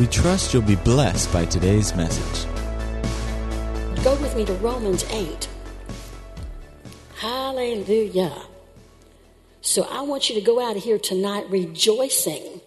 We 0.00 0.08
trust 0.08 0.52
you'll 0.52 0.62
be 0.62 0.74
blessed 0.74 1.32
by 1.32 1.44
today's 1.44 1.94
message. 1.94 2.52
Go 4.02 4.16
with 4.16 4.34
me 4.34 4.44
to 4.44 4.54
Romans 4.54 5.04
8. 5.12 5.48
Hallelujah. 7.14 8.42
So 9.60 9.86
I 9.88 10.00
want 10.00 10.28
you 10.28 10.34
to 10.34 10.40
go 10.40 10.60
out 10.60 10.76
of 10.76 10.82
here 10.82 10.98
tonight 10.98 11.48
rejoicing 11.48 12.60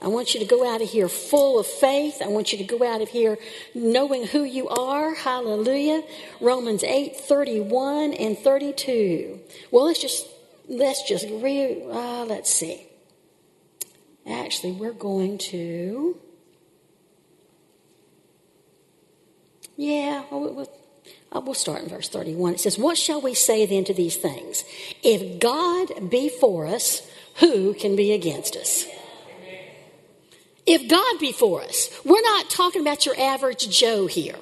I 0.00 0.06
want 0.08 0.32
you 0.32 0.40
to 0.40 0.46
go 0.46 0.68
out 0.68 0.80
of 0.80 0.88
here 0.88 1.08
full 1.08 1.58
of 1.58 1.66
faith. 1.66 2.22
I 2.22 2.28
want 2.28 2.52
you 2.52 2.58
to 2.58 2.64
go 2.64 2.84
out 2.84 3.00
of 3.00 3.08
here 3.08 3.36
knowing 3.74 4.26
who 4.26 4.44
you 4.44 4.68
are. 4.68 5.14
Hallelujah. 5.14 6.04
Romans 6.40 6.84
8, 6.84 7.16
31 7.16 8.12
and 8.12 8.38
32. 8.38 9.40
Well, 9.72 9.86
let's 9.86 10.00
just, 10.00 10.26
let's 10.68 11.08
just 11.08 11.26
re, 11.28 11.82
uh, 11.90 12.24
let's 12.26 12.52
see. 12.52 12.86
Actually, 14.24 14.72
we're 14.72 14.92
going 14.92 15.38
to, 15.38 16.16
yeah, 19.76 20.22
we'll, 20.30 20.70
uh, 21.32 21.40
we'll 21.40 21.54
start 21.54 21.82
in 21.82 21.88
verse 21.88 22.08
31. 22.08 22.54
It 22.54 22.60
says, 22.60 22.78
What 22.78 22.96
shall 22.96 23.20
we 23.20 23.34
say 23.34 23.66
then 23.66 23.84
to 23.84 23.94
these 23.94 24.16
things? 24.16 24.64
If 25.02 25.40
God 25.40 26.08
be 26.08 26.28
for 26.28 26.66
us, 26.66 27.02
who 27.36 27.74
can 27.74 27.96
be 27.96 28.12
against 28.12 28.54
us? 28.54 28.86
If 30.70 30.86
God 30.86 31.18
be 31.18 31.32
for 31.32 31.62
us, 31.62 31.88
we're 32.04 32.20
not 32.20 32.50
talking 32.50 32.82
about 32.82 33.06
your 33.06 33.18
average 33.18 33.70
Joe 33.70 34.06
here. 34.06 34.36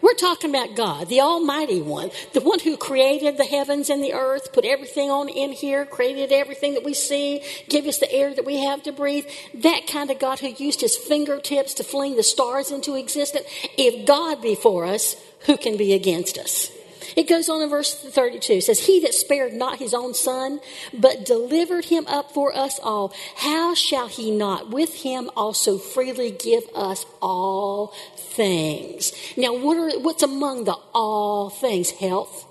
We're 0.00 0.14
talking 0.14 0.50
about 0.50 0.76
God, 0.76 1.08
the 1.08 1.20
Almighty 1.20 1.82
One, 1.82 2.12
the 2.34 2.40
one 2.40 2.60
who 2.60 2.76
created 2.76 3.36
the 3.36 3.44
heavens 3.44 3.90
and 3.90 4.00
the 4.02 4.12
earth, 4.12 4.52
put 4.52 4.64
everything 4.64 5.10
on 5.10 5.28
in 5.28 5.50
here, 5.50 5.84
created 5.84 6.30
everything 6.30 6.74
that 6.74 6.84
we 6.84 6.94
see, 6.94 7.42
give 7.68 7.86
us 7.86 7.98
the 7.98 8.12
air 8.12 8.32
that 8.32 8.44
we 8.44 8.58
have 8.58 8.84
to 8.84 8.92
breathe. 8.92 9.26
That 9.54 9.88
kind 9.88 10.08
of 10.12 10.20
God 10.20 10.38
who 10.38 10.50
used 10.50 10.82
his 10.82 10.96
fingertips 10.96 11.74
to 11.74 11.82
fling 11.82 12.14
the 12.14 12.22
stars 12.22 12.70
into 12.70 12.94
existence. 12.94 13.46
If 13.76 14.06
God 14.06 14.40
be 14.40 14.54
for 14.54 14.84
us, 14.84 15.16
who 15.46 15.56
can 15.56 15.76
be 15.76 15.94
against 15.94 16.38
us? 16.38 16.70
It 17.16 17.28
goes 17.28 17.48
on 17.48 17.62
in 17.62 17.68
verse 17.68 17.94
32. 17.94 18.54
It 18.54 18.64
says, 18.64 18.86
He 18.86 19.00
that 19.00 19.14
spared 19.14 19.52
not 19.52 19.78
his 19.78 19.94
own 19.94 20.14
son, 20.14 20.60
but 20.92 21.24
delivered 21.24 21.86
him 21.86 22.06
up 22.06 22.32
for 22.32 22.54
us 22.56 22.78
all, 22.82 23.12
how 23.36 23.74
shall 23.74 24.08
he 24.08 24.30
not 24.30 24.70
with 24.70 25.02
him 25.02 25.30
also 25.36 25.78
freely 25.78 26.30
give 26.30 26.64
us 26.74 27.06
all 27.20 27.94
things? 28.16 29.12
Now, 29.36 29.56
what 29.56 29.76
are, 29.76 29.98
what's 30.00 30.22
among 30.22 30.64
the 30.64 30.76
all 30.94 31.50
things? 31.50 31.90
Health, 31.90 32.46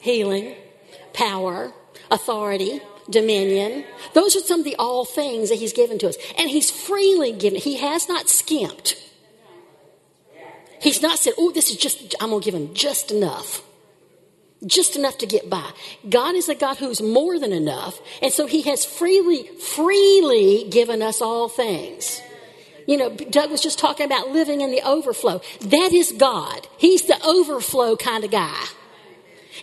healing, 0.00 0.54
power, 1.12 1.72
authority, 2.10 2.80
dominion. 3.08 3.84
Those 4.12 4.36
are 4.36 4.40
some 4.40 4.60
of 4.60 4.64
the 4.64 4.76
all 4.76 5.04
things 5.04 5.48
that 5.50 5.58
he's 5.58 5.72
given 5.72 5.98
to 5.98 6.08
us. 6.08 6.16
And 6.38 6.50
he's 6.50 6.70
freely 6.70 7.32
given. 7.32 7.60
He 7.60 7.76
has 7.76 8.08
not 8.08 8.28
skimped. 8.28 9.00
He's 10.84 11.00
not 11.00 11.18
said, 11.18 11.32
oh, 11.38 11.50
this 11.50 11.70
is 11.70 11.78
just, 11.78 12.14
I'm 12.20 12.28
going 12.28 12.42
to 12.42 12.44
give 12.44 12.54
him 12.54 12.74
just 12.74 13.10
enough. 13.10 13.62
Just 14.66 14.96
enough 14.96 15.16
to 15.18 15.26
get 15.26 15.48
by. 15.48 15.70
God 16.10 16.34
is 16.34 16.50
a 16.50 16.54
God 16.54 16.76
who's 16.76 17.00
more 17.00 17.38
than 17.38 17.54
enough. 17.54 17.98
And 18.20 18.30
so 18.30 18.44
he 18.44 18.60
has 18.62 18.84
freely, 18.84 19.44
freely 19.44 20.66
given 20.68 21.00
us 21.00 21.22
all 21.22 21.48
things. 21.48 22.20
You 22.86 22.98
know, 22.98 23.08
Doug 23.08 23.50
was 23.50 23.62
just 23.62 23.78
talking 23.78 24.04
about 24.04 24.28
living 24.28 24.60
in 24.60 24.72
the 24.72 24.82
overflow. 24.86 25.40
That 25.62 25.94
is 25.94 26.12
God. 26.12 26.68
He's 26.76 27.04
the 27.04 27.18
overflow 27.26 27.96
kind 27.96 28.22
of 28.22 28.30
guy. 28.30 28.64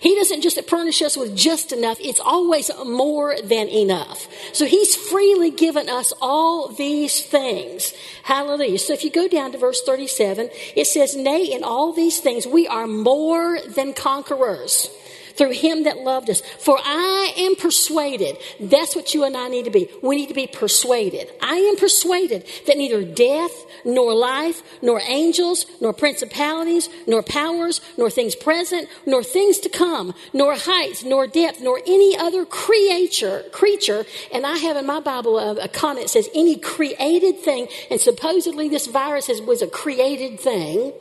He 0.02 0.16
doesn't 0.16 0.42
just 0.42 0.60
furnish 0.68 1.02
us 1.04 1.16
with 1.16 1.36
just 1.36 1.72
enough, 1.72 2.00
it's 2.02 2.20
always 2.20 2.72
more 2.84 3.36
than 3.42 3.68
enough. 3.70 4.28
So 4.52 4.66
He's 4.66 4.96
freely 4.96 5.52
given 5.52 5.90
us 5.90 6.12
all 6.20 6.70
these 6.70 7.24
things. 7.24 7.94
Hallelujah. 8.24 8.80
So 8.80 8.94
if 8.94 9.04
you 9.04 9.12
go 9.12 9.28
down 9.28 9.52
to 9.52 9.60
verse 9.60 9.82
37, 9.84 10.50
it 10.76 10.88
says, 10.88 11.16
Nay, 11.16 11.44
in 11.44 11.64
all 11.64 11.94
these 11.94 12.20
things 12.20 12.48
we 12.48 12.68
are 12.68 12.88
more 12.88 13.60
than 13.62 13.94
conquerors 13.94 14.90
through 15.36 15.52
him 15.52 15.84
that 15.84 16.00
loved 16.00 16.30
us. 16.30 16.42
For 16.60 16.78
I 16.80 17.34
am 17.38 17.56
persuaded. 17.56 18.38
That's 18.60 18.96
what 18.96 19.14
you 19.14 19.24
and 19.24 19.36
I 19.36 19.48
need 19.48 19.66
to 19.66 19.72
be. 19.72 19.90
We 20.02 20.16
need 20.16 20.30
to 20.30 20.34
be 20.34 20.48
persuaded. 20.48 21.32
I 21.42 21.56
am 21.56 21.76
persuaded 21.78 22.46
that 22.68 22.78
neither 22.78 23.04
death, 23.04 23.52
nor 23.86 24.14
life, 24.14 24.62
nor 24.82 25.02
angels, 25.02 25.66
nor 25.80 25.94
principalities, 25.94 26.90
nor 27.08 27.24
powers, 27.24 27.82
nor 27.98 28.10
things 28.10 28.36
present, 28.36 28.88
nor 29.06 29.24
things 29.24 29.60
to 29.60 29.70
come, 29.70 30.14
nor 30.34 30.56
height, 30.56 31.04
nor 31.06 31.28
depth, 31.28 31.62
nor 31.62 31.80
any 31.86 32.18
other 32.18 32.46
creature, 32.46 33.44
creature. 33.52 34.06
And 34.34 34.46
I 34.46 34.58
have 34.58 34.78
in 34.78 34.86
my 34.86 35.00
Bible 35.00 35.40
a, 35.40 35.56
a 35.56 35.68
comment 35.68 36.06
that 36.06 36.10
says 36.10 36.30
any 36.36 36.58
created 36.58 37.40
thing, 37.40 37.68
and 37.90 38.00
supposedly 38.00 38.70
this 38.70 38.88
virus 38.88 39.30
was 39.42 39.62
a 39.62 39.68
created 39.68 40.40
thing 40.40 40.94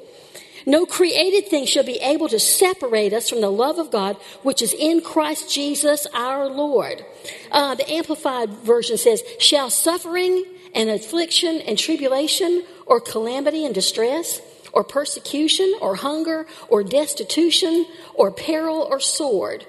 no 0.67 0.87
created 0.87 1.49
thing 1.49 1.67
shall 1.67 1.85
be 1.85 1.99
able 1.99 2.29
to 2.29 2.39
separate 2.39 3.13
us 3.13 3.29
from 3.29 3.41
the 3.41 3.51
love 3.51 3.79
of 3.79 3.91
God, 3.91 4.17
which 4.43 4.63
is 4.63 4.73
in 4.73 5.01
Christ 5.01 5.53
Jesus 5.53 6.07
our 6.15 6.49
Lord. 6.49 7.05
Uh, 7.51 7.75
the 7.75 7.91
Amplified 7.91 8.51
Version 8.51 8.97
says, 8.97 9.23
Shall 9.39 9.71
suffering 9.71 10.45
and 10.75 10.89
affliction 10.91 11.61
and 11.61 11.79
tribulation 11.79 12.65
or 12.87 13.01
calamity 13.01 13.65
and 13.65 13.75
distress 13.75 14.41
or 14.73 14.85
persecution 14.85 15.73
or 15.81 15.97
hunger 15.97 16.47
or 16.69 16.85
destitution 16.85 17.87
or 18.15 18.31
peril 18.31 18.87
or 18.89 19.01
sword 19.01 19.67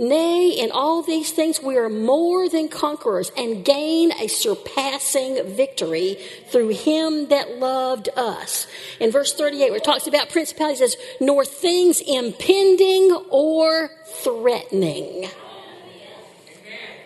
Nay, 0.00 0.48
in 0.48 0.70
all 0.70 1.02
these 1.02 1.30
things 1.30 1.62
we 1.62 1.76
are 1.76 1.90
more 1.90 2.48
than 2.48 2.68
conquerors 2.68 3.30
and 3.36 3.62
gain 3.62 4.12
a 4.12 4.28
surpassing 4.28 5.54
victory 5.54 6.16
through 6.48 6.70
him 6.70 7.28
that 7.28 7.58
loved 7.58 8.08
us. 8.16 8.66
In 8.98 9.10
verse 9.10 9.34
38, 9.34 9.68
where 9.68 9.76
it 9.76 9.84
talks 9.84 10.06
about 10.06 10.30
principalities, 10.30 10.78
says, 10.78 10.96
nor 11.20 11.44
things 11.44 12.00
impending 12.00 13.12
or 13.28 13.90
threatening 14.06 15.28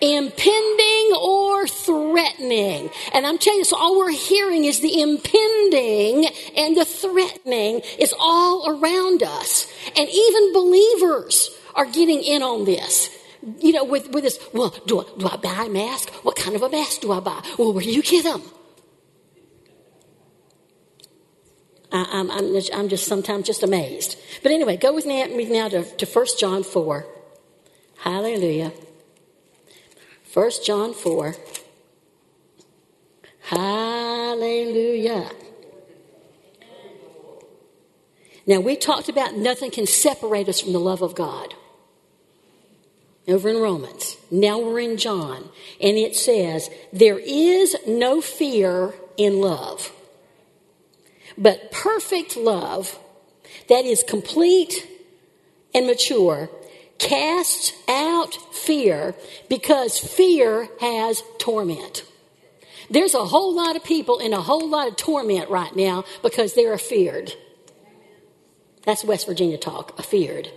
impending 0.01 1.13
or 1.19 1.67
threatening. 1.67 2.91
And 3.15 3.27
I'm 3.27 3.39
telling 3.39 3.61
you, 3.61 3.65
so 3.65 3.77
all 3.79 3.97
we're 3.97 4.11
hearing 4.11 4.65
is 4.65 4.81
the 4.81 5.01
impending 5.01 6.27
and 6.57 6.77
the 6.77 6.85
threatening 6.85 7.81
is 7.99 8.13
all 8.19 8.69
around 8.69 9.23
us. 9.23 9.67
And 9.97 10.07
even 10.11 10.53
believers 10.53 11.59
are 11.75 11.87
getting 11.87 12.23
in 12.23 12.43
on 12.43 12.65
this. 12.65 13.11
You 13.59 13.73
know, 13.73 13.85
with, 13.85 14.11
with 14.11 14.25
this, 14.25 14.39
well, 14.55 14.75
do 14.87 15.01
I, 15.01 15.05
do 15.19 15.29
I 15.29 15.37
buy 15.37 15.65
a 15.67 15.69
mask? 15.69 16.11
What 16.25 16.37
kind 16.37 16.57
of 16.57 16.63
a 16.63 16.71
mask 16.71 17.03
do 17.03 17.13
I 17.13 17.21
buy? 17.21 17.43
Well, 17.59 17.73
where 17.73 17.85
do 17.85 17.91
you 17.91 18.03
get 18.03 18.25
them? 18.25 18.43
I, 21.93 22.07
I'm, 22.11 22.31
I'm, 22.31 22.53
just, 22.53 22.75
I'm 22.75 22.89
just 22.89 23.07
sometimes 23.07 23.47
just 23.47 23.63
amazed. 23.63 24.19
But 24.43 24.53
anyway, 24.53 24.77
go 24.77 24.95
with 24.95 25.05
me 25.05 25.45
now 25.45 25.69
to, 25.69 25.85
to 25.85 26.07
1 26.07 26.27
John 26.39 26.63
4. 26.63 27.07
Hallelujah. 27.99 28.73
1 30.33 30.51
John 30.65 30.95
4. 30.95 31.37
Hallelujah. 33.43 35.31
Now, 38.47 38.61
we 38.61 38.77
talked 38.77 39.09
about 39.09 39.37
nothing 39.37 39.71
can 39.71 39.87
separate 39.87 40.49
us 40.49 40.61
from 40.61 40.73
the 40.73 40.81
love 40.81 41.03
of 41.03 41.15
God 41.15 41.55
over 43.27 43.49
in 43.49 43.57
Romans. 43.57 44.17
Now 44.31 44.59
we're 44.59 44.81
in 44.81 44.97
John, 44.97 45.49
and 45.81 45.97
it 45.97 46.17
says, 46.17 46.71
There 46.93 47.19
is 47.19 47.77
no 47.87 48.21
fear 48.21 48.95
in 49.17 49.41
love, 49.41 49.93
but 51.39 51.71
perfect 51.71 52.37
love 52.37 52.99
that 53.69 53.85
is 53.85 54.03
complete 54.03 54.87
and 55.75 55.87
mature 55.87 56.51
casts 56.99 57.73
out 57.89 58.35
fear 58.55 59.15
because 59.49 59.99
fear 59.99 60.69
has 60.81 61.23
torment. 61.39 62.05
There's 62.91 63.15
a 63.15 63.25
whole 63.25 63.55
lot 63.55 63.77
of 63.77 63.85
people 63.85 64.19
in 64.19 64.33
a 64.33 64.41
whole 64.41 64.69
lot 64.69 64.89
of 64.89 64.97
torment 64.97 65.51
right 65.51 65.75
now 65.75 66.05
because 66.23 66.55
they're 66.55 66.73
afeared. 66.73 67.33
That's 68.85 69.05
West 69.05 69.27
Virginia 69.27 69.57
talk, 69.57 69.99
afeared. 69.99 70.51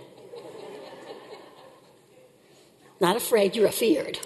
Not 3.00 3.16
afraid, 3.16 3.54
you're 3.54 3.66
afeared. 3.66 4.18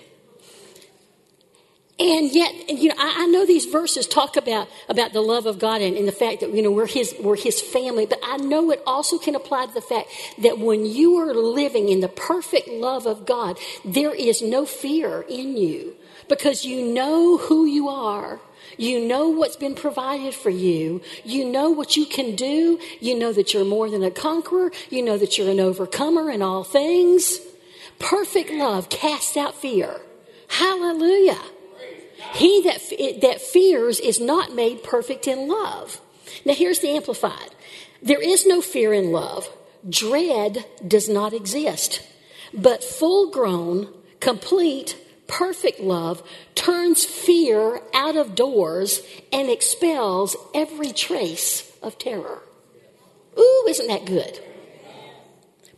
And 1.99 2.33
yet, 2.33 2.69
you 2.69 2.89
know, 2.89 2.95
I, 2.99 3.25
I, 3.25 3.27
know 3.27 3.47
these 3.47 3.67
verses 3.67 4.09
talk 4.09 4.37
about, 4.37 4.69
about 4.89 5.13
the 5.13 5.21
love 5.21 5.47
of 5.47 5.59
God 5.61 5.83
and, 5.83 5.97
and, 5.97 6.09
the 6.09 6.13
fact 6.13 6.41
that, 6.41 6.53
you 6.53 6.61
know, 6.61 6.71
we're 6.71 6.87
his, 6.87 7.15
we're 7.21 7.37
his 7.37 7.61
family, 7.61 8.07
but 8.07 8.19
I 8.25 8.39
know 8.39 8.73
it 8.73 8.83
also 8.87 9.19
can 9.19 9.37
apply 9.37 9.67
to 9.67 9.75
the 9.75 9.83
fact 9.83 10.09
that 10.39 10.59
when 10.59 10.85
you 10.85 11.19
are 11.19 11.33
living 11.33 11.91
in 11.91 12.01
the 12.01 12.09
perfect 12.09 12.67
love 12.67 13.07
of 13.07 13.25
God, 13.25 13.59
there 13.85 14.13
is 14.13 14.43
no 14.43 14.67
fear 14.67 15.25
in 15.29 15.57
you 15.57 15.95
because 16.29 16.65
you 16.65 16.93
know 16.93 17.37
who 17.37 17.67
you 17.67 17.89
are. 17.89 18.41
You 18.79 19.07
know 19.07 19.29
what's 19.29 19.57
been 19.57 19.75
provided 19.75 20.35
for 20.35 20.51
you. 20.51 21.03
You 21.25 21.45
know 21.45 21.71
what 21.71 21.97
you 21.97 22.07
can 22.07 22.35
do. 22.35 22.81
You 23.01 23.17
know 23.17 23.33
that 23.33 23.53
you're 23.53 23.67
more 23.67 23.91
than 23.91 24.03
a 24.03 24.11
conqueror. 24.11 24.73
You 24.89 25.03
know 25.03 25.19
that 25.19 25.37
you're 25.37 25.51
an 25.51 25.61
overcomer 25.61 26.31
in 26.31 26.43
all 26.43 26.65
things. 26.65 27.39
Perfect 28.03 28.51
love 28.51 28.89
casts 28.89 29.37
out 29.37 29.55
fear. 29.55 30.01
Hallelujah. 30.49 31.41
He 32.35 32.63
that, 32.63 33.21
that 33.23 33.41
fears 33.41 34.01
is 34.01 34.21
not 34.21 34.55
made 34.55 34.83
perfect 34.83 35.27
in 35.27 35.49
love. 35.49 36.01
Now, 36.45 36.55
here's 36.55 36.81
the 36.81 36.91
Amplified 36.91 37.51
there 38.03 38.21
is 38.21 38.45
no 38.45 38.61
fear 38.61 38.93
in 38.93 39.13
love, 39.13 39.49
dread 39.89 40.65
does 40.87 41.09
not 41.09 41.33
exist. 41.33 42.03
But 42.53 42.85
full 42.85 43.31
grown, 43.31 43.93
complete, 44.21 44.97
perfect 45.27 45.81
love 45.81 46.23
turns 46.55 47.05
fear 47.05 47.81
out 47.95 48.17
of 48.17 48.35
doors 48.35 49.01
and 49.33 49.49
expels 49.49 50.37
every 50.53 50.91
trace 50.91 51.73
of 51.83 51.97
terror. 51.99 52.43
Ooh, 53.39 53.67
isn't 53.69 53.87
that 53.87 54.05
good? 54.05 54.39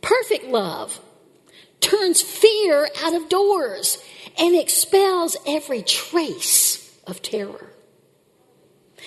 Perfect 0.01 0.47
love 0.47 0.99
turns 1.85 2.23
fear 2.23 2.89
out 3.03 3.15
of 3.15 3.29
doors 3.29 3.99
and 4.39 4.57
expels 4.57 5.37
every 5.47 5.83
trace 5.83 6.99
of 7.07 7.23
terror. 7.23 7.71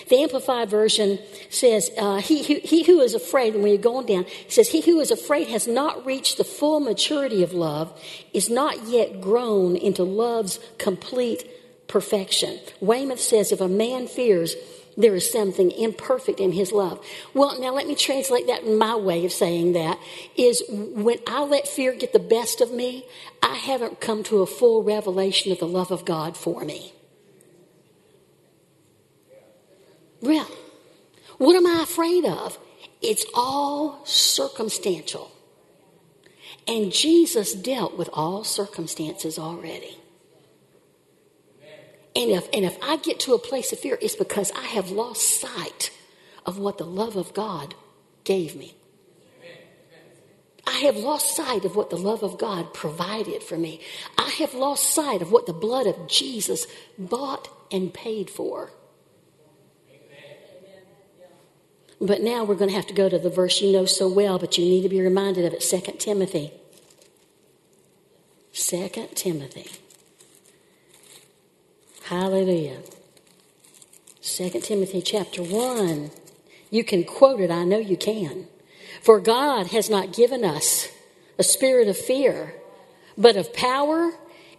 The 0.08 0.22
Amplified 0.22 0.70
Version 0.70 1.18
says, 1.50 1.90
uh, 1.98 2.18
he, 2.18 2.42
he, 2.42 2.60
he 2.60 2.84
who 2.84 3.00
is 3.00 3.14
afraid, 3.14 3.54
when 3.54 3.66
you're 3.66 3.78
going 3.78 4.06
down, 4.06 4.26
says, 4.46 4.68
He 4.68 4.80
who 4.80 5.00
is 5.00 5.10
afraid 5.10 5.48
has 5.48 5.66
not 5.66 6.06
reached 6.06 6.38
the 6.38 6.44
full 6.44 6.78
maturity 6.78 7.42
of 7.42 7.52
love, 7.52 8.00
is 8.32 8.48
not 8.48 8.86
yet 8.86 9.20
grown 9.20 9.74
into 9.76 10.04
love's 10.04 10.60
complete 10.78 11.44
perfection. 11.88 12.60
Weymouth 12.80 13.20
says, 13.20 13.50
If 13.50 13.60
a 13.60 13.68
man 13.68 14.06
fears, 14.06 14.54
there 14.98 15.14
is 15.14 15.30
something 15.30 15.70
imperfect 15.70 16.40
in 16.40 16.52
his 16.52 16.72
love. 16.72 17.02
Well, 17.32 17.58
now 17.60 17.72
let 17.72 17.86
me 17.86 17.94
translate 17.94 18.48
that 18.48 18.64
in 18.64 18.76
my 18.76 18.96
way 18.96 19.24
of 19.24 19.32
saying 19.32 19.72
that 19.72 19.98
is 20.36 20.62
when 20.68 21.18
I 21.26 21.44
let 21.44 21.68
fear 21.68 21.94
get 21.94 22.12
the 22.12 22.18
best 22.18 22.60
of 22.60 22.72
me, 22.72 23.06
I 23.40 23.54
haven't 23.54 24.00
come 24.00 24.24
to 24.24 24.42
a 24.42 24.46
full 24.46 24.82
revelation 24.82 25.52
of 25.52 25.60
the 25.60 25.68
love 25.68 25.92
of 25.92 26.04
God 26.04 26.36
for 26.36 26.64
me. 26.64 26.92
Real. 30.20 30.48
What 31.38 31.54
am 31.54 31.66
I 31.66 31.84
afraid 31.84 32.24
of? 32.24 32.58
It's 33.00 33.24
all 33.34 34.04
circumstantial. 34.04 35.30
And 36.66 36.92
Jesus 36.92 37.54
dealt 37.54 37.96
with 37.96 38.10
all 38.12 38.42
circumstances 38.42 39.38
already. 39.38 39.96
And 42.16 42.30
if, 42.30 42.48
and 42.52 42.64
if 42.64 42.76
I 42.82 42.96
get 42.96 43.20
to 43.20 43.34
a 43.34 43.38
place 43.38 43.72
of 43.72 43.78
fear, 43.78 43.98
it's 44.00 44.16
because 44.16 44.50
I 44.52 44.66
have 44.66 44.90
lost 44.90 45.40
sight 45.40 45.90
of 46.44 46.58
what 46.58 46.78
the 46.78 46.84
love 46.84 47.16
of 47.16 47.34
God 47.34 47.74
gave 48.24 48.56
me. 48.56 48.74
I 50.66 50.80
have 50.80 50.96
lost 50.96 51.34
sight 51.34 51.64
of 51.64 51.76
what 51.76 51.88
the 51.90 51.96
love 51.96 52.22
of 52.22 52.38
God 52.38 52.74
provided 52.74 53.42
for 53.42 53.56
me. 53.56 53.80
I 54.18 54.28
have 54.38 54.52
lost 54.54 54.94
sight 54.94 55.22
of 55.22 55.32
what 55.32 55.46
the 55.46 55.52
blood 55.52 55.86
of 55.86 56.08
Jesus 56.08 56.66
bought 56.98 57.48
and 57.70 57.92
paid 57.92 58.28
for. 58.28 58.70
But 62.00 62.22
now 62.22 62.44
we're 62.44 62.54
going 62.54 62.70
to 62.70 62.76
have 62.76 62.86
to 62.88 62.94
go 62.94 63.08
to 63.08 63.18
the 63.18 63.30
verse 63.30 63.60
you 63.60 63.72
know 63.72 63.86
so 63.86 64.08
well, 64.08 64.38
but 64.38 64.56
you 64.56 64.64
need 64.64 64.82
to 64.82 64.88
be 64.88 65.00
reminded 65.00 65.44
of 65.46 65.52
it 65.52 65.60
2 65.60 65.92
Timothy. 65.98 66.52
2 68.52 68.88
Timothy. 69.14 69.70
Hallelujah. 72.08 72.78
2 74.22 74.48
Timothy 74.62 75.02
chapter 75.02 75.42
1. 75.42 76.10
You 76.70 76.82
can 76.82 77.04
quote 77.04 77.38
it, 77.38 77.50
I 77.50 77.64
know 77.64 77.76
you 77.76 77.98
can. 77.98 78.46
For 79.02 79.20
God 79.20 79.66
has 79.66 79.90
not 79.90 80.14
given 80.14 80.42
us 80.42 80.88
a 81.38 81.42
spirit 81.42 81.86
of 81.86 81.98
fear, 81.98 82.54
but 83.18 83.36
of 83.36 83.52
power 83.52 84.12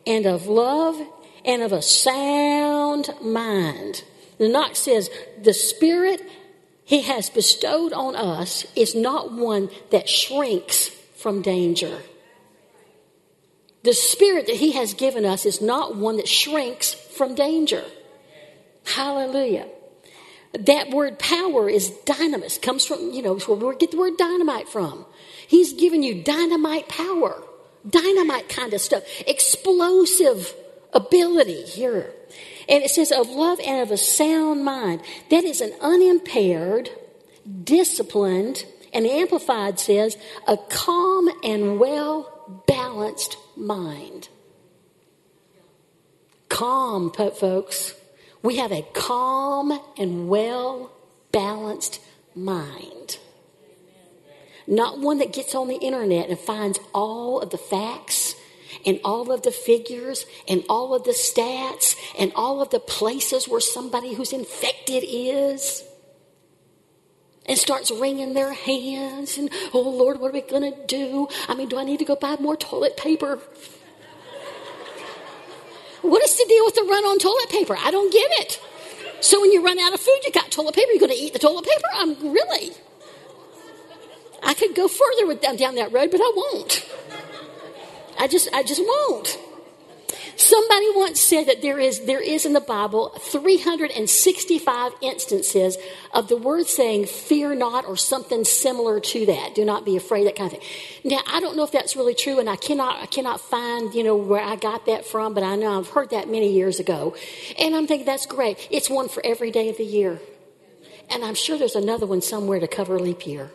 and 0.06 0.28
of 0.28 0.46
love 0.46 1.02
and 1.44 1.64
of 1.64 1.72
a 1.72 1.82
sound 1.82 3.10
mind. 3.20 4.04
The 4.38 4.48
Knox 4.48 4.78
says, 4.78 5.10
the 5.42 5.56
spirit 5.56 6.22
he 6.86 7.02
has 7.02 7.32
bestowed 7.32 7.94
on 7.94 8.16
us 8.16 8.68
is 8.76 8.94
not 8.94 9.34
one 9.34 9.72
that 9.90 10.08
shrinks 10.08 10.90
from 11.16 11.42
danger. 11.42 11.98
The 13.84 13.94
spirit 13.94 14.48
that 14.48 14.58
he 14.58 14.74
has 14.74 14.94
given 14.94 15.26
us 15.26 15.46
is 15.46 15.62
not 15.62 15.96
one 15.96 16.18
that 16.18 16.28
shrinks 16.28 16.94
from 16.94 17.36
danger. 17.36 17.84
Hallelujah. 18.86 19.68
That 20.54 20.90
word 20.90 21.20
power 21.20 21.70
is 21.70 21.92
dynamis, 22.06 22.62
comes 22.62 22.86
from, 22.86 23.12
you 23.12 23.22
know, 23.22 23.38
where 23.38 23.56
we 23.56 23.76
get 23.78 23.92
the 23.92 23.98
word 23.98 24.18
dynamite 24.18 24.68
from. 24.68 25.06
He's 25.48 25.74
given 25.74 26.02
you 26.04 26.24
dynamite 26.24 26.90
power, 26.90 27.42
dynamite 27.88 28.50
kind 28.50 28.74
of 28.74 28.82
stuff, 28.82 29.04
explosive 29.28 30.54
ability 30.92 31.64
here. 31.64 32.12
And 32.68 32.84
it 32.84 32.90
says, 32.90 33.12
of 33.12 33.30
love 33.30 33.60
and 33.66 33.82
of 33.82 33.92
a 33.92 33.98
sound 33.98 34.66
mind. 34.66 35.02
That 35.30 35.44
is 35.44 35.62
an 35.62 35.74
unimpaired, 35.82 36.90
disciplined, 37.64 38.66
and 38.92 39.06
Amplified 39.06 39.80
says, 39.80 40.18
a 40.48 40.58
calm 40.58 41.30
and 41.44 41.80
well 41.80 42.39
balanced 42.68 43.38
mind. 43.56 44.30
Calm, 46.50 47.12
put 47.12 47.38
folks. 47.38 47.94
We 48.42 48.58
have 48.58 48.72
a 48.72 48.86
calm 48.94 49.78
and 49.98 50.30
well 50.30 50.92
balanced 51.32 52.00
mind. 52.36 53.18
Not 54.68 55.00
one 55.00 55.18
that 55.18 55.34
gets 55.34 55.56
on 55.56 55.68
the 55.68 55.78
internet 55.78 56.30
and 56.30 56.38
finds 56.38 56.80
all 56.94 57.42
of 57.42 57.50
the 57.50 57.58
facts 57.58 58.36
and 58.86 59.00
all 59.04 59.32
of 59.32 59.42
the 59.42 59.52
figures 59.52 60.26
and 60.48 60.64
all 60.70 60.94
of 60.94 61.04
the 61.04 61.12
stats 61.12 61.96
and 62.18 62.32
all 62.36 62.62
of 62.62 62.70
the 62.70 62.80
places 62.80 63.48
where 63.48 63.60
somebody 63.60 64.14
who's 64.14 64.32
infected 64.32 65.04
is 65.08 65.84
and 67.50 67.58
starts 67.58 67.90
wringing 67.92 68.34
their 68.34 68.54
hands 68.54 69.38
and, 69.38 69.50
oh 69.74 69.82
Lord, 69.82 70.20
what 70.20 70.30
are 70.30 70.34
we 70.34 70.42
going 70.42 70.72
to 70.72 70.86
do? 70.86 71.28
I 71.48 71.56
mean, 71.56 71.68
do 71.68 71.78
I 71.80 71.84
need 71.84 71.98
to 71.98 72.06
go 72.06 72.16
buy 72.16 72.38
more 72.40 72.56
toilet 72.56 72.96
paper? 72.96 73.40
what 76.02 76.24
is 76.24 76.38
the 76.38 76.46
deal 76.48 76.64
with 76.66 76.76
the 76.76 76.84
run 76.84 77.04
on 77.04 77.20
toilet 77.20 77.50
paper? 77.50 77.76
I 77.78 77.92
don't 77.92 78.14
get 78.14 78.30
it. 78.40 78.62
So 79.22 79.42
when 79.42 79.52
you 79.52 79.66
run 79.66 79.80
out 79.80 79.94
of 79.94 80.00
food, 80.00 80.20
you 80.24 80.32
got 80.32 80.52
toilet 80.52 80.76
paper, 80.76 80.92
you're 80.92 81.00
going 81.00 81.12
to 81.12 81.18
eat 81.18 81.34
the 81.34 81.40
toilet 81.40 81.66
paper? 81.66 81.88
I'm 81.94 82.32
really. 82.32 82.72
I 84.44 84.54
could 84.54 84.76
go 84.76 84.88
further 84.88 85.28
with, 85.28 85.42
them 85.42 85.58
down 85.58 85.76
that 85.76 85.92
road, 85.92 86.12
but 86.12 86.22
I 86.22 86.32
won't. 86.36 86.88
I 88.18 88.28
just, 88.28 88.48
I 88.54 88.64
just 88.64 88.82
won't. 88.82 89.38
Somebody 90.40 90.86
once 90.96 91.20
said 91.20 91.48
that 91.48 91.62
there 91.62 91.78
is, 91.78 92.06
there 92.06 92.22
is 92.22 92.46
in 92.46 92.54
the 92.54 92.62
Bible 92.62 93.10
365 93.10 94.94
instances 95.02 95.78
of 96.14 96.30
the 96.30 96.38
word 96.38 96.66
saying, 96.68 97.08
fear 97.08 97.54
not, 97.54 97.86
or 97.86 97.98
something 97.98 98.46
similar 98.46 99.02
to 99.02 99.26
that. 99.26 99.54
Do 99.54 99.66
not 99.66 99.84
be 99.84 99.98
afraid, 99.98 100.28
that 100.28 100.38
kind 100.38 100.54
of 100.54 100.58
thing. 100.58 100.70
Now, 101.04 101.20
I 101.28 101.42
don't 101.42 101.58
know 101.58 101.64
if 101.64 101.74
that's 101.74 101.98
really 101.98 102.16
true, 102.16 102.40
and 102.40 102.50
I 102.50 102.56
cannot, 102.56 103.04
I 103.04 103.06
cannot 103.08 103.42
find, 103.42 103.94
you 103.94 104.02
know, 104.02 104.16
where 104.16 104.42
I 104.42 104.56
got 104.56 104.86
that 104.86 105.06
from, 105.06 105.34
but 105.34 105.44
I 105.44 105.58
know 105.58 105.78
I've 105.78 105.90
heard 105.90 106.12
that 106.12 106.30
many 106.30 106.54
years 106.54 106.80
ago. 106.80 107.18
And 107.60 107.76
I'm 107.76 107.86
thinking, 107.86 108.06
that's 108.06 108.26
great. 108.26 108.66
It's 108.72 108.90
one 108.90 109.10
for 109.10 109.22
every 109.26 109.52
day 109.52 109.68
of 109.68 109.76
the 109.76 109.84
year. 109.84 110.22
And 111.10 111.26
I'm 111.26 111.36
sure 111.36 111.58
there's 111.58 111.76
another 111.76 112.06
one 112.06 112.22
somewhere 112.22 112.62
to 112.62 112.68
cover 112.70 112.98
leap 112.98 113.28
year. 113.28 113.52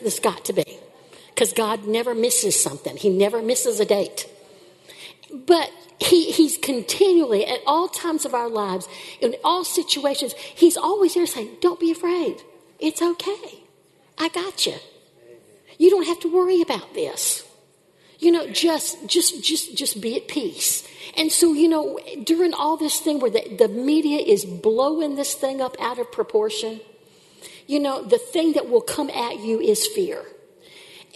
There's 0.00 0.18
got 0.18 0.46
to 0.46 0.52
be 0.52 0.80
because 1.28 1.52
God 1.52 1.86
never 1.86 2.12
misses 2.12 2.60
something, 2.60 2.96
He 2.96 3.08
never 3.08 3.40
misses 3.40 3.78
a 3.78 3.84
date. 3.84 4.28
But 5.34 5.70
he, 5.98 6.30
He's 6.30 6.56
continually, 6.56 7.44
at 7.44 7.60
all 7.66 7.88
times 7.88 8.24
of 8.24 8.34
our 8.34 8.48
lives, 8.48 8.88
in 9.20 9.34
all 9.42 9.64
situations, 9.64 10.34
He's 10.34 10.76
always 10.76 11.14
there 11.14 11.26
saying, 11.26 11.56
Don't 11.60 11.80
be 11.80 11.90
afraid. 11.90 12.36
It's 12.78 13.02
okay. 13.02 13.64
I 14.18 14.28
got 14.28 14.66
you. 14.66 14.74
You 15.78 15.90
don't 15.90 16.06
have 16.06 16.20
to 16.20 16.32
worry 16.32 16.60
about 16.60 16.94
this. 16.94 17.44
You 18.18 18.30
know, 18.30 18.48
just 18.48 19.06
just 19.08 19.42
just 19.42 19.76
just 19.76 20.00
be 20.00 20.16
at 20.16 20.28
peace. 20.28 20.86
And 21.16 21.32
so, 21.32 21.52
you 21.52 21.68
know, 21.68 21.98
during 22.22 22.54
all 22.54 22.76
this 22.76 23.00
thing 23.00 23.18
where 23.18 23.30
the, 23.30 23.56
the 23.56 23.68
media 23.68 24.18
is 24.18 24.44
blowing 24.44 25.16
this 25.16 25.34
thing 25.34 25.60
up 25.60 25.76
out 25.80 25.98
of 25.98 26.10
proportion, 26.12 26.80
you 27.66 27.80
know, 27.80 28.02
the 28.02 28.18
thing 28.18 28.52
that 28.52 28.68
will 28.68 28.80
come 28.80 29.10
at 29.10 29.40
you 29.40 29.60
is 29.60 29.86
fear 29.86 30.24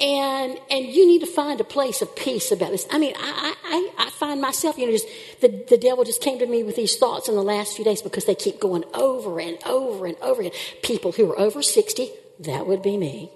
and 0.00 0.58
and 0.70 0.86
you 0.86 1.06
need 1.06 1.20
to 1.20 1.26
find 1.26 1.60
a 1.60 1.64
place 1.64 2.02
of 2.02 2.14
peace 2.14 2.52
about 2.52 2.70
this. 2.70 2.86
I 2.90 2.98
mean, 2.98 3.14
I 3.16 3.54
I, 3.64 4.06
I 4.06 4.10
find 4.10 4.40
myself, 4.40 4.78
you 4.78 4.86
know, 4.86 4.92
just 4.92 5.08
the, 5.40 5.64
the 5.68 5.78
devil 5.78 6.04
just 6.04 6.22
came 6.22 6.38
to 6.38 6.46
me 6.46 6.62
with 6.62 6.76
these 6.76 6.96
thoughts 6.96 7.28
in 7.28 7.34
the 7.34 7.42
last 7.42 7.76
few 7.76 7.84
days 7.84 8.02
because 8.02 8.24
they 8.24 8.34
keep 8.34 8.60
going 8.60 8.84
over 8.94 9.40
and 9.40 9.58
over 9.66 10.06
and 10.06 10.16
over 10.22 10.42
again. 10.42 10.52
People 10.82 11.12
who 11.12 11.30
are 11.32 11.38
over 11.38 11.62
sixty, 11.62 12.10
that 12.40 12.66
would 12.66 12.82
be 12.82 12.96
me. 12.96 13.30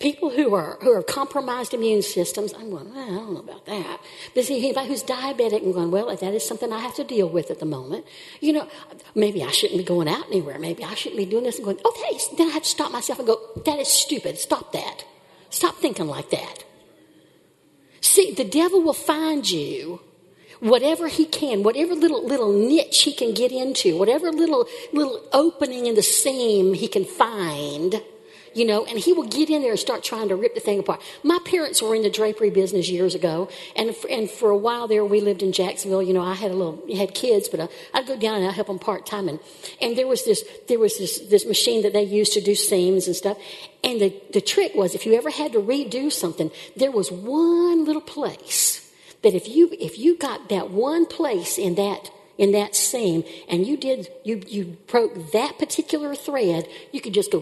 People 0.00 0.30
who 0.30 0.54
are 0.54 0.76
who 0.82 0.90
are 0.92 1.02
compromised 1.02 1.72
immune 1.72 2.02
systems, 2.02 2.52
I'm 2.52 2.68
going, 2.68 2.92
well, 2.92 3.08
I 3.08 3.14
don't 3.14 3.32
know 3.32 3.40
about 3.40 3.64
that. 3.66 4.00
But 4.34 4.44
see, 4.44 4.58
anybody 4.58 4.88
who's 4.88 5.04
diabetic, 5.04 5.64
I'm 5.64 5.72
going, 5.72 5.90
well, 5.92 6.14
that 6.14 6.34
is 6.34 6.46
something 6.46 6.72
I 6.72 6.80
have 6.80 6.96
to 6.96 7.04
deal 7.04 7.28
with 7.28 7.50
at 7.50 7.60
the 7.60 7.64
moment. 7.64 8.04
You 8.40 8.54
know, 8.54 8.68
maybe 9.14 9.42
I 9.42 9.50
shouldn't 9.50 9.78
be 9.78 9.84
going 9.84 10.08
out 10.08 10.26
anywhere. 10.26 10.58
Maybe 10.58 10.84
I 10.84 10.94
shouldn't 10.94 11.18
be 11.18 11.26
doing 11.26 11.44
this. 11.44 11.56
And 11.56 11.64
going, 11.64 11.78
okay, 11.86 12.18
then 12.36 12.48
I 12.48 12.50
have 12.50 12.64
to 12.64 12.68
stop 12.68 12.90
myself 12.90 13.20
and 13.20 13.28
go, 13.28 13.40
that 13.64 13.78
is 13.78 13.88
stupid. 13.88 14.36
Stop 14.36 14.72
that. 14.72 15.04
Stop 15.54 15.76
thinking 15.76 16.08
like 16.08 16.30
that. 16.30 16.64
See, 18.00 18.32
the 18.32 18.42
devil 18.42 18.82
will 18.82 18.92
find 18.92 19.48
you 19.48 20.00
whatever 20.58 21.06
he 21.06 21.26
can, 21.26 21.62
whatever 21.62 21.94
little 21.94 22.26
little 22.26 22.52
niche 22.52 23.02
he 23.02 23.14
can 23.14 23.34
get 23.34 23.52
into, 23.52 23.96
whatever 23.96 24.32
little 24.32 24.66
little 24.92 25.22
opening 25.32 25.86
in 25.86 25.94
the 25.94 26.02
seam 26.02 26.74
he 26.74 26.88
can 26.88 27.04
find 27.04 28.02
you 28.54 28.64
know, 28.64 28.84
and 28.84 28.98
he 28.98 29.12
will 29.12 29.26
get 29.26 29.50
in 29.50 29.62
there 29.62 29.72
and 29.72 29.78
start 29.78 30.02
trying 30.02 30.28
to 30.28 30.36
rip 30.36 30.54
the 30.54 30.60
thing 30.60 30.78
apart. 30.78 31.02
My 31.22 31.38
parents 31.44 31.82
were 31.82 31.94
in 31.94 32.02
the 32.02 32.10
drapery 32.10 32.50
business 32.50 32.88
years 32.88 33.14
ago, 33.14 33.48
and 33.76 33.94
for, 33.94 34.08
and 34.08 34.30
for 34.30 34.50
a 34.50 34.56
while 34.56 34.88
there, 34.88 35.04
we 35.04 35.20
lived 35.20 35.42
in 35.42 35.52
Jacksonville. 35.52 36.02
You 36.02 36.14
know, 36.14 36.22
I 36.22 36.34
had 36.34 36.50
a 36.50 36.54
little, 36.54 36.82
had 36.96 37.14
kids, 37.14 37.48
but 37.48 37.60
I, 37.60 37.64
uh, 37.64 37.68
I'd 37.94 38.06
go 38.06 38.16
down 38.16 38.36
and 38.36 38.46
I'd 38.46 38.54
help 38.54 38.68
them 38.68 38.78
part 38.78 39.06
time, 39.06 39.28
and 39.28 39.40
and 39.80 39.96
there 39.96 40.06
was 40.06 40.24
this 40.24 40.44
there 40.68 40.78
was 40.78 40.98
this 40.98 41.18
this 41.28 41.46
machine 41.46 41.82
that 41.82 41.92
they 41.92 42.04
used 42.04 42.32
to 42.34 42.40
do 42.40 42.54
seams 42.54 43.06
and 43.06 43.16
stuff, 43.16 43.38
and 43.82 44.00
the 44.00 44.14
the 44.32 44.40
trick 44.40 44.74
was 44.74 44.94
if 44.94 45.06
you 45.06 45.14
ever 45.14 45.30
had 45.30 45.52
to 45.52 45.60
redo 45.60 46.10
something, 46.10 46.50
there 46.76 46.90
was 46.90 47.10
one 47.10 47.84
little 47.84 48.02
place 48.02 48.84
that 49.24 49.34
if 49.34 49.48
you 49.48 49.70
if 49.80 49.98
you 49.98 50.16
got 50.16 50.48
that 50.50 50.70
one 50.70 51.06
place 51.06 51.58
in 51.58 51.74
that 51.74 52.10
in 52.36 52.52
that 52.52 52.76
seam 52.76 53.24
and 53.48 53.66
you 53.66 53.76
did 53.76 54.08
you 54.22 54.42
you 54.46 54.76
broke 54.86 55.32
that 55.32 55.58
particular 55.58 56.14
thread 56.14 56.68
you 56.92 57.00
could 57.00 57.14
just 57.14 57.32
go 57.32 57.40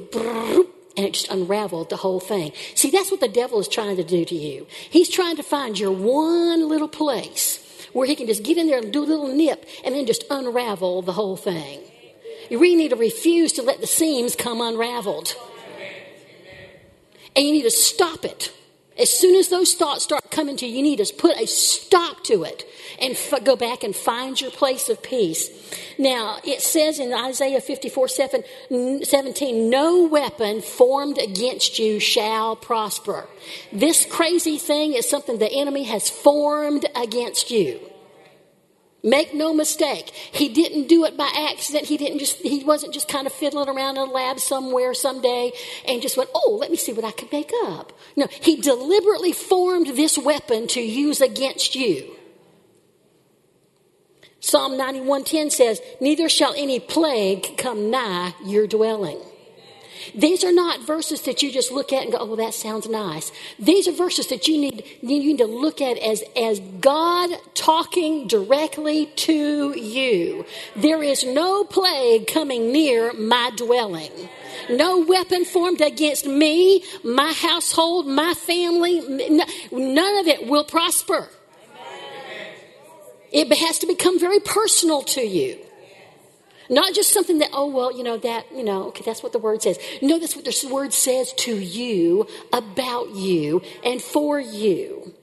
and 0.96 1.06
it 1.06 1.14
just 1.14 1.30
unraveled 1.30 1.90
the 1.90 1.96
whole 1.96 2.20
thing. 2.20 2.52
See, 2.74 2.90
that's 2.90 3.10
what 3.10 3.20
the 3.20 3.28
devil 3.28 3.58
is 3.60 3.68
trying 3.68 3.96
to 3.96 4.04
do 4.04 4.24
to 4.24 4.34
you. 4.34 4.66
He's 4.90 5.08
trying 5.08 5.36
to 5.36 5.42
find 5.42 5.78
your 5.78 5.92
one 5.92 6.68
little 6.68 6.88
place 6.88 7.58
where 7.92 8.06
he 8.06 8.16
can 8.16 8.26
just 8.26 8.42
get 8.42 8.56
in 8.56 8.66
there 8.66 8.78
and 8.78 8.92
do 8.92 9.04
a 9.04 9.06
little 9.06 9.28
nip 9.28 9.66
and 9.84 9.94
then 9.94 10.06
just 10.06 10.24
unravel 10.30 11.02
the 11.02 11.12
whole 11.12 11.36
thing. 11.36 11.80
You 12.50 12.58
really 12.58 12.76
need 12.76 12.90
to 12.90 12.96
refuse 12.96 13.52
to 13.54 13.62
let 13.62 13.80
the 13.80 13.86
seams 13.86 14.36
come 14.36 14.60
unraveled. 14.60 15.34
And 17.34 17.46
you 17.46 17.52
need 17.52 17.62
to 17.62 17.70
stop 17.70 18.24
it. 18.24 18.52
As 18.98 19.10
soon 19.10 19.36
as 19.36 19.48
those 19.48 19.74
thoughts 19.74 20.04
start 20.04 20.30
coming 20.30 20.56
to 20.58 20.66
you, 20.66 20.76
you 20.76 20.82
need 20.82 20.98
to 20.98 21.14
put 21.14 21.36
a 21.38 21.46
stop 21.46 22.22
to 22.24 22.44
it 22.44 22.64
and 23.00 23.14
f- 23.14 23.42
go 23.42 23.56
back 23.56 23.82
and 23.82 23.96
find 23.96 24.38
your 24.40 24.50
place 24.50 24.88
of 24.88 25.02
peace. 25.02 25.50
Now, 25.98 26.38
it 26.44 26.60
says 26.60 26.98
in 26.98 27.12
Isaiah 27.12 27.60
54 27.60 28.08
7, 28.08 28.44
17, 29.02 29.70
no 29.70 30.06
weapon 30.06 30.60
formed 30.60 31.18
against 31.18 31.78
you 31.78 32.00
shall 32.00 32.54
prosper. 32.54 33.28
This 33.72 34.04
crazy 34.04 34.58
thing 34.58 34.92
is 34.92 35.08
something 35.08 35.38
the 35.38 35.50
enemy 35.50 35.84
has 35.84 36.10
formed 36.10 36.86
against 36.94 37.50
you. 37.50 37.80
Make 39.04 39.34
no 39.34 39.52
mistake, 39.52 40.10
he 40.10 40.48
didn't 40.48 40.86
do 40.86 41.04
it 41.04 41.16
by 41.16 41.28
accident. 41.50 41.86
He 41.86 41.96
didn't 41.96 42.20
just 42.20 42.36
he 42.38 42.62
wasn't 42.62 42.94
just 42.94 43.08
kind 43.08 43.26
of 43.26 43.32
fiddling 43.32 43.68
around 43.68 43.96
in 43.96 44.02
a 44.02 44.12
lab 44.12 44.38
somewhere 44.38 44.94
someday 44.94 45.50
and 45.88 46.00
just 46.00 46.16
went, 46.16 46.30
"Oh, 46.34 46.56
let 46.60 46.70
me 46.70 46.76
see 46.76 46.92
what 46.92 47.04
I 47.04 47.10
can 47.10 47.28
make 47.32 47.50
up." 47.64 47.92
No, 48.14 48.28
he 48.30 48.56
deliberately 48.56 49.32
formed 49.32 49.88
this 49.88 50.16
weapon 50.16 50.68
to 50.68 50.80
use 50.80 51.20
against 51.20 51.74
you. 51.74 52.14
Psalm 54.38 54.76
91:10 54.76 55.50
says, 55.50 55.80
"Neither 56.00 56.28
shall 56.28 56.54
any 56.54 56.78
plague 56.78 57.56
come 57.56 57.90
nigh 57.90 58.34
your 58.44 58.68
dwelling." 58.68 59.18
These 60.14 60.44
are 60.44 60.52
not 60.52 60.80
verses 60.80 61.22
that 61.22 61.42
you 61.42 61.50
just 61.50 61.72
look 61.72 61.92
at 61.92 62.02
and 62.02 62.12
go, 62.12 62.18
"Oh, 62.18 62.26
well, 62.26 62.36
that 62.36 62.54
sounds 62.54 62.88
nice." 62.88 63.32
These 63.58 63.88
are 63.88 63.92
verses 63.92 64.26
that 64.28 64.48
you 64.48 64.58
need 64.58 64.84
you 65.02 65.18
need 65.18 65.38
to 65.38 65.46
look 65.46 65.80
at 65.80 65.98
as 65.98 66.22
as 66.36 66.60
God 66.80 67.30
talking 67.54 68.26
directly 68.26 69.06
to 69.06 69.78
you. 69.78 70.44
There 70.76 71.02
is 71.02 71.24
no 71.24 71.64
plague 71.64 72.26
coming 72.26 72.72
near 72.72 73.12
my 73.12 73.50
dwelling. 73.56 74.28
No 74.68 75.00
weapon 75.00 75.44
formed 75.44 75.80
against 75.80 76.26
me, 76.26 76.84
my 77.02 77.32
household, 77.32 78.06
my 78.06 78.34
family, 78.34 79.00
none 79.72 80.18
of 80.18 80.26
it 80.26 80.46
will 80.46 80.64
prosper. 80.64 81.30
It 83.32 83.50
has 83.52 83.78
to 83.78 83.86
become 83.86 84.18
very 84.20 84.40
personal 84.40 85.02
to 85.02 85.22
you. 85.22 85.58
Not 86.72 86.94
just 86.94 87.12
something 87.12 87.38
that, 87.38 87.50
oh, 87.52 87.66
well, 87.66 87.96
you 87.96 88.02
know, 88.02 88.16
that, 88.16 88.46
you 88.52 88.64
know, 88.64 88.88
okay, 88.88 89.04
that's 89.04 89.22
what 89.22 89.32
the 89.32 89.38
word 89.38 89.62
says. 89.62 89.78
No, 90.00 90.18
that's 90.18 90.34
what 90.34 90.44
the 90.44 90.68
word 90.72 90.92
says 90.92 91.32
to 91.34 91.56
you, 91.56 92.26
about 92.52 93.10
you, 93.10 93.62
and 93.84 94.02
for 94.02 94.40
you. 94.40 95.14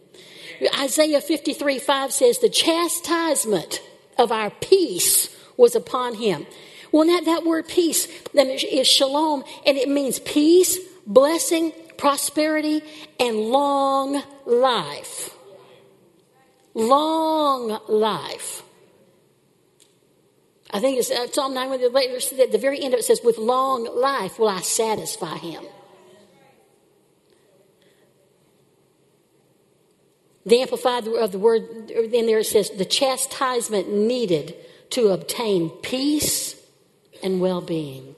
Isaiah 0.79 1.19
53 1.19 1.79
5 1.79 2.13
says, 2.13 2.39
the 2.39 2.49
chastisement 2.49 3.81
of 4.17 4.31
our 4.31 4.51
peace 4.51 5.35
was 5.57 5.75
upon 5.75 6.15
him. 6.15 6.45
Well, 6.91 7.07
that, 7.07 7.25
that 7.25 7.43
word 7.43 7.67
peace 7.67 8.07
then 8.33 8.47
is 8.47 8.87
shalom, 8.87 9.43
and 9.65 9.77
it 9.77 9.89
means 9.89 10.19
peace, 10.19 10.77
blessing, 11.05 11.73
prosperity, 11.97 12.81
and 13.19 13.37
long 13.37 14.23
life 14.45 15.35
long 16.79 17.79
life. 17.87 18.63
I 20.71 20.79
think 20.79 20.99
it's 20.99 21.09
uh, 21.09 21.27
Psalm 21.31 21.53
9, 21.53 21.91
later, 21.91 22.17
at 22.41 22.51
the 22.51 22.57
very 22.57 22.81
end 22.81 22.93
of 22.93 22.99
it 22.99 23.03
says, 23.03 23.21
With 23.23 23.37
long 23.37 23.85
life 23.95 24.37
will 24.37 24.49
I 24.49 24.61
satisfy 24.61 25.37
him. 25.37 25.63
The 30.45 30.61
Amplified 30.61 31.07
of 31.07 31.31
the 31.31 31.39
word 31.39 31.91
in 31.91 32.25
there 32.25 32.39
it 32.39 32.45
says, 32.45 32.69
The 32.69 32.85
chastisement 32.85 33.91
needed 33.91 34.55
to 34.91 35.09
obtain 35.09 35.69
peace 35.69 36.55
and 37.23 37.41
well 37.41 37.61
being. 37.61 38.15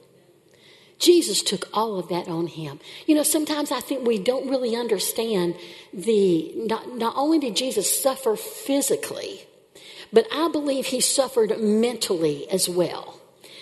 Jesus 1.00 1.42
took 1.42 1.68
all 1.74 1.98
of 1.98 2.10
that 2.10 2.28
on 2.28 2.46
him. 2.48 2.80
You 3.08 3.16
know, 3.16 3.24
sometimes 3.24 3.72
I 3.72 3.80
think 3.80 4.06
we 4.06 4.20
don't 4.20 4.48
really 4.50 4.76
understand 4.76 5.56
the, 5.92 6.52
not, 6.56 6.96
not 6.96 7.16
only 7.18 7.40
did 7.40 7.56
Jesus 7.56 8.02
suffer 8.02 8.36
physically, 8.36 9.42
but 10.14 10.28
I 10.32 10.50
believe 10.50 10.88
he 10.88 11.02
suffered 11.02 11.60
mentally 11.60 12.50
as 12.50 12.68
well. 12.68 13.20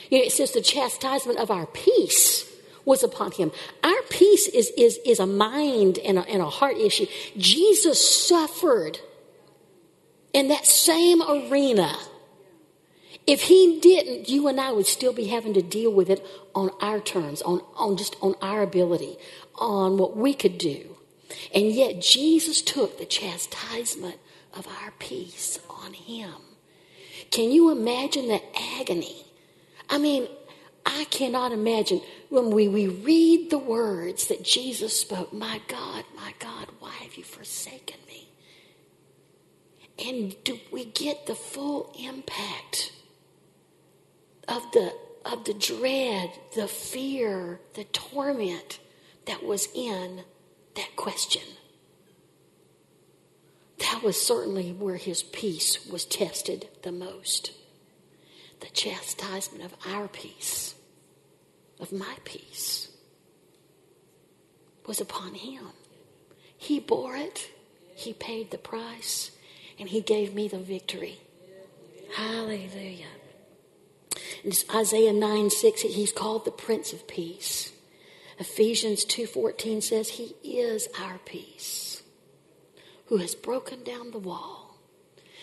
You 0.10 0.20
know, 0.20 0.26
it 0.26 0.32
says 0.32 0.52
the 0.52 0.62
chastisement 0.62 1.40
of 1.40 1.52
our 1.52 1.68
peace 1.68 2.52
was 2.86 3.04
upon 3.04 3.32
him. 3.32 3.52
Our 3.84 4.02
peace 4.10 4.48
is, 4.48 4.72
is, 4.78 5.00
is 5.06 5.20
a 5.20 5.28
mind 5.28 6.00
and 6.00 6.18
a, 6.18 6.28
and 6.28 6.42
a 6.42 6.50
heart 6.50 6.78
issue. 6.78 7.06
Jesus 7.38 8.28
suffered 8.28 9.00
in 10.34 10.48
that 10.48 10.66
same 10.66 11.22
arena 11.22 11.96
if 13.30 13.44
he 13.44 13.80
didn't, 13.80 14.28
you 14.28 14.48
and 14.48 14.60
I 14.60 14.72
would 14.72 14.88
still 14.88 15.14
be 15.14 15.26
having 15.26 15.54
to 15.54 15.62
deal 15.62 15.92
with 15.92 16.10
it 16.10 16.26
on 16.56 16.72
our 16.82 17.00
terms, 17.00 17.44
on, 17.44 17.62
on 17.76 17.96
just 17.96 18.16
on 18.24 18.34
our 18.42 18.64
ability, 18.64 19.18
on 19.54 20.00
what 20.00 20.18
we 20.18 20.34
could 20.34 20.58
do. 20.58 20.98
And 21.54 21.68
yet 21.68 22.02
Jesus 22.02 22.60
took 22.64 22.98
the 22.98 23.06
chastisement 23.06 24.18
of 24.56 24.68
our 24.68 24.92
peace 24.98 25.60
him. 26.18 26.34
Can 27.32 27.52
you 27.52 27.72
imagine 27.72 28.28
the 28.28 28.42
agony? 28.80 29.26
I 29.90 29.98
mean, 29.98 30.28
I 30.86 31.06
cannot 31.06 31.52
imagine 31.52 32.02
when 32.30 32.52
we, 32.52 32.68
we 32.68 32.88
read 32.88 33.50
the 33.50 33.58
words 33.58 34.28
that 34.28 34.44
Jesus 34.44 35.00
spoke, 35.00 35.32
My 35.34 35.62
God, 35.68 36.04
my 36.16 36.34
God, 36.40 36.68
why 36.80 36.92
have 36.92 37.16
you 37.16 37.24
forsaken 37.24 37.98
me? 38.08 38.30
And 40.04 40.36
do 40.44 40.60
we 40.72 40.86
get 40.86 41.26
the 41.26 41.36
full 41.36 41.94
impact 42.00 42.94
of 44.48 44.72
the 44.72 44.94
of 45.26 45.44
the 45.44 45.54
dread, 45.54 46.32
the 46.56 46.68
fear, 46.68 47.60
the 47.74 47.84
torment 47.86 48.80
that 49.26 49.44
was 49.44 49.68
in 49.76 50.24
that 50.76 50.96
question. 50.96 51.44
That 53.80 54.04
was 54.04 54.20
certainly 54.20 54.72
where 54.72 54.98
his 54.98 55.24
peace 55.24 55.86
was 55.88 56.06
tested 56.06 56.68
the 56.84 56.92
most. 56.92 57.52
The 58.60 58.68
chastisement 58.68 59.64
of 59.64 59.74
our 59.86 60.08
peace, 60.08 60.76
of 61.80 61.92
my 61.92 62.16
peace, 62.26 62.90
was 64.86 65.00
upon 65.00 65.36
him. 65.36 65.68
He 66.58 66.80
bore 66.80 67.16
it, 67.16 67.50
he 67.96 68.14
paid 68.14 68.52
the 68.52 68.58
price, 68.58 69.32
and 69.80 69.88
he 69.88 70.02
gave 70.02 70.34
me 70.34 70.48
the 70.50 70.60
victory. 70.60 71.20
Hallelujah. 72.16 73.06
Isaiah 74.74 75.14
9 75.14 75.50
6, 75.50 75.82
he's 75.82 76.12
called 76.12 76.44
the 76.44 76.52
Prince 76.52 76.92
of 76.92 77.08
Peace. 77.08 77.72
Ephesians 78.40 79.04
2:14 79.04 79.84
says 79.84 80.10
he 80.10 80.36
is 80.44 80.88
our 80.98 81.18
peace 81.26 81.89
who 83.10 83.18
has 83.18 83.36
broken 83.36 83.84
down 83.84 84.12
the 84.12 84.20
wall 84.20 84.70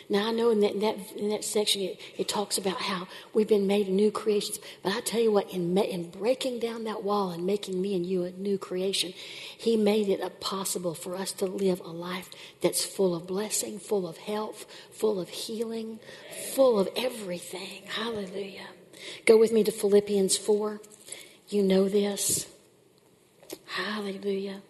Now 0.08 0.28
I 0.28 0.32
know 0.32 0.50
in 0.50 0.60
that, 0.60 0.74
in 0.74 0.80
that, 0.80 1.12
in 1.16 1.28
that 1.30 1.44
section 1.44 1.82
it, 1.82 2.00
it, 2.16 2.28
talks 2.28 2.58
about 2.58 2.80
how 2.80 3.08
we've 3.34 3.48
been 3.48 3.66
made 3.66 3.88
new 3.88 4.12
creations. 4.12 4.60
But 4.82 4.94
I 4.94 5.00
tell 5.00 5.20
you 5.20 5.32
what, 5.32 5.52
in, 5.52 5.76
in 5.76 6.10
breaking 6.10 6.60
down 6.60 6.84
that 6.84 7.02
wall 7.02 7.30
and 7.30 7.44
making 7.44 7.80
me 7.82 7.96
and 7.96 8.06
you 8.06 8.22
a 8.22 8.30
new 8.30 8.56
creation, 8.56 9.12
He 9.58 9.76
made 9.76 10.08
it 10.08 10.40
possible 10.40 10.94
for 10.94 11.16
us 11.16 11.32
to 11.32 11.46
live 11.46 11.80
a 11.80 11.88
life 11.90 12.30
that's 12.60 12.84
full 12.84 13.16
of 13.16 13.26
blessing, 13.26 13.80
full 13.80 14.06
of 14.06 14.18
health, 14.18 14.64
full 14.92 15.20
of 15.20 15.28
healing, 15.28 15.98
full 16.54 16.78
of 16.78 16.88
everything. 16.96 17.82
Hallelujah. 17.88 18.68
Go 19.24 19.36
with 19.36 19.52
me 19.52 19.64
to 19.64 19.72
Philippians 19.72 20.36
4. 20.36 20.80
You 21.48 21.62
know 21.62 21.88
this. 21.88 22.46
Hallelujah. 23.66 24.62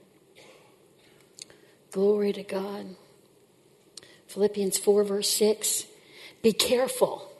Glory 1.96 2.30
to 2.34 2.42
God. 2.42 2.94
Philippians 4.26 4.76
4, 4.76 5.02
verse 5.02 5.30
6 5.30 5.86
Be 6.42 6.52
careful 6.52 7.32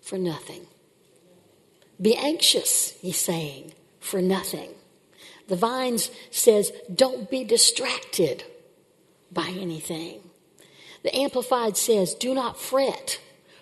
for 0.00 0.16
nothing. 0.16 0.62
Be 2.00 2.16
anxious, 2.16 2.92
he's 3.02 3.18
saying, 3.18 3.74
for 4.00 4.22
nothing. 4.22 4.70
The 5.48 5.56
Vines 5.56 6.10
says, 6.30 6.72
Don't 6.90 7.28
be 7.28 7.44
distracted 7.44 8.42
by 9.30 9.48
anything. 9.48 10.22
The 11.02 11.14
Amplified 11.14 11.76
says, 11.76 12.14
Do 12.14 12.32
not 12.32 12.58
fret 12.58 13.20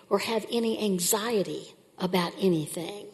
or 0.09 0.19
have 0.19 0.45
any 0.49 0.81
anxiety 0.85 1.75
about 1.97 2.31
anything. 2.39 3.07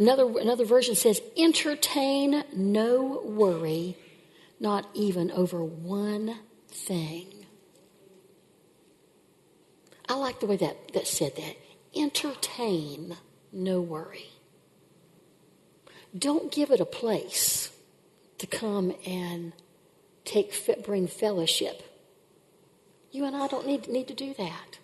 Another, 0.00 0.38
another 0.38 0.64
version 0.64 0.94
says, 0.94 1.20
entertain 1.36 2.42
no 2.56 3.20
worry, 3.22 3.98
not 4.58 4.88
even 4.94 5.30
over 5.30 5.62
one 5.62 6.38
thing. 6.68 7.26
I 10.08 10.14
like 10.14 10.40
the 10.40 10.46
way 10.46 10.56
that, 10.56 10.94
that 10.94 11.06
said 11.06 11.36
that. 11.36 11.56
Entertain 11.94 13.18
no 13.52 13.82
worry. 13.82 14.30
Don't 16.18 16.50
give 16.50 16.70
it 16.70 16.80
a 16.80 16.86
place 16.86 17.70
to 18.38 18.46
come 18.46 18.94
and 19.06 19.52
take 20.24 20.82
bring 20.82 21.08
fellowship. 21.08 21.82
You 23.10 23.26
and 23.26 23.36
I 23.36 23.48
don't 23.48 23.66
need, 23.66 23.86
need 23.86 24.08
to 24.08 24.14
do 24.14 24.32
that. 24.38 24.79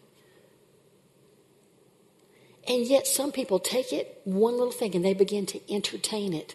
And 2.68 2.86
yet, 2.86 3.06
some 3.06 3.32
people 3.32 3.58
take 3.58 3.92
it, 3.92 4.20
one 4.24 4.54
little 4.54 4.72
thing, 4.72 4.94
and 4.96 5.04
they 5.04 5.14
begin 5.14 5.46
to 5.46 5.72
entertain 5.72 6.32
it. 6.32 6.54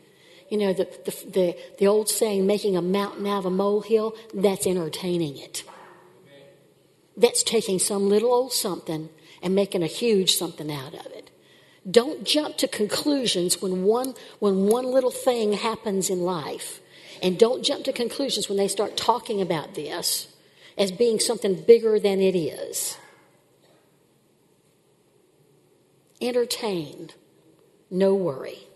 You 0.49 0.57
know, 0.57 0.73
the, 0.73 0.83
the, 1.05 1.31
the, 1.31 1.57
the 1.79 1.87
old 1.87 2.09
saying, 2.09 2.45
making 2.45 2.75
a 2.75 2.81
mountain 2.81 3.25
out 3.25 3.39
of 3.39 3.45
a 3.45 3.49
molehill, 3.49 4.15
that's 4.33 4.67
entertaining 4.67 5.37
it. 5.37 5.63
That's 7.15 7.43
taking 7.43 7.79
some 7.79 8.09
little 8.09 8.33
old 8.33 8.51
something 8.51 9.09
and 9.41 9.55
making 9.55 9.83
a 9.83 9.87
huge 9.87 10.35
something 10.35 10.71
out 10.71 10.93
of 10.93 11.05
it. 11.07 11.29
Don't 11.89 12.25
jump 12.25 12.57
to 12.57 12.67
conclusions 12.67 13.61
when 13.61 13.83
one, 13.83 14.13
when 14.39 14.67
one 14.67 14.85
little 14.85 15.11
thing 15.11 15.53
happens 15.53 16.09
in 16.09 16.21
life. 16.21 16.79
And 17.23 17.39
don't 17.39 17.63
jump 17.63 17.85
to 17.85 17.93
conclusions 17.93 18.49
when 18.49 18.57
they 18.57 18.67
start 18.67 18.97
talking 18.97 19.41
about 19.41 19.75
this 19.75 20.27
as 20.77 20.91
being 20.91 21.19
something 21.19 21.61
bigger 21.61 21.99
than 21.99 22.19
it 22.19 22.35
is. 22.35 22.97
Entertained. 26.21 27.15
No 27.89 28.13
worry. 28.15 28.67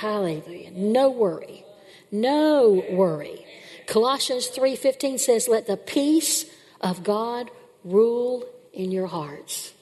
Hallelujah. 0.00 0.70
No 0.70 1.10
worry. 1.10 1.64
No 2.10 2.84
worry. 2.90 3.44
Colossians 3.86 4.48
3:15 4.48 5.18
says 5.18 5.48
let 5.48 5.66
the 5.66 5.76
peace 5.76 6.46
of 6.80 7.02
God 7.02 7.50
rule 7.84 8.46
in 8.72 8.90
your 8.90 9.06
hearts. 9.06 9.72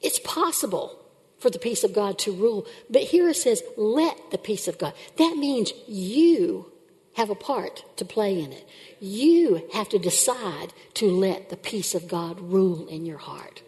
It's 0.00 0.18
possible 0.18 0.98
for 1.38 1.50
the 1.50 1.58
peace 1.58 1.84
of 1.84 1.92
God 1.92 2.18
to 2.20 2.32
rule, 2.32 2.66
but 2.88 3.02
here 3.02 3.28
it 3.28 3.34
says 3.34 3.62
let 3.76 4.30
the 4.30 4.38
peace 4.38 4.68
of 4.68 4.78
God. 4.78 4.94
That 5.16 5.36
means 5.36 5.72
you 5.86 6.72
have 7.14 7.30
a 7.30 7.34
part 7.34 7.84
to 7.96 8.04
play 8.04 8.40
in 8.40 8.52
it. 8.52 8.66
You 9.00 9.68
have 9.74 9.88
to 9.90 9.98
decide 9.98 10.72
to 10.94 11.10
let 11.10 11.50
the 11.50 11.56
peace 11.56 11.94
of 11.94 12.08
God 12.08 12.40
rule 12.40 12.86
in 12.86 13.04
your 13.04 13.18
heart. 13.18 13.62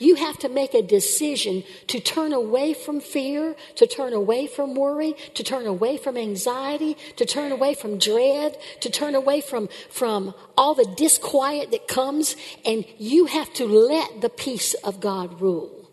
You 0.00 0.14
have 0.14 0.38
to 0.38 0.48
make 0.48 0.72
a 0.72 0.80
decision 0.80 1.62
to 1.88 2.00
turn 2.00 2.32
away 2.32 2.72
from 2.72 3.00
fear, 3.00 3.54
to 3.76 3.86
turn 3.86 4.14
away 4.14 4.46
from 4.46 4.74
worry, 4.74 5.14
to 5.34 5.44
turn 5.44 5.66
away 5.66 5.98
from 5.98 6.16
anxiety, 6.16 6.96
to 7.16 7.26
turn 7.26 7.52
away 7.52 7.74
from 7.74 7.98
dread, 7.98 8.56
to 8.80 8.88
turn 8.90 9.14
away 9.14 9.42
from, 9.42 9.68
from 9.90 10.34
all 10.56 10.74
the 10.74 10.90
disquiet 10.96 11.70
that 11.72 11.86
comes, 11.86 12.34
and 12.64 12.86
you 12.96 13.26
have 13.26 13.52
to 13.52 13.66
let 13.66 14.22
the 14.22 14.30
peace 14.30 14.72
of 14.72 15.00
God 15.00 15.38
rule. 15.38 15.90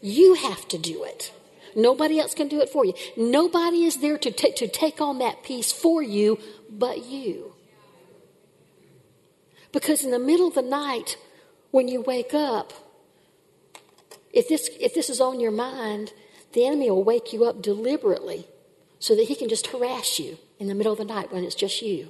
You 0.00 0.32
have 0.32 0.66
to 0.68 0.78
do 0.78 1.04
it. 1.04 1.32
Nobody 1.76 2.18
else 2.18 2.32
can 2.32 2.48
do 2.48 2.60
it 2.60 2.70
for 2.70 2.86
you. 2.86 2.94
Nobody 3.14 3.84
is 3.84 3.98
there 3.98 4.16
to, 4.16 4.30
t- 4.30 4.52
to 4.52 4.68
take 4.68 5.02
on 5.02 5.18
that 5.18 5.42
peace 5.42 5.70
for 5.70 6.02
you 6.02 6.38
but 6.70 7.04
you. 7.04 7.52
Because 9.70 10.02
in 10.02 10.10
the 10.10 10.18
middle 10.18 10.48
of 10.48 10.54
the 10.54 10.62
night, 10.62 11.18
when 11.70 11.88
you 11.88 12.00
wake 12.00 12.32
up, 12.32 12.72
if 14.32 14.48
this, 14.48 14.70
if 14.80 14.94
this 14.94 15.10
is 15.10 15.20
on 15.20 15.40
your 15.40 15.50
mind, 15.50 16.12
the 16.52 16.66
enemy 16.66 16.90
will 16.90 17.04
wake 17.04 17.32
you 17.32 17.44
up 17.44 17.62
deliberately 17.62 18.46
so 18.98 19.14
that 19.16 19.24
he 19.24 19.34
can 19.34 19.48
just 19.48 19.66
harass 19.68 20.18
you 20.18 20.38
in 20.58 20.68
the 20.68 20.74
middle 20.74 20.92
of 20.92 20.98
the 20.98 21.04
night 21.04 21.32
when 21.32 21.44
it's 21.44 21.54
just 21.54 21.82
you, 21.82 22.08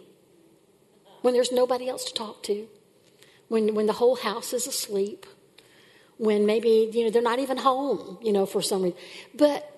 when 1.22 1.35
there's 1.35 1.52
nobody 1.52 1.88
else 1.88 2.04
to 2.04 2.14
talk 2.14 2.42
to, 2.42 2.68
when, 3.48 3.74
when 3.74 3.87
the 3.87 3.94
whole 3.94 4.16
house 4.16 4.52
is 4.52 4.66
asleep, 4.66 5.26
when 6.18 6.46
maybe 6.46 6.90
you 6.92 7.04
know 7.04 7.11
they're 7.11 7.22
not 7.22 7.38
even 7.38 7.56
home, 7.56 8.18
you 8.22 8.32
know, 8.32 8.46
for 8.46 8.62
some 8.62 8.82
reason. 8.82 8.98
But 9.35 9.68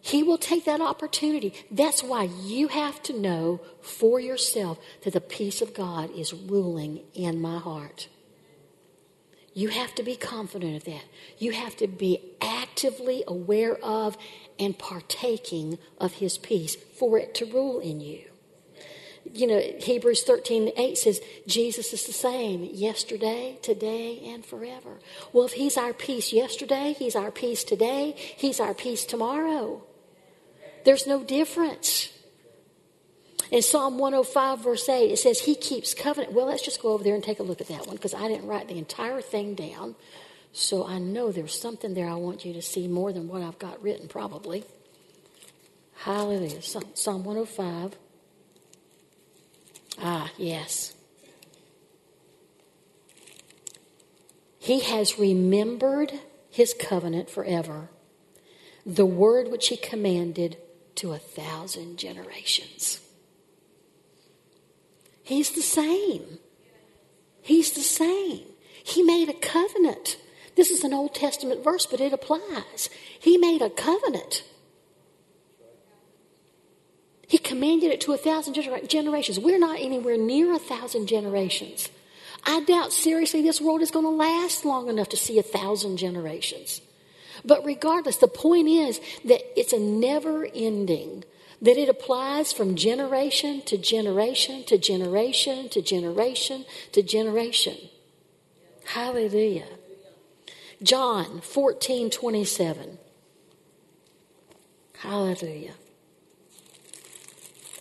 he 0.00 0.24
will 0.24 0.38
take 0.38 0.64
that 0.64 0.80
opportunity. 0.80 1.54
That's 1.70 2.02
why 2.02 2.24
you 2.24 2.68
have 2.68 3.00
to 3.04 3.12
know 3.12 3.60
for 3.80 4.18
yourself 4.18 4.78
that 5.04 5.12
the 5.12 5.20
peace 5.20 5.62
of 5.62 5.74
God 5.74 6.10
is 6.10 6.34
ruling 6.34 7.02
in 7.14 7.40
my 7.40 7.58
heart. 7.58 8.08
You 9.54 9.68
have 9.68 9.94
to 9.96 10.02
be 10.02 10.16
confident 10.16 10.76
of 10.76 10.84
that. 10.84 11.04
You 11.38 11.52
have 11.52 11.76
to 11.76 11.86
be 11.86 12.20
actively 12.40 13.22
aware 13.26 13.76
of 13.76 14.16
and 14.58 14.78
partaking 14.78 15.78
of 15.98 16.14
His 16.14 16.38
peace 16.38 16.74
for 16.74 17.18
it 17.18 17.34
to 17.36 17.46
rule 17.46 17.80
in 17.80 18.00
you. 18.00 18.22
You 19.32 19.46
know, 19.46 19.60
Hebrews 19.78 20.24
13 20.24 20.72
8 20.76 20.98
says, 20.98 21.20
Jesus 21.46 21.92
is 21.92 22.06
the 22.06 22.12
same 22.12 22.64
yesterday, 22.64 23.58
today, 23.62 24.20
and 24.26 24.44
forever. 24.44 24.98
Well, 25.32 25.44
if 25.44 25.52
He's 25.52 25.76
our 25.76 25.92
peace 25.92 26.32
yesterday, 26.32 26.94
He's 26.98 27.14
our 27.14 27.30
peace 27.30 27.62
today, 27.62 28.14
He's 28.16 28.58
our 28.58 28.74
peace 28.74 29.04
tomorrow. 29.04 29.84
There's 30.84 31.06
no 31.06 31.22
difference. 31.22 32.11
In 33.52 33.60
Psalm 33.60 33.98
105, 33.98 34.64
verse 34.64 34.88
8, 34.88 35.12
it 35.12 35.18
says, 35.18 35.40
He 35.40 35.54
keeps 35.54 35.92
covenant. 35.92 36.32
Well, 36.32 36.46
let's 36.46 36.62
just 36.62 36.80
go 36.80 36.88
over 36.88 37.04
there 37.04 37.14
and 37.14 37.22
take 37.22 37.38
a 37.38 37.42
look 37.42 37.60
at 37.60 37.68
that 37.68 37.86
one 37.86 37.96
because 37.96 38.14
I 38.14 38.26
didn't 38.26 38.46
write 38.46 38.66
the 38.66 38.78
entire 38.78 39.20
thing 39.20 39.54
down. 39.54 39.94
So 40.54 40.86
I 40.86 40.98
know 40.98 41.30
there's 41.30 41.60
something 41.60 41.92
there 41.92 42.08
I 42.08 42.14
want 42.14 42.46
you 42.46 42.54
to 42.54 42.62
see 42.62 42.88
more 42.88 43.12
than 43.12 43.28
what 43.28 43.42
I've 43.42 43.58
got 43.58 43.82
written, 43.82 44.08
probably. 44.08 44.64
Hallelujah. 45.96 46.62
Psalm 46.62 47.24
105. 47.24 47.94
Ah, 50.00 50.30
yes. 50.38 50.94
He 54.58 54.80
has 54.80 55.18
remembered 55.18 56.12
his 56.48 56.72
covenant 56.72 57.28
forever, 57.28 57.90
the 58.86 59.04
word 59.04 59.50
which 59.50 59.68
he 59.68 59.76
commanded 59.76 60.56
to 60.94 61.12
a 61.12 61.18
thousand 61.18 61.98
generations. 61.98 63.00
He's 65.22 65.50
the 65.50 65.62
same. 65.62 66.38
He's 67.40 67.72
the 67.72 67.80
same. 67.80 68.44
He 68.84 69.02
made 69.02 69.28
a 69.28 69.34
covenant. 69.34 70.16
This 70.56 70.70
is 70.70 70.84
an 70.84 70.92
Old 70.92 71.14
Testament 71.14 71.64
verse, 71.64 71.86
but 71.86 72.00
it 72.00 72.12
applies. 72.12 72.90
He 73.18 73.38
made 73.38 73.62
a 73.62 73.70
covenant. 73.70 74.44
He 77.26 77.38
commanded 77.38 77.90
it 77.90 78.00
to 78.02 78.12
a 78.12 78.18
thousand 78.18 78.54
generations. 78.88 79.40
We're 79.40 79.58
not 79.58 79.80
anywhere 79.80 80.18
near 80.18 80.52
a 80.54 80.58
thousand 80.58 81.06
generations. 81.06 81.88
I 82.44 82.60
doubt 82.64 82.92
seriously 82.92 83.40
this 83.40 83.60
world 83.60 83.82
is 83.82 83.90
going 83.90 84.04
to 84.04 84.10
last 84.10 84.64
long 84.64 84.88
enough 84.88 85.08
to 85.10 85.16
see 85.16 85.38
a 85.38 85.42
thousand 85.42 85.96
generations. 85.96 86.82
But 87.44 87.64
regardless, 87.64 88.18
the 88.18 88.28
point 88.28 88.68
is 88.68 89.00
that 89.24 89.58
it's 89.58 89.72
a 89.72 89.78
never 89.78 90.46
ending 90.52 91.24
that 91.62 91.78
it 91.78 91.88
applies 91.88 92.52
from 92.52 92.74
generation 92.74 93.62
to 93.62 93.78
generation 93.78 94.64
to 94.64 94.76
generation 94.76 95.68
to 95.70 95.80
generation 95.80 96.64
to 96.92 97.02
generation. 97.02 97.76
Hallelujah. 98.84 99.68
John 100.82 101.40
14 101.40 102.10
27. 102.10 102.98
Hallelujah. 104.98 105.74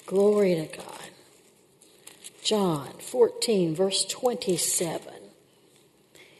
Glory 0.06 0.56
to 0.56 0.78
God. 0.78 1.10
John 2.44 2.90
14, 3.00 3.76
verse 3.76 4.04
27. 4.06 5.14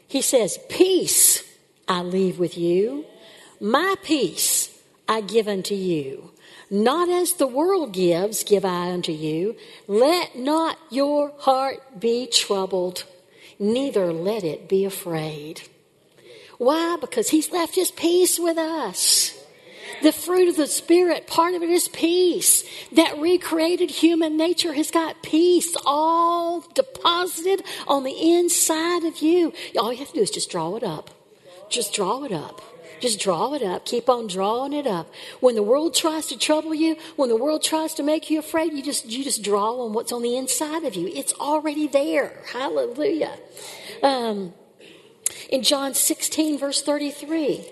He 0.08 0.22
says, 0.22 0.60
Peace 0.70 1.44
I 1.88 2.02
leave 2.02 2.40
with 2.40 2.58
you, 2.58 3.06
my 3.60 3.96
peace 4.04 4.78
I 5.08 5.22
give 5.22 5.48
unto 5.48 5.76
you. 5.76 6.31
Not 6.74 7.10
as 7.10 7.34
the 7.34 7.48
world 7.48 7.92
gives, 7.92 8.46
give 8.46 8.64
I 8.64 8.94
unto 8.94 9.12
you. 9.12 9.58
Let 9.90 10.38
not 10.38 10.80
your 10.90 11.34
heart 11.40 12.00
be 12.00 12.28
troubled, 12.28 13.04
neither 13.60 14.14
let 14.14 14.46
it 14.46 14.70
be 14.70 14.86
afraid. 14.86 15.64
Why? 16.58 16.96
Because 17.02 17.30
He's 17.30 17.52
left 17.52 17.76
His 17.76 17.92
peace 17.92 18.40
with 18.40 18.58
us. 18.58 19.38
The 20.02 20.14
fruit 20.14 20.48
of 20.48 20.56
the 20.56 20.66
Spirit, 20.66 21.28
part 21.28 21.56
of 21.56 21.62
it 21.62 21.70
is 21.70 21.90
peace. 21.90 22.64
That 22.94 23.20
recreated 23.20 23.92
human 23.92 24.38
nature 24.38 24.72
has 24.72 24.92
got 24.92 25.22
peace 25.22 25.76
all 25.86 26.62
deposited 26.74 27.64
on 27.86 28.06
the 28.06 28.36
inside 28.36 29.04
of 29.04 29.22
you. 29.22 29.52
All 29.78 29.92
you 29.92 30.00
have 30.00 30.08
to 30.08 30.14
do 30.14 30.22
is 30.22 30.32
just 30.32 30.50
draw 30.50 30.78
it 30.78 30.84
up. 30.84 31.10
Just 31.70 31.94
draw 31.94 32.24
it 32.24 32.32
up. 32.32 32.62
Just 33.02 33.20
draw 33.20 33.54
it 33.54 33.64
up. 33.64 33.84
Keep 33.86 34.08
on 34.08 34.28
drawing 34.28 34.74
it 34.74 34.88
up. 34.88 35.12
When 35.40 35.56
the 35.56 35.64
world 35.64 35.94
tries 35.94 36.28
to 36.28 36.38
trouble 36.38 36.74
you, 36.74 36.96
when 37.16 37.30
the 37.30 37.36
world 37.36 37.64
tries 37.64 37.94
to 37.96 38.04
make 38.04 38.30
you 38.30 38.40
afraid, 38.40 38.74
you 38.74 38.84
just 38.84 39.08
you 39.08 39.24
just 39.24 39.44
draw 39.44 39.84
on 39.84 39.94
what's 39.94 40.12
on 40.12 40.22
the 40.22 40.38
inside 40.38 40.86
of 40.86 40.96
you. 40.96 41.08
It's 41.08 41.34
already 41.34 41.88
there. 41.88 42.42
Hallelujah. 42.54 43.38
Um, 44.04 44.54
in 45.50 45.64
John 45.64 45.94
16, 45.94 46.58
verse 46.58 46.82
33, 46.82 47.66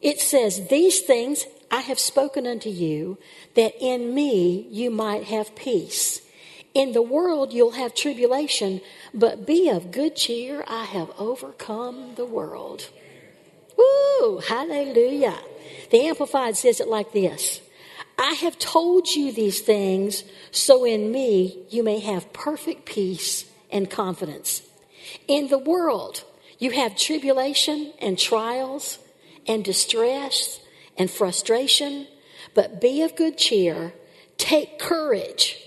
it 0.00 0.20
says, 0.20 0.68
These 0.68 1.00
things 1.00 1.44
I 1.70 1.80
have 1.80 1.98
spoken 1.98 2.46
unto 2.46 2.70
you, 2.70 3.18
that 3.54 3.74
in 3.80 4.14
me 4.14 4.66
you 4.70 4.90
might 4.90 5.24
have 5.24 5.54
peace. 5.54 6.21
In 6.74 6.92
the 6.92 7.02
world 7.02 7.52
you'll 7.52 7.72
have 7.72 7.94
tribulation, 7.94 8.80
but 9.12 9.46
be 9.46 9.68
of 9.68 9.90
good 9.90 10.16
cheer. 10.16 10.64
I 10.66 10.84
have 10.84 11.10
overcome 11.18 12.14
the 12.16 12.24
world. 12.24 12.88
Woo! 13.76 14.38
Hallelujah. 14.38 15.38
The 15.90 16.06
Amplified 16.06 16.56
says 16.56 16.80
it 16.80 16.88
like 16.88 17.12
this 17.12 17.60
I 18.18 18.34
have 18.34 18.58
told 18.58 19.08
you 19.08 19.32
these 19.32 19.60
things 19.60 20.24
so 20.50 20.84
in 20.84 21.10
me 21.10 21.64
you 21.70 21.82
may 21.82 21.98
have 22.00 22.32
perfect 22.32 22.86
peace 22.86 23.44
and 23.70 23.90
confidence. 23.90 24.62
In 25.28 25.48
the 25.48 25.58
world 25.58 26.24
you 26.58 26.70
have 26.70 26.96
tribulation 26.96 27.92
and 28.00 28.18
trials 28.18 28.98
and 29.46 29.64
distress 29.64 30.60
and 30.96 31.10
frustration, 31.10 32.06
but 32.54 32.80
be 32.80 33.02
of 33.02 33.16
good 33.16 33.36
cheer. 33.36 33.92
Take 34.38 34.78
courage. 34.78 35.61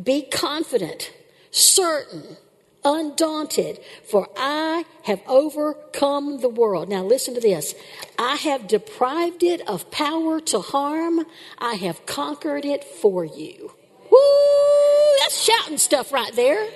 Be 0.00 0.22
confident, 0.22 1.12
certain, 1.50 2.36
undaunted, 2.84 3.80
for 4.04 4.28
I 4.36 4.84
have 5.04 5.20
overcome 5.26 6.40
the 6.40 6.48
world. 6.48 6.88
Now, 6.88 7.04
listen 7.04 7.34
to 7.34 7.40
this. 7.40 7.74
I 8.18 8.36
have 8.36 8.68
deprived 8.68 9.42
it 9.42 9.66
of 9.68 9.90
power 9.90 10.40
to 10.40 10.60
harm, 10.60 11.24
I 11.58 11.74
have 11.74 12.06
conquered 12.06 12.64
it 12.64 12.84
for 12.84 13.24
you. 13.24 13.72
Woo! 14.10 15.18
That's 15.20 15.42
shouting 15.42 15.78
stuff 15.78 16.12
right 16.12 16.34
there. 16.34 16.68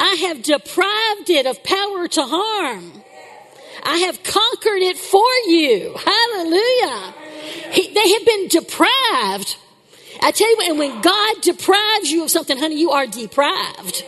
I 0.00 0.14
have 0.14 0.42
deprived 0.42 1.30
it 1.30 1.46
of 1.46 1.62
power 1.64 2.06
to 2.06 2.22
harm. 2.22 3.02
I 3.82 3.98
have 3.98 4.22
conquered 4.22 4.82
it 4.82 4.96
for 4.96 5.28
you. 5.46 5.94
Hallelujah. 5.96 7.14
He, 7.72 7.92
they 7.92 8.12
have 8.12 8.24
been 8.24 8.48
deprived. 8.48 9.56
I 10.22 10.30
tell 10.30 10.48
you 10.48 10.70
and 10.70 10.78
when 10.78 11.00
God 11.00 11.40
deprives 11.42 12.10
you 12.10 12.24
of 12.24 12.30
something, 12.30 12.58
honey, 12.58 12.78
you 12.78 12.90
are 12.90 13.06
deprived. 13.06 14.04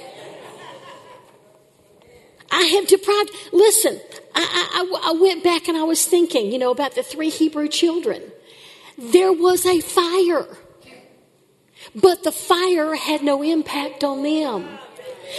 I 2.51 2.62
have 2.62 2.87
deprived. 2.88 3.31
Listen, 3.53 4.01
I, 4.35 4.87
I, 4.92 5.11
I 5.11 5.12
went 5.20 5.44
back 5.44 5.68
and 5.68 5.77
I 5.77 5.85
was 5.85 6.05
thinking, 6.05 6.51
you 6.51 6.59
know, 6.59 6.70
about 6.70 6.94
the 6.94 7.03
three 7.03 7.31
Hebrew 7.31 7.68
children. 7.68 8.23
There 8.99 9.33
was 9.33 9.64
a 9.64 9.81
fire, 9.81 10.46
but 11.94 12.25
the 12.25 12.33
fire 12.33 12.94
had 12.96 13.23
no 13.23 13.42
impact 13.42 14.05
on 14.05 14.23
them. 14.23 14.68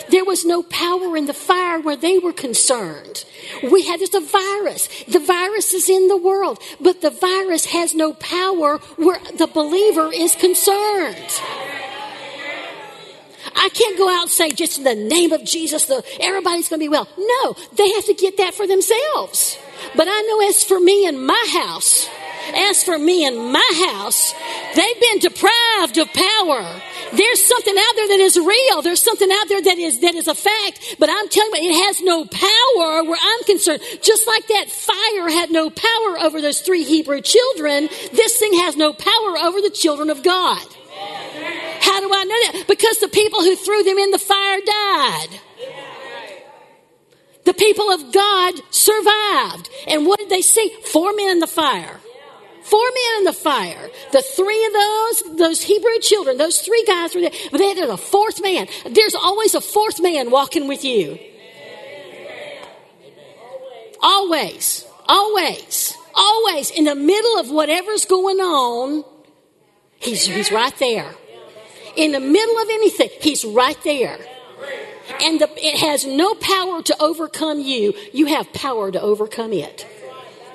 There 0.09 0.25
was 0.25 0.45
no 0.45 0.63
power 0.63 1.17
in 1.17 1.25
the 1.25 1.33
fire 1.33 1.79
where 1.79 1.95
they 1.95 2.19
were 2.19 2.33
concerned. 2.33 3.25
We 3.63 3.85
had 3.85 3.99
just 3.99 4.15
a 4.15 4.19
virus. 4.19 4.87
The 5.05 5.19
virus 5.19 5.73
is 5.73 5.89
in 5.89 6.07
the 6.07 6.17
world, 6.17 6.59
but 6.79 7.01
the 7.01 7.09
virus 7.09 7.65
has 7.65 7.93
no 7.93 8.13
power 8.13 8.77
where 8.97 9.19
the 9.37 9.47
believer 9.47 10.11
is 10.13 10.35
concerned. 10.35 11.41
I 13.55 13.69
can't 13.69 13.97
go 13.97 14.09
out 14.09 14.23
and 14.23 14.31
say 14.31 14.51
just 14.51 14.77
in 14.77 14.83
the 14.83 14.95
name 14.95 15.31
of 15.31 15.43
Jesus, 15.43 15.85
the, 15.85 16.03
everybody's 16.19 16.69
going 16.69 16.79
to 16.79 16.83
be 16.83 16.89
well. 16.89 17.07
No, 17.17 17.55
they 17.73 17.91
have 17.91 18.05
to 18.05 18.13
get 18.13 18.37
that 18.37 18.53
for 18.53 18.67
themselves. 18.67 19.57
But 19.95 20.07
I 20.09 20.21
know 20.21 20.47
as 20.47 20.63
for 20.63 20.79
me 20.79 21.07
and 21.07 21.25
my 21.25 21.45
house, 21.51 22.09
as 22.55 22.83
for 22.83 22.97
me 22.97 23.25
and 23.25 23.51
my 23.51 23.89
house, 23.89 24.33
they've 24.75 24.99
been 24.99 25.19
deprived 25.19 25.97
of 25.97 26.07
power. 26.13 26.81
There's 27.13 27.43
something 27.43 27.75
out 27.77 27.95
there 27.95 28.07
that 28.07 28.19
is 28.19 28.37
real. 28.37 28.81
There's 28.81 29.03
something 29.03 29.29
out 29.31 29.49
there 29.49 29.61
that 29.61 29.77
is 29.77 29.99
that 29.99 30.15
is 30.15 30.27
a 30.27 30.35
fact. 30.35 30.95
But 30.99 31.09
I'm 31.09 31.27
telling 31.29 31.63
you, 31.63 31.71
it 31.71 31.87
has 31.87 32.01
no 32.01 32.25
power 32.25 33.03
where 33.03 33.19
I'm 33.21 33.43
concerned. 33.43 33.81
Just 34.01 34.27
like 34.27 34.47
that 34.47 34.69
fire 34.69 35.29
had 35.29 35.51
no 35.51 35.69
power 35.69 36.19
over 36.19 36.41
those 36.41 36.61
three 36.61 36.83
Hebrew 36.83 37.21
children, 37.21 37.89
this 38.13 38.37
thing 38.37 38.53
has 38.59 38.77
no 38.77 38.93
power 38.93 39.37
over 39.37 39.61
the 39.61 39.71
children 39.73 40.09
of 40.09 40.23
God. 40.23 40.65
How 41.81 41.99
do 41.99 42.13
I 42.13 42.23
know 42.23 42.59
that? 42.59 42.65
Because 42.67 42.99
the 42.99 43.07
people 43.07 43.41
who 43.41 43.55
threw 43.55 43.83
them 43.83 43.97
in 43.97 44.11
the 44.11 44.19
fire 44.19 44.59
died. 44.65 45.39
The 47.43 47.53
people 47.53 47.89
of 47.89 48.13
God 48.13 48.53
survived. 48.69 49.69
And 49.87 50.05
what 50.05 50.19
did 50.19 50.29
they 50.29 50.41
see? 50.41 50.69
Four 50.91 51.13
men 51.13 51.31
in 51.31 51.39
the 51.39 51.47
fire. 51.47 52.00
Four 52.71 52.85
men 52.85 53.17
in 53.17 53.23
the 53.25 53.33
fire. 53.33 53.89
The 54.13 54.21
three 54.21 54.65
of 54.65 54.71
those, 54.71 55.37
those 55.37 55.61
Hebrew 55.61 55.99
children, 55.99 56.37
those 56.37 56.61
three 56.61 56.85
guys 56.87 57.13
were 57.13 57.19
there. 57.19 57.31
But 57.51 57.57
there's 57.57 57.89
a 57.89 57.97
fourth 57.97 58.41
man. 58.41 58.67
There's 58.89 59.13
always 59.13 59.53
a 59.55 59.59
fourth 59.59 60.01
man 60.01 60.31
walking 60.31 60.69
with 60.69 60.85
you. 60.85 61.19
Always. 64.01 64.85
Always. 65.05 65.97
Always. 66.15 66.71
In 66.71 66.85
the 66.85 66.95
middle 66.95 67.39
of 67.39 67.51
whatever's 67.51 68.05
going 68.05 68.37
on, 68.39 69.03
he's, 69.99 70.25
he's 70.25 70.49
right 70.49 70.75
there. 70.79 71.13
In 71.97 72.13
the 72.13 72.21
middle 72.21 72.57
of 72.57 72.69
anything, 72.69 73.09
he's 73.19 73.43
right 73.43 73.77
there. 73.83 74.17
And 75.21 75.41
the, 75.41 75.49
it 75.57 75.77
has 75.79 76.05
no 76.05 76.35
power 76.35 76.81
to 76.83 76.95
overcome 77.01 77.59
you. 77.59 77.93
You 78.13 78.27
have 78.27 78.53
power 78.53 78.93
to 78.93 79.01
overcome 79.01 79.51
it. 79.51 79.85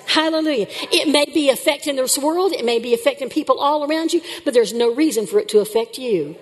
Hallelujah. 0.06 0.66
It 0.92 1.08
may 1.08 1.26
be 1.26 1.50
affecting 1.50 1.96
this 1.96 2.16
world, 2.16 2.52
it 2.52 2.64
may 2.64 2.78
be 2.78 2.94
affecting 2.94 3.28
people 3.28 3.58
all 3.58 3.84
around 3.84 4.12
you, 4.12 4.22
but 4.44 4.54
there's 4.54 4.72
no 4.72 4.94
reason 4.94 5.26
for 5.26 5.38
it 5.38 5.48
to 5.50 5.58
affect 5.58 5.98
you. 5.98 6.36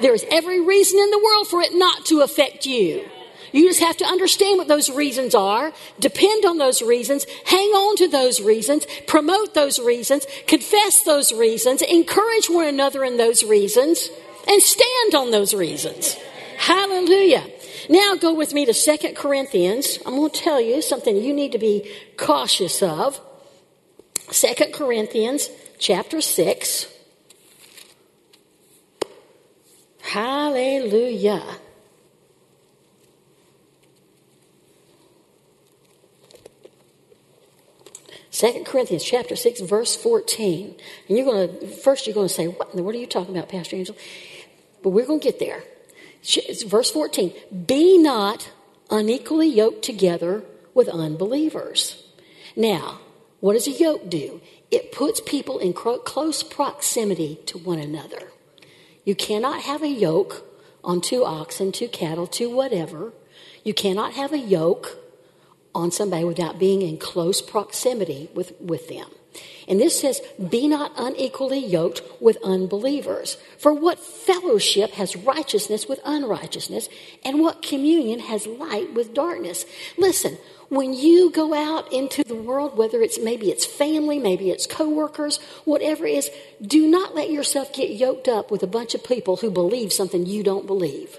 There's 0.00 0.24
every 0.30 0.60
reason 0.60 0.98
in 0.98 1.10
the 1.10 1.18
world 1.18 1.48
for 1.48 1.60
it 1.60 1.74
not 1.74 2.06
to 2.06 2.20
affect 2.20 2.66
you. 2.66 3.04
You 3.52 3.68
just 3.68 3.80
have 3.80 3.96
to 3.98 4.04
understand 4.04 4.58
what 4.58 4.68
those 4.68 4.90
reasons 4.90 5.34
are, 5.34 5.72
depend 5.98 6.44
on 6.44 6.58
those 6.58 6.82
reasons, 6.82 7.26
hang 7.44 7.68
on 7.70 7.96
to 7.96 8.08
those 8.08 8.40
reasons, 8.40 8.86
promote 9.06 9.54
those 9.54 9.78
reasons, 9.80 10.26
confess 10.46 11.02
those 11.02 11.32
reasons, 11.32 11.82
encourage 11.82 12.48
one 12.48 12.66
another 12.66 13.04
in 13.04 13.16
those 13.16 13.42
reasons, 13.42 14.08
and 14.46 14.62
stand 14.62 15.14
on 15.14 15.30
those 15.30 15.52
reasons. 15.52 16.16
Hallelujah. 16.58 17.44
Now 17.88 18.14
go 18.14 18.34
with 18.34 18.52
me 18.52 18.66
to 18.66 18.74
Second 18.74 19.16
Corinthians. 19.16 19.98
I'm 20.04 20.16
going 20.16 20.30
to 20.30 20.40
tell 20.40 20.60
you 20.60 20.82
something 20.82 21.16
you 21.16 21.32
need 21.32 21.52
to 21.52 21.58
be 21.58 21.90
cautious 22.16 22.82
of. 22.82 23.20
Second 24.30 24.72
Corinthians 24.72 25.48
chapter 25.78 26.20
6. 26.20 26.86
Hallelujah. 30.02 31.42
Second 38.30 38.64
Corinthians 38.64 39.04
chapter 39.04 39.36
6, 39.36 39.60
verse 39.60 39.94
14. 39.96 40.74
And 41.08 41.18
you're 41.18 41.26
going 41.26 41.60
to, 41.60 41.66
first 41.66 42.06
you're 42.06 42.14
going 42.14 42.28
to 42.28 42.32
say, 42.32 42.46
what, 42.46 42.74
what 42.74 42.94
are 42.94 42.98
you 42.98 43.06
talking 43.06 43.36
about, 43.36 43.50
Pastor 43.50 43.76
Angel? 43.76 43.94
But 44.82 44.90
we're 44.90 45.06
going 45.06 45.20
to 45.20 45.24
get 45.24 45.38
there. 45.38 45.62
Verse 46.66 46.90
14 46.90 47.32
Be 47.66 47.98
not 47.98 48.50
unequally 48.90 49.48
yoked 49.48 49.82
together 49.82 50.44
with 50.74 50.88
unbelievers. 50.88 52.02
Now, 52.56 53.00
what 53.40 53.54
does 53.54 53.66
a 53.66 53.72
yoke 53.72 54.10
do? 54.10 54.40
It 54.70 54.92
puts 54.92 55.20
people 55.20 55.58
in 55.58 55.72
close 55.72 56.42
proximity 56.42 57.40
to 57.46 57.58
one 57.58 57.78
another. 57.78 58.30
You 59.04 59.14
cannot 59.14 59.62
have 59.62 59.82
a 59.82 59.88
yoke 59.88 60.46
on 60.84 61.00
two 61.00 61.24
oxen, 61.24 61.72
two 61.72 61.88
cattle, 61.88 62.26
two 62.26 62.54
whatever. 62.54 63.12
You 63.64 63.74
cannot 63.74 64.12
have 64.12 64.32
a 64.32 64.38
yoke 64.38 64.98
on 65.74 65.90
somebody 65.90 66.24
without 66.24 66.58
being 66.58 66.82
in 66.82 66.98
close 66.98 67.40
proximity 67.40 68.30
with, 68.34 68.52
with 68.60 68.88
them. 68.88 69.08
And 69.68 69.80
this 69.80 70.00
says, 70.00 70.20
Be 70.48 70.66
not 70.66 70.92
unequally 70.96 71.64
yoked 71.64 72.02
with 72.20 72.38
unbelievers. 72.42 73.36
For 73.58 73.72
what 73.72 74.00
fellowship 74.00 74.92
has 74.92 75.14
righteousness 75.14 75.86
with 75.86 76.00
unrighteousness? 76.04 76.88
And 77.24 77.40
what 77.40 77.62
communion 77.62 78.20
has 78.20 78.46
light 78.46 78.92
with 78.92 79.14
darkness? 79.14 79.64
Listen, 79.96 80.38
when 80.68 80.94
you 80.94 81.30
go 81.30 81.54
out 81.54 81.92
into 81.92 82.24
the 82.24 82.34
world, 82.34 82.76
whether 82.76 83.00
it's 83.00 83.18
maybe 83.18 83.50
it's 83.50 83.66
family, 83.66 84.18
maybe 84.18 84.50
it's 84.50 84.66
coworkers, 84.66 85.38
whatever 85.64 86.06
it 86.06 86.14
is, 86.14 86.30
do 86.62 86.88
not 86.88 87.14
let 87.14 87.30
yourself 87.30 87.72
get 87.72 87.90
yoked 87.90 88.28
up 88.28 88.50
with 88.50 88.62
a 88.62 88.68
bunch 88.68 88.94
of 88.94 89.04
people 89.04 89.36
who 89.36 89.50
believe 89.50 89.92
something 89.92 90.26
you 90.26 90.42
don't 90.42 90.66
believe. 90.66 91.18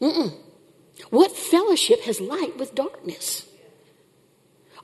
Mm-mm. 0.00 0.34
What 1.10 1.32
fellowship 1.32 2.00
has 2.02 2.20
light 2.20 2.56
with 2.56 2.74
darkness? 2.74 3.49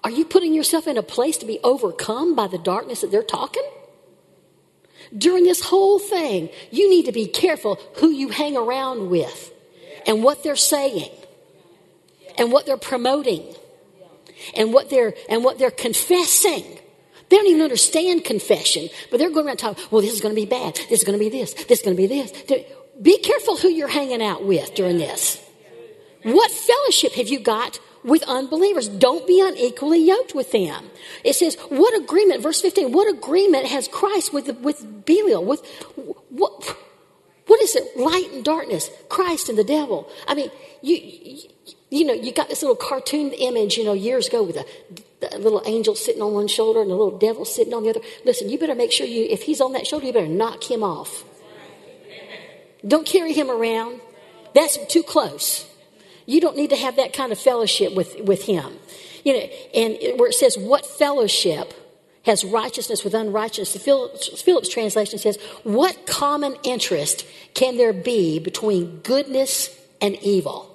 Are 0.06 0.10
you 0.10 0.24
putting 0.24 0.54
yourself 0.54 0.86
in 0.86 0.96
a 0.96 1.02
place 1.02 1.36
to 1.38 1.46
be 1.46 1.58
overcome 1.64 2.36
by 2.36 2.46
the 2.46 2.58
darkness 2.58 3.00
that 3.00 3.10
they're 3.10 3.24
talking? 3.24 3.68
During 5.18 5.42
this 5.42 5.60
whole 5.60 5.98
thing, 5.98 6.48
you 6.70 6.88
need 6.88 7.06
to 7.06 7.12
be 7.12 7.26
careful 7.26 7.80
who 7.96 8.10
you 8.10 8.28
hang 8.28 8.56
around 8.56 9.10
with 9.10 9.52
and 10.06 10.22
what 10.22 10.44
they're 10.44 10.54
saying 10.54 11.10
and 12.38 12.52
what 12.52 12.66
they're 12.66 12.76
promoting 12.76 13.52
and 14.54 14.72
what 14.72 14.90
they're 14.90 15.12
and 15.28 15.42
what 15.42 15.58
they're 15.58 15.72
confessing. 15.72 16.62
They 17.28 17.36
don't 17.36 17.48
even 17.48 17.62
understand 17.62 18.24
confession, 18.24 18.88
but 19.10 19.18
they're 19.18 19.30
going 19.30 19.48
around 19.48 19.56
talking, 19.56 19.84
well, 19.90 20.02
this 20.02 20.12
is 20.12 20.20
going 20.20 20.36
to 20.36 20.40
be 20.40 20.46
bad. 20.46 20.76
This 20.88 21.00
is 21.00 21.04
going 21.04 21.18
to 21.18 21.24
be 21.24 21.30
this. 21.30 21.52
This 21.52 21.80
is 21.80 21.84
going 21.84 21.96
to 21.96 22.00
be 22.00 22.06
this. 22.06 22.30
Be 23.02 23.18
careful 23.18 23.56
who 23.56 23.70
you're 23.70 23.88
hanging 23.88 24.22
out 24.22 24.44
with 24.44 24.72
during 24.76 24.98
this. 24.98 25.44
What 26.22 26.52
fellowship 26.52 27.14
have 27.14 27.26
you 27.26 27.40
got 27.40 27.80
with 28.06 28.22
unbelievers. 28.22 28.88
Don't 28.88 29.26
be 29.26 29.40
unequally 29.40 29.98
yoked 29.98 30.34
with 30.34 30.52
them. 30.52 30.90
It 31.24 31.34
says, 31.34 31.56
what 31.68 32.00
agreement, 32.00 32.42
verse 32.42 32.62
15, 32.62 32.92
what 32.92 33.12
agreement 33.12 33.66
has 33.66 33.88
Christ 33.88 34.32
with, 34.32 34.48
with 34.60 35.04
Belial? 35.04 35.44
With 35.44 35.66
what, 36.30 36.76
what 37.46 37.60
is 37.60 37.76
it? 37.76 37.98
Light 37.98 38.32
and 38.32 38.44
darkness, 38.44 38.90
Christ 39.08 39.48
and 39.48 39.58
the 39.58 39.64
devil. 39.64 40.08
I 40.26 40.34
mean, 40.34 40.50
you, 40.82 40.96
you, 40.96 41.38
you 41.90 42.04
know, 42.04 42.14
you 42.14 42.32
got 42.32 42.48
this 42.48 42.62
little 42.62 42.76
cartoon 42.76 43.32
image, 43.32 43.76
you 43.76 43.84
know, 43.84 43.92
years 43.92 44.28
ago 44.28 44.44
with 44.44 44.56
a, 44.56 44.66
a, 45.34 45.38
little 45.38 45.62
angel 45.66 45.94
sitting 45.96 46.22
on 46.22 46.32
one 46.32 46.48
shoulder 46.48 46.80
and 46.80 46.90
a 46.90 46.94
little 46.94 47.18
devil 47.18 47.44
sitting 47.44 47.74
on 47.74 47.82
the 47.82 47.90
other. 47.90 48.00
Listen, 48.24 48.48
you 48.48 48.58
better 48.58 48.74
make 48.74 48.92
sure 48.92 49.06
you, 49.06 49.26
if 49.28 49.42
he's 49.42 49.60
on 49.60 49.72
that 49.72 49.86
shoulder, 49.86 50.06
you 50.06 50.12
better 50.12 50.28
knock 50.28 50.70
him 50.70 50.82
off. 50.82 51.24
Don't 52.86 53.06
carry 53.06 53.32
him 53.32 53.50
around. 53.50 54.00
That's 54.54 54.78
too 54.86 55.02
close. 55.02 55.68
You 56.26 56.40
don't 56.40 56.56
need 56.56 56.70
to 56.70 56.76
have 56.76 56.96
that 56.96 57.12
kind 57.12 57.32
of 57.32 57.38
fellowship 57.38 57.94
with, 57.94 58.20
with 58.20 58.44
him. 58.44 58.74
You 59.24 59.32
know, 59.32 59.48
and 59.74 60.20
where 60.20 60.28
it 60.28 60.34
says, 60.34 60.58
what 60.58 60.84
fellowship 60.84 61.72
has 62.24 62.44
righteousness 62.44 63.04
with 63.04 63.14
unrighteousness? 63.14 63.82
Phillips, 63.82 64.42
Phillips 64.42 64.68
translation 64.68 65.18
says, 65.18 65.38
what 65.62 66.06
common 66.06 66.56
interest 66.64 67.24
can 67.54 67.76
there 67.76 67.92
be 67.92 68.38
between 68.38 68.98
goodness 68.98 69.70
and 70.00 70.16
evil? 70.16 70.72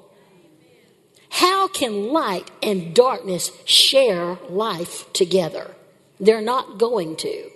How 1.29 1.67
can 1.67 2.11
light 2.11 2.49
and 2.61 2.93
darkness 2.93 3.51
share 3.65 4.37
life 4.49 5.11
together? 5.13 5.71
They're 6.19 6.41
not 6.41 6.77
going 6.77 7.15
to. 7.17 7.49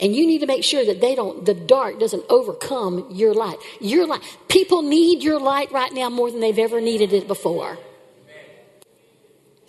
And 0.00 0.16
you 0.16 0.26
need 0.26 0.38
to 0.38 0.46
make 0.46 0.64
sure 0.64 0.84
that 0.84 1.00
they 1.00 1.14
don't, 1.14 1.44
the 1.44 1.54
dark 1.54 2.00
doesn't 2.00 2.24
overcome 2.30 3.06
your 3.10 3.34
light. 3.34 3.58
Your 3.80 4.06
light. 4.06 4.22
People 4.48 4.82
need 4.82 5.22
your 5.22 5.38
light 5.38 5.70
right 5.72 5.92
now 5.92 6.08
more 6.08 6.30
than 6.30 6.40
they've 6.40 6.58
ever 6.58 6.80
needed 6.80 7.12
it 7.12 7.28
before. 7.28 7.78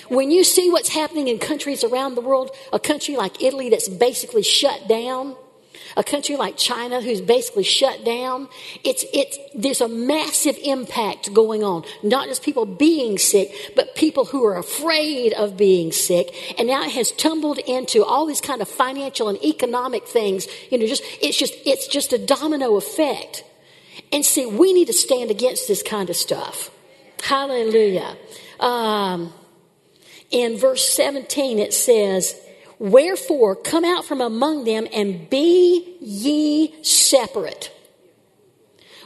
When 0.08 0.32
you 0.32 0.44
see 0.44 0.70
what's 0.70 0.90
happening 0.90 1.28
in 1.28 1.38
countries 1.38 1.84
around 1.84 2.16
the 2.16 2.22
world, 2.22 2.52
a 2.74 2.80
country 2.80 3.16
like 3.16 3.42
Italy 3.42 3.70
that's 3.70 3.88
basically 3.88 4.44
shut 4.44 4.88
down, 4.88 5.36
a 5.98 6.04
country 6.04 6.36
like 6.36 6.58
China 6.58 7.02
who's 7.02 7.22
basically 7.22 7.64
shut 7.64 8.04
down, 8.04 8.48
it's, 8.84 9.06
it's, 9.14 9.38
there's 9.54 9.82
a 9.82 9.88
massive 9.88 10.58
impact 10.64 11.34
going 11.34 11.64
on. 11.64 11.84
Not 12.04 12.28
just 12.28 12.44
people 12.44 12.66
being 12.66 13.18
sick, 13.18 13.54
but 13.76 13.96
people 13.96 14.26
who 14.26 14.46
are 14.46 14.58
afraid 14.58 15.34
of 15.34 15.58
being 15.58 15.92
sick. 15.92 16.34
And 16.58 16.68
now 16.68 16.84
it 16.84 16.92
has 16.92 17.12
tumbled 17.12 17.60
into 17.60 18.04
all 18.04 18.26
these 18.26 18.42
kind 18.42 18.62
of 18.62 18.68
financial 18.68 19.30
and 19.30 19.44
economic 19.44 20.08
things. 20.08 20.48
You 20.70 20.78
know, 20.78 20.88
just, 20.88 21.04
it's 21.22 21.38
just, 21.38 21.54
it's 21.66 21.88
just 21.88 22.14
a 22.14 22.18
domino 22.18 22.76
effect. 22.76 23.44
And 24.12 24.26
see, 24.26 24.46
we 24.46 24.74
need 24.74 24.88
to 24.88 24.94
stand 24.94 25.32
against 25.32 25.68
this 25.68 25.84
kind 25.84 26.10
of 26.10 26.16
stuff. 26.16 26.72
Hallelujah. 27.24 28.18
Um, 28.60 29.34
in 30.30 30.58
verse 30.58 30.88
17, 30.90 31.60
it 31.60 31.74
says, 31.74 32.40
Wherefore, 32.82 33.56
come 33.56 33.86
out 33.86 34.06
from 34.06 34.22
among 34.22 34.64
them 34.64 34.88
and 34.92 35.30
be 35.30 35.98
ye 36.02 36.84
separate. 36.84 37.72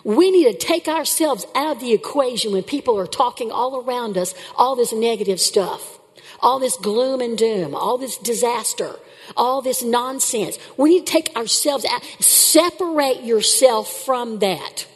We 0.06 0.32
need 0.32 0.46
to 0.50 0.58
take 0.58 0.88
ourselves 0.88 1.46
out 1.54 1.76
of 1.76 1.82
the 1.82 1.92
equation 1.92 2.54
when 2.54 2.64
people 2.64 2.98
are 2.98 3.06
talking 3.06 3.52
all 3.52 3.84
around 3.84 4.18
us 4.18 4.34
all 4.56 4.78
this 4.78 4.94
negative 4.94 5.42
stuff, 5.42 6.00
all 6.40 6.58
this 6.58 6.78
gloom 6.78 7.20
and 7.20 7.38
doom, 7.38 7.76
all 7.76 7.98
this 7.98 8.18
disaster, 8.18 8.96
all 9.36 9.62
this 9.62 9.84
nonsense. 9.84 10.58
We 10.78 10.92
need 10.92 11.06
to 11.06 11.12
take 11.12 11.36
ourselves 11.36 11.84
out. 11.84 12.02
Separate 12.22 13.24
yourself 13.24 13.92
from 13.92 14.40
that. 14.40 14.88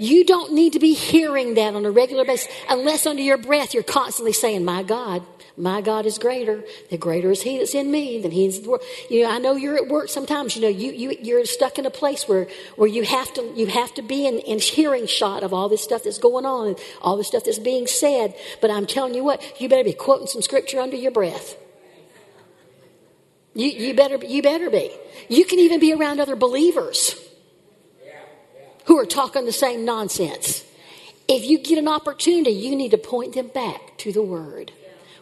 You 0.00 0.24
don't 0.24 0.54
need 0.54 0.72
to 0.72 0.78
be 0.78 0.94
hearing 0.94 1.54
that 1.54 1.74
on 1.74 1.84
a 1.84 1.90
regular 1.90 2.24
basis 2.24 2.50
unless 2.70 3.04
under 3.04 3.20
your 3.20 3.36
breath 3.36 3.74
you're 3.74 3.82
constantly 3.82 4.32
saying, 4.32 4.64
My 4.64 4.82
God, 4.82 5.22
my 5.58 5.82
God 5.82 6.06
is 6.06 6.16
greater. 6.16 6.64
The 6.88 6.96
greater 6.96 7.30
is 7.30 7.42
He 7.42 7.58
that's 7.58 7.74
in 7.74 7.90
me 7.90 8.18
than 8.18 8.30
He 8.30 8.46
is 8.46 8.62
the 8.62 8.70
world. 8.70 8.82
You 9.10 9.24
know, 9.24 9.30
I 9.30 9.36
know 9.36 9.56
you're 9.56 9.76
at 9.76 9.88
work 9.88 10.08
sometimes. 10.08 10.56
You 10.56 10.62
know, 10.62 10.68
you, 10.68 10.92
you 10.92 11.16
you're 11.20 11.44
stuck 11.44 11.78
in 11.78 11.84
a 11.84 11.90
place 11.90 12.26
where 12.26 12.48
where 12.76 12.88
you 12.88 13.02
have 13.02 13.30
to 13.34 13.52
you 13.54 13.66
have 13.66 13.92
to 13.92 14.00
be 14.00 14.26
in, 14.26 14.38
in 14.38 14.58
hearing 14.58 15.06
shot 15.06 15.42
of 15.42 15.52
all 15.52 15.68
this 15.68 15.84
stuff 15.84 16.04
that's 16.04 16.16
going 16.16 16.46
on 16.46 16.68
and 16.68 16.78
all 17.02 17.18
the 17.18 17.24
stuff 17.24 17.44
that's 17.44 17.58
being 17.58 17.86
said. 17.86 18.34
But 18.62 18.70
I'm 18.70 18.86
telling 18.86 19.12
you 19.12 19.22
what, 19.22 19.60
you 19.60 19.68
better 19.68 19.84
be 19.84 19.92
quoting 19.92 20.28
some 20.28 20.40
scripture 20.40 20.80
under 20.80 20.96
your 20.96 21.12
breath. 21.12 21.56
You 23.52 23.66
you 23.66 23.92
better 23.92 24.16
you 24.24 24.40
better 24.40 24.70
be. 24.70 24.92
You 25.28 25.44
can 25.44 25.58
even 25.58 25.78
be 25.78 25.92
around 25.92 26.20
other 26.20 26.36
believers 26.36 27.29
who 28.90 28.98
are 28.98 29.06
talking 29.06 29.44
the 29.44 29.52
same 29.52 29.84
nonsense. 29.84 30.64
If 31.28 31.48
you 31.48 31.60
get 31.60 31.78
an 31.78 31.86
opportunity, 31.86 32.50
you 32.50 32.74
need 32.74 32.90
to 32.90 32.98
point 32.98 33.36
them 33.36 33.46
back 33.46 33.96
to 33.98 34.10
the 34.10 34.20
Word. 34.20 34.72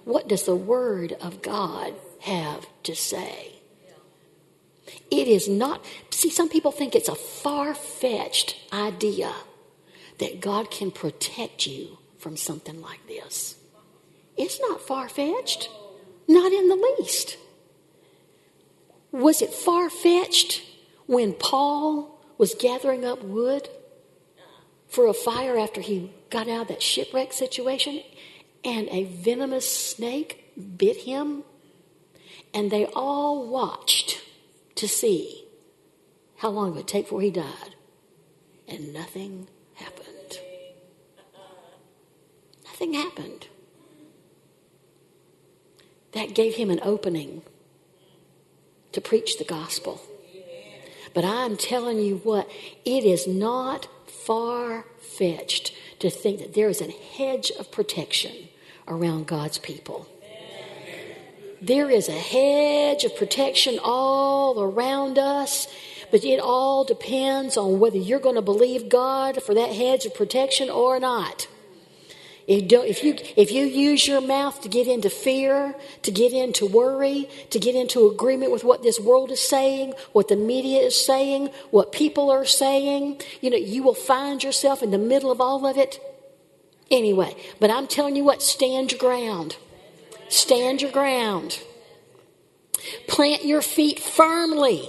What 0.04 0.26
does 0.26 0.44
the 0.44 0.56
Word 0.56 1.12
of 1.20 1.42
God 1.42 1.92
have 2.20 2.66
to 2.84 2.96
say? 2.96 3.56
It 5.10 5.28
is 5.28 5.50
not, 5.50 5.84
see, 6.08 6.30
some 6.30 6.48
people 6.48 6.72
think 6.72 6.94
it's 6.94 7.10
a 7.10 7.14
far 7.14 7.74
fetched 7.74 8.56
idea 8.72 9.34
that 10.16 10.40
God 10.40 10.70
can 10.70 10.90
protect 10.90 11.66
you 11.66 11.98
from 12.16 12.38
something 12.38 12.80
like 12.80 13.06
this. 13.06 13.56
It's 14.38 14.58
not 14.60 14.80
far 14.80 15.10
fetched, 15.10 15.68
not 16.26 16.52
in 16.52 16.68
the 16.70 16.94
least. 16.98 17.36
Was 19.12 19.42
it 19.42 19.52
far 19.52 19.90
fetched 19.90 20.62
when 21.04 21.34
Paul 21.34 22.17
was 22.38 22.54
gathering 22.54 23.04
up 23.04 23.22
wood 23.22 23.68
for 24.86 25.06
a 25.06 25.12
fire 25.12 25.58
after 25.58 25.82
he 25.82 26.12
got 26.30 26.48
out 26.48 26.62
of 26.62 26.68
that 26.68 26.82
shipwreck 26.82 27.32
situation? 27.32 28.00
and 28.64 28.88
a 28.90 29.04
venomous 29.04 29.70
snake 29.70 30.52
bit 30.76 30.98
him, 30.98 31.44
and 32.52 32.70
they 32.70 32.86
all 32.86 33.46
watched 33.48 34.20
to 34.74 34.88
see 34.88 35.44
how 36.36 36.50
long 36.50 36.70
it 36.70 36.74
would 36.76 36.88
take 36.88 37.06
before 37.06 37.20
he 37.20 37.30
died, 37.30 37.74
and 38.66 38.92
nothing 38.92 39.48
happened. 39.74 40.06
Nothing 42.64 42.94
happened. 42.94 43.48
That 46.12 46.34
gave 46.34 46.54
him 46.54 46.70
an 46.70 46.80
opening 46.82 47.42
to 48.92 49.00
preach 49.00 49.38
the 49.38 49.44
gospel. 49.44 50.00
But 51.18 51.24
I'm 51.24 51.56
telling 51.56 51.98
you 51.98 52.18
what, 52.18 52.48
it 52.84 53.02
is 53.02 53.26
not 53.26 53.88
far 54.06 54.84
fetched 55.00 55.74
to 55.98 56.10
think 56.10 56.38
that 56.38 56.54
there 56.54 56.68
is 56.68 56.80
a 56.80 56.92
hedge 56.92 57.50
of 57.58 57.72
protection 57.72 58.30
around 58.86 59.26
God's 59.26 59.58
people. 59.58 60.06
There 61.60 61.90
is 61.90 62.08
a 62.08 62.12
hedge 62.12 63.02
of 63.02 63.16
protection 63.16 63.80
all 63.82 64.62
around 64.62 65.18
us, 65.18 65.66
but 66.12 66.24
it 66.24 66.38
all 66.38 66.84
depends 66.84 67.56
on 67.56 67.80
whether 67.80 67.98
you're 67.98 68.20
going 68.20 68.36
to 68.36 68.40
believe 68.40 68.88
God 68.88 69.42
for 69.42 69.54
that 69.54 69.72
hedge 69.72 70.06
of 70.06 70.14
protection 70.14 70.70
or 70.70 71.00
not. 71.00 71.48
If 72.48 73.04
you, 73.04 73.14
if 73.36 73.52
you 73.52 73.66
use 73.66 74.08
your 74.08 74.22
mouth 74.22 74.62
to 74.62 74.68
get 74.68 74.88
into 74.88 75.10
fear, 75.10 75.74
to 76.02 76.10
get 76.10 76.32
into 76.32 76.64
worry, 76.66 77.28
to 77.50 77.58
get 77.58 77.74
into 77.74 78.08
agreement 78.08 78.50
with 78.50 78.64
what 78.64 78.82
this 78.82 78.98
world 78.98 79.30
is 79.30 79.46
saying, 79.46 79.92
what 80.12 80.28
the 80.28 80.36
media 80.36 80.80
is 80.80 81.04
saying, 81.04 81.50
what 81.70 81.92
people 81.92 82.30
are 82.30 82.46
saying, 82.46 83.20
you 83.42 83.50
know, 83.50 83.58
you 83.58 83.82
will 83.82 83.94
find 83.94 84.42
yourself 84.42 84.82
in 84.82 84.90
the 84.90 84.98
middle 84.98 85.30
of 85.30 85.40
all 85.40 85.66
of 85.66 85.76
it 85.76 86.00
Anyway, 86.90 87.36
but 87.60 87.70
I'm 87.70 87.86
telling 87.86 88.16
you 88.16 88.24
what, 88.24 88.42
stand 88.42 88.92
your 88.92 88.98
ground. 88.98 89.56
Stand 90.28 90.80
your 90.80 90.90
ground. 90.90 91.60
Plant 93.06 93.44
your 93.44 93.62
feet 93.62 93.98
firmly 93.98 94.88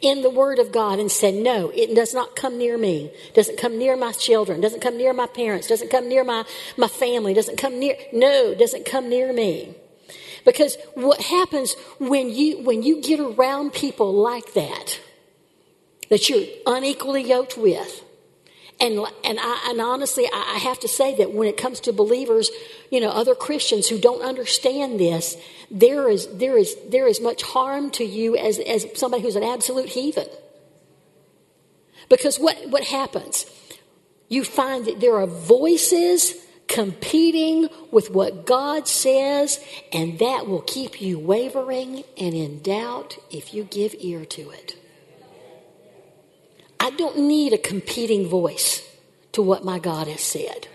in 0.00 0.22
the 0.22 0.30
Word 0.30 0.58
of 0.58 0.72
God 0.72 0.98
and 0.98 1.10
say, 1.10 1.32
No, 1.32 1.70
it 1.70 1.94
does 1.94 2.14
not 2.14 2.36
come 2.36 2.58
near 2.58 2.78
me, 2.78 3.12
doesn't 3.34 3.58
come 3.58 3.78
near 3.78 3.96
my 3.96 4.12
children, 4.12 4.60
doesn't 4.60 4.80
come 4.80 4.96
near 4.96 5.12
my 5.12 5.26
parents, 5.26 5.66
doesn't 5.66 5.90
come 5.90 6.08
near 6.08 6.24
my, 6.24 6.44
my 6.76 6.88
family, 6.88 7.34
doesn't 7.34 7.56
come 7.56 7.78
near, 7.78 7.96
no, 8.12 8.54
doesn't 8.54 8.84
come 8.86 9.08
near 9.08 9.32
me. 9.32 9.74
Because 10.44 10.76
what 10.94 11.20
happens 11.20 11.74
when 11.98 12.30
you, 12.30 12.62
when 12.62 12.82
you 12.82 13.02
get 13.02 13.20
around 13.20 13.72
people 13.72 14.12
like 14.12 14.54
that, 14.54 15.00
that 16.08 16.28
you're 16.28 16.46
unequally 16.66 17.22
yoked 17.22 17.58
with, 17.58 18.04
and, 18.80 18.98
and, 19.24 19.38
I, 19.40 19.66
and 19.70 19.80
honestly, 19.80 20.28
I 20.32 20.58
have 20.62 20.78
to 20.80 20.88
say 20.88 21.16
that 21.16 21.32
when 21.32 21.48
it 21.48 21.56
comes 21.56 21.80
to 21.80 21.92
believers, 21.92 22.50
you 22.90 23.00
know, 23.00 23.10
other 23.10 23.34
Christians 23.34 23.88
who 23.88 23.98
don't 23.98 24.22
understand 24.22 25.00
this, 25.00 25.36
there 25.70 26.08
is, 26.08 26.28
there 26.38 26.56
is, 26.56 26.76
there 26.88 27.08
is 27.08 27.20
much 27.20 27.42
harm 27.42 27.90
to 27.92 28.04
you 28.04 28.36
as, 28.36 28.58
as 28.60 28.86
somebody 28.94 29.22
who's 29.22 29.36
an 29.36 29.42
absolute 29.42 29.88
heathen. 29.88 30.28
Because 32.08 32.38
what, 32.38 32.56
what 32.70 32.84
happens? 32.84 33.46
You 34.28 34.44
find 34.44 34.84
that 34.86 35.00
there 35.00 35.16
are 35.16 35.26
voices 35.26 36.34
competing 36.68 37.68
with 37.90 38.10
what 38.10 38.46
God 38.46 38.86
says, 38.86 39.58
and 39.92 40.18
that 40.20 40.46
will 40.46 40.62
keep 40.62 41.00
you 41.00 41.18
wavering 41.18 42.04
and 42.16 42.34
in 42.34 42.60
doubt 42.60 43.16
if 43.30 43.52
you 43.52 43.64
give 43.64 43.94
ear 43.98 44.24
to 44.26 44.50
it. 44.50 44.76
I 46.80 46.90
don't 46.90 47.18
need 47.18 47.52
a 47.52 47.58
competing 47.58 48.28
voice 48.28 48.86
to 49.32 49.42
what 49.42 49.64
my 49.64 49.78
God 49.78 50.06
has 50.08 50.20
said. 50.20 50.68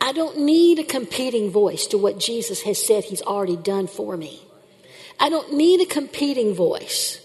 I 0.00 0.12
don't 0.12 0.38
need 0.38 0.78
a 0.78 0.84
competing 0.84 1.50
voice 1.50 1.86
to 1.88 1.98
what 1.98 2.18
Jesus 2.18 2.62
has 2.62 2.84
said 2.84 3.04
he's 3.04 3.22
already 3.22 3.56
done 3.56 3.86
for 3.86 4.16
me. 4.16 4.42
I 5.18 5.28
don't 5.28 5.52
need 5.52 5.80
a 5.80 5.86
competing 5.86 6.54
voice 6.54 7.20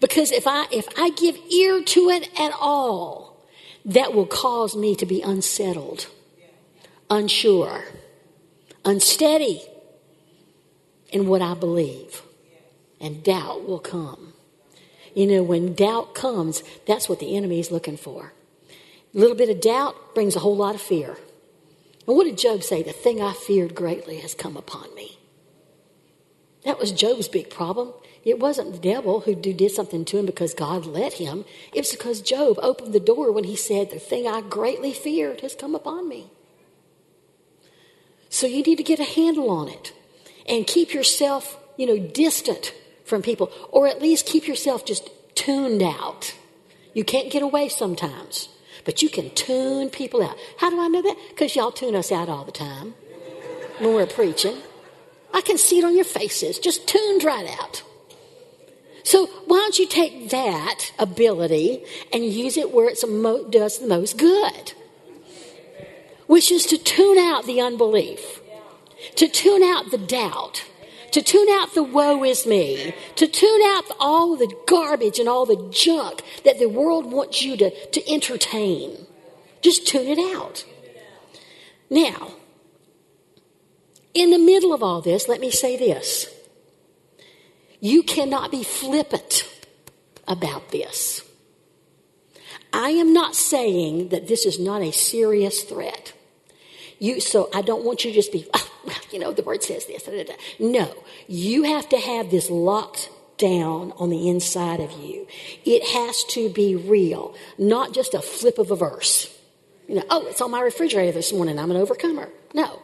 because 0.00 0.30
if 0.30 0.46
I 0.46 0.66
if 0.70 0.86
I 0.98 1.10
give 1.10 1.36
ear 1.50 1.82
to 1.82 2.10
it 2.10 2.28
at 2.38 2.52
all, 2.60 3.46
that 3.84 4.12
will 4.14 4.26
cause 4.26 4.76
me 4.76 4.94
to 4.96 5.06
be 5.06 5.22
unsettled, 5.22 6.06
unsure, 7.08 7.84
unsteady 8.84 9.62
in 11.10 11.26
what 11.26 11.40
I 11.40 11.54
believe, 11.54 12.22
and 13.00 13.22
doubt 13.22 13.66
will 13.66 13.78
come. 13.78 14.34
You 15.14 15.26
know, 15.26 15.42
when 15.42 15.74
doubt 15.74 16.14
comes, 16.14 16.62
that's 16.86 17.08
what 17.08 17.18
the 17.18 17.36
enemy 17.36 17.60
is 17.60 17.70
looking 17.70 17.96
for. 17.96 18.32
A 19.14 19.18
little 19.18 19.36
bit 19.36 19.48
of 19.50 19.60
doubt 19.60 20.14
brings 20.14 20.36
a 20.36 20.40
whole 20.40 20.56
lot 20.56 20.74
of 20.74 20.80
fear. 20.80 21.16
And 22.06 22.16
what 22.16 22.24
did 22.24 22.38
Job 22.38 22.62
say? 22.62 22.82
The 22.82 22.92
thing 22.92 23.20
I 23.20 23.32
feared 23.32 23.74
greatly 23.74 24.18
has 24.18 24.34
come 24.34 24.56
upon 24.56 24.94
me. 24.94 25.18
That 26.64 26.78
was 26.78 26.92
Job's 26.92 27.28
big 27.28 27.50
problem. 27.50 27.92
It 28.24 28.38
wasn't 28.38 28.72
the 28.72 28.78
devil 28.78 29.20
who 29.20 29.34
did 29.34 29.70
something 29.70 30.04
to 30.04 30.18
him 30.18 30.26
because 30.26 30.52
God 30.52 30.84
let 30.84 31.14
him. 31.14 31.44
It 31.72 31.80
was 31.80 31.92
because 31.92 32.20
Job 32.20 32.58
opened 32.62 32.92
the 32.92 33.00
door 33.00 33.32
when 33.32 33.44
he 33.44 33.56
said, 33.56 33.90
The 33.90 33.98
thing 33.98 34.26
I 34.26 34.42
greatly 34.42 34.92
feared 34.92 35.40
has 35.40 35.54
come 35.54 35.74
upon 35.74 36.08
me. 36.08 36.30
So 38.28 38.46
you 38.46 38.62
need 38.62 38.76
to 38.76 38.84
get 38.84 39.00
a 39.00 39.04
handle 39.04 39.50
on 39.50 39.68
it 39.68 39.92
and 40.46 40.66
keep 40.66 40.92
yourself, 40.92 41.58
you 41.76 41.86
know, 41.86 41.98
distant 41.98 42.74
from 43.10 43.20
people, 43.20 43.52
or 43.70 43.86
at 43.86 44.00
least 44.00 44.24
keep 44.24 44.48
yourself 44.48 44.86
just 44.86 45.10
tuned 45.34 45.82
out. 45.82 46.34
You 46.94 47.04
can't 47.04 47.30
get 47.30 47.42
away 47.42 47.68
sometimes, 47.68 48.48
but 48.84 49.02
you 49.02 49.10
can 49.10 49.30
tune 49.34 49.90
people 49.90 50.22
out. 50.22 50.36
How 50.56 50.70
do 50.70 50.80
I 50.80 50.88
know 50.88 51.02
that? 51.02 51.16
Because 51.28 51.54
y'all 51.54 51.72
tune 51.72 51.94
us 51.94 52.10
out 52.10 52.28
all 52.28 52.44
the 52.44 52.52
time 52.52 52.94
when 53.78 53.94
we're 53.94 54.06
preaching. 54.06 54.56
I 55.32 55.42
can 55.42 55.58
see 55.58 55.78
it 55.78 55.84
on 55.84 55.94
your 55.94 56.04
faces, 56.04 56.58
just 56.58 56.88
tuned 56.88 57.22
right 57.22 57.48
out. 57.60 57.82
So 59.02 59.26
why 59.46 59.58
don't 59.58 59.78
you 59.78 59.86
take 59.86 60.30
that 60.30 60.92
ability 60.98 61.84
and 62.12 62.24
use 62.24 62.56
it 62.56 62.72
where 62.72 62.88
it 62.88 63.00
does 63.50 63.78
the 63.78 63.86
most 63.86 64.18
good? 64.18 64.72
Which 66.26 66.50
is 66.50 66.66
to 66.66 66.78
tune 66.78 67.18
out 67.18 67.46
the 67.46 67.60
unbelief, 67.60 68.40
to 69.16 69.26
tune 69.26 69.62
out 69.62 69.90
the 69.90 69.98
doubt, 69.98 70.64
to 71.12 71.22
tune 71.22 71.48
out 71.50 71.74
the 71.74 71.82
woe 71.82 72.24
is 72.24 72.46
me, 72.46 72.94
to 73.16 73.26
tune 73.26 73.62
out 73.64 73.84
all 73.98 74.36
the 74.36 74.52
garbage 74.66 75.18
and 75.18 75.28
all 75.28 75.46
the 75.46 75.68
junk 75.70 76.22
that 76.44 76.58
the 76.58 76.68
world 76.68 77.10
wants 77.10 77.42
you 77.42 77.56
to, 77.56 77.70
to 77.88 78.12
entertain. 78.12 79.06
Just 79.62 79.86
tune 79.86 80.06
it 80.06 80.36
out. 80.36 80.64
Now, 81.90 82.32
in 84.14 84.30
the 84.30 84.38
middle 84.38 84.72
of 84.72 84.82
all 84.82 85.00
this, 85.00 85.28
let 85.28 85.40
me 85.40 85.50
say 85.50 85.76
this. 85.76 86.28
You 87.80 88.02
cannot 88.02 88.50
be 88.50 88.62
flippant 88.62 89.48
about 90.28 90.70
this. 90.70 91.22
I 92.72 92.90
am 92.90 93.12
not 93.12 93.34
saying 93.34 94.10
that 94.10 94.28
this 94.28 94.46
is 94.46 94.58
not 94.58 94.82
a 94.82 94.92
serious 94.92 95.62
threat. 95.62 96.12
You, 96.98 97.20
so 97.20 97.48
I 97.54 97.62
don't 97.62 97.84
want 97.84 98.04
you 98.04 98.10
to 98.10 98.14
just 98.14 98.32
be, 98.32 98.46
oh, 98.54 98.69
you 99.12 99.18
know, 99.18 99.32
the 99.32 99.42
word 99.42 99.62
says 99.62 99.86
this. 99.86 100.04
Da, 100.04 100.12
da, 100.12 100.24
da. 100.24 100.34
No, 100.58 100.92
you 101.28 101.64
have 101.64 101.88
to 101.90 101.98
have 101.98 102.30
this 102.30 102.50
locked 102.50 103.10
down 103.38 103.92
on 103.96 104.10
the 104.10 104.28
inside 104.28 104.80
of 104.80 104.92
you. 104.92 105.26
It 105.64 105.82
has 105.82 106.24
to 106.24 106.50
be 106.50 106.76
real, 106.76 107.34
not 107.58 107.92
just 107.92 108.14
a 108.14 108.20
flip 108.20 108.58
of 108.58 108.70
a 108.70 108.76
verse. 108.76 109.36
You 109.88 109.96
know, 109.96 110.04
oh, 110.10 110.26
it's 110.26 110.40
on 110.40 110.50
my 110.50 110.60
refrigerator 110.60 111.12
this 111.12 111.32
morning. 111.32 111.58
I'm 111.58 111.70
an 111.70 111.76
overcomer. 111.76 112.28
No. 112.54 112.80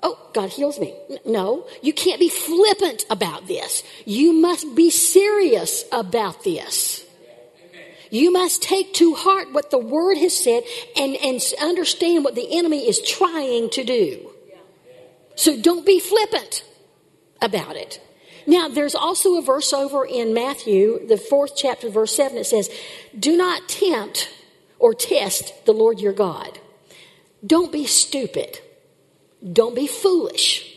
Oh, 0.00 0.30
God 0.32 0.50
heals 0.50 0.78
me. 0.78 0.94
No, 1.26 1.66
you 1.82 1.92
can't 1.92 2.20
be 2.20 2.28
flippant 2.28 3.04
about 3.10 3.48
this. 3.48 3.82
You 4.04 4.32
must 4.32 4.76
be 4.76 4.90
serious 4.90 5.84
about 5.90 6.44
this. 6.44 7.04
You 8.10 8.32
must 8.32 8.62
take 8.62 8.94
to 8.94 9.14
heart 9.14 9.52
what 9.52 9.70
the 9.70 9.78
Word 9.78 10.16
has 10.18 10.36
said 10.36 10.62
and, 10.96 11.16
and 11.16 11.42
understand 11.60 12.24
what 12.24 12.34
the 12.34 12.56
enemy 12.56 12.88
is 12.88 13.00
trying 13.00 13.70
to 13.70 13.84
do. 13.84 14.27
So 15.38 15.56
don't 15.56 15.86
be 15.86 16.00
flippant 16.00 16.64
about 17.40 17.76
it. 17.76 18.00
Now, 18.44 18.66
there's 18.66 18.96
also 18.96 19.38
a 19.38 19.42
verse 19.42 19.72
over 19.72 20.04
in 20.04 20.34
Matthew, 20.34 21.06
the 21.06 21.16
fourth 21.16 21.52
chapter, 21.54 21.88
verse 21.88 22.12
7, 22.16 22.36
it 22.38 22.44
says, 22.44 22.68
Do 23.16 23.36
not 23.36 23.68
tempt 23.68 24.30
or 24.80 24.94
test 24.94 25.64
the 25.64 25.72
Lord 25.72 26.00
your 26.00 26.12
God. 26.12 26.58
Don't 27.46 27.70
be 27.70 27.86
stupid. 27.86 28.58
Don't 29.52 29.76
be 29.76 29.86
foolish. 29.86 30.76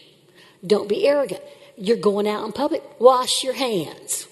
Don't 0.64 0.88
be 0.88 1.08
arrogant. 1.08 1.42
You're 1.76 1.98
going 1.98 2.28
out 2.28 2.46
in 2.46 2.52
public, 2.52 2.84
wash 3.00 3.44
your 3.44 3.54
hands. 3.54 4.28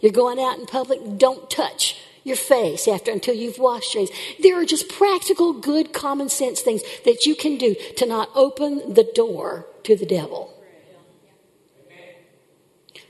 You're 0.00 0.10
going 0.10 0.40
out 0.40 0.58
in 0.58 0.66
public, 0.66 1.18
don't 1.18 1.48
touch 1.48 1.96
your 2.26 2.36
face 2.36 2.88
after 2.88 3.12
until 3.12 3.34
you've 3.34 3.58
washed 3.58 3.94
your 3.94 4.04
hands. 4.04 4.18
There 4.40 4.60
are 4.60 4.64
just 4.64 4.88
practical, 4.88 5.52
good, 5.52 5.92
common 5.92 6.28
sense 6.28 6.60
things 6.60 6.82
that 7.04 7.24
you 7.24 7.36
can 7.36 7.56
do 7.56 7.76
to 7.96 8.06
not 8.06 8.30
open 8.34 8.94
the 8.94 9.04
door 9.14 9.66
to 9.84 9.96
the 9.96 10.06
devil. 10.06 10.52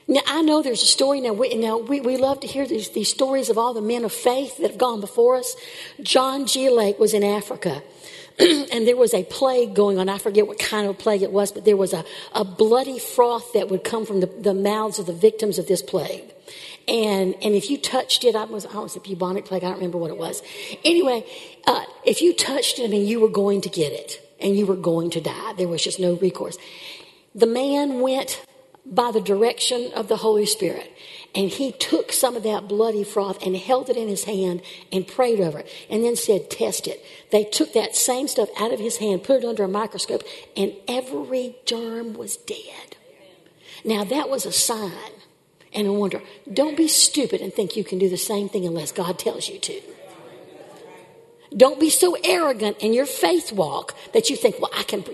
Now, 0.09 0.21
I 0.27 0.43
know 0.43 0.63
there's 0.63 0.83
a 0.83 0.87
story. 0.87 1.21
Now, 1.21 1.33
we, 1.33 1.55
now 1.57 1.79
we, 1.79 2.01
we 2.01 2.17
love 2.17 2.41
to 2.41 2.47
hear 2.47 2.65
these, 2.65 2.91
these 2.91 3.11
stories 3.11 3.51
of 3.51 3.59
all 3.59 3.75
the 3.75 3.81
men 3.81 4.05
of 4.05 4.13
faith 4.13 4.59
that 4.59 4.71
have 4.71 4.79
gone 4.79 5.01
before 5.01 5.37
us. 5.37 5.57
John 6.01 6.47
G. 6.47 6.71
Lake 6.71 6.99
was 7.01 7.13
in 7.13 7.25
Africa. 7.25 7.83
and 8.39 8.87
there 8.87 8.97
was 8.97 9.15
a 9.15 9.25
plague 9.25 9.75
going 9.75 9.99
on. 9.99 10.09
I 10.09 10.19
forget 10.19 10.47
what 10.47 10.61
kind 10.61 10.87
of 10.87 10.99
plague 10.99 11.23
it 11.23 11.33
was, 11.33 11.51
but 11.51 11.65
there 11.65 11.77
was 11.77 11.93
a, 11.93 12.05
a 12.33 12.45
bloody 12.45 13.01
froth 13.01 13.55
that 13.55 13.69
would 13.69 13.83
come 13.83 14.07
from 14.07 14.21
the, 14.21 14.27
the 14.27 14.55
mouths 14.55 14.99
of 14.99 15.07
the 15.07 15.13
victims 15.13 15.59
of 15.59 15.67
this 15.67 15.83
plague. 15.83 16.35
And, 16.89 17.35
and 17.43 17.55
if 17.55 17.69
you 17.69 17.79
touched 17.79 18.25
it, 18.25 18.37
I 18.37 18.45
was, 18.45 18.65
I 18.67 18.79
was 18.79 18.95
a 18.95 19.01
bubonic 19.01 19.45
plague, 19.45 19.65
I 19.65 19.69
don't 19.69 19.77
remember 19.77 19.99
what 19.99 20.11
it 20.11 20.17
was. 20.17 20.43
Anyway, 20.85 21.25
uh, 21.67 21.85
if 22.05 22.23
you 22.23 22.33
touched 22.33 22.79
it, 22.79 22.85
I 22.85 22.89
mean, 22.89 23.07
you 23.07 23.19
were 23.19 23.29
going 23.29 23.61
to 23.63 23.69
get 23.69 23.93
it 23.93 24.23
and 24.41 24.57
you 24.57 24.67
were 24.67 24.77
going 24.77 25.11
to 25.11 25.21
die. 25.21 25.53
There 25.55 25.67
was 25.67 25.83
just 25.83 25.99
no 25.99 26.15
recourse. 26.15 26.57
The 27.35 27.47
man 27.47 28.01
went 28.01 28.45
by 28.87 29.11
the 29.11 29.21
direction 29.21 29.91
of 29.95 30.09
the 30.09 30.17
Holy 30.17 30.47
Spirit. 30.47 30.93
And 31.35 31.51
he 31.51 31.73
took 31.73 32.13
some 32.13 32.37
of 32.37 32.45
that 32.45 32.69
bloody 32.69 33.05
froth 33.05 33.45
and 33.45 33.57
held 33.57 33.91
it 33.91 33.97
in 33.97 34.09
his 34.09 34.25
hand 34.25 34.63
and 34.91 35.07
prayed 35.07 35.41
over 35.41 35.59
it 35.59 35.69
and 35.91 36.03
then 36.03 36.17
said, 36.17 36.51
Test 36.51 36.87
it. 36.87 37.05
They 37.31 37.45
took 37.45 37.73
that 37.75 37.97
same 37.97 38.29
stuff 38.29 38.49
out 38.59 38.73
of 38.73 38.81
his 38.81 38.99
hand, 38.99 39.25
put 39.25 39.43
it 39.43 39.47
under 39.47 39.65
a 39.65 39.69
microscope, 39.69 40.23
and 40.57 40.73
every 40.89 41.57
germ 41.67 42.15
was 42.15 42.37
dead. 42.37 42.97
Now, 43.85 44.05
that 44.05 44.31
was 44.31 44.47
a 44.47 44.53
sign 44.53 45.13
and 45.73 45.99
wonder. 45.99 46.23
Don't 46.53 46.77
be 46.77 46.89
stupid 46.89 47.41
and 47.41 47.53
think 47.53 47.77
you 47.77 47.85
can 47.85 47.99
do 47.99 48.09
the 48.09 48.17
same 48.17 48.49
thing 48.49 48.67
unless 48.67 48.93
God 48.93 49.19
tells 49.19 49.49
you 49.49 49.59
to. 49.59 49.81
Don't 51.57 51.81
be 51.81 51.91
so 51.91 52.17
arrogant 52.25 52.79
in 52.79 52.93
your 52.93 53.07
faith 53.07 53.53
walk 53.53 53.95
that 54.13 54.29
you 54.29 54.37
think, 54.37 54.61
well, 54.61 54.71
I 54.77 54.83
can. 54.83 55.05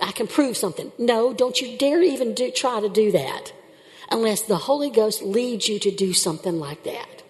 I 0.00 0.12
can 0.12 0.28
prove 0.28 0.56
something. 0.56 0.92
No, 0.98 1.34
don't 1.34 1.60
you 1.60 1.76
dare 1.76 2.00
even 2.00 2.32
do, 2.32 2.52
try 2.52 2.80
to 2.80 2.88
do 2.88 3.10
that 3.10 3.52
unless 4.10 4.42
the 4.42 4.56
Holy 4.56 4.90
Ghost 4.90 5.22
leads 5.22 5.68
you 5.68 5.80
to 5.80 5.90
do 5.90 6.12
something 6.12 6.60
like 6.60 6.84
that. 6.84 7.22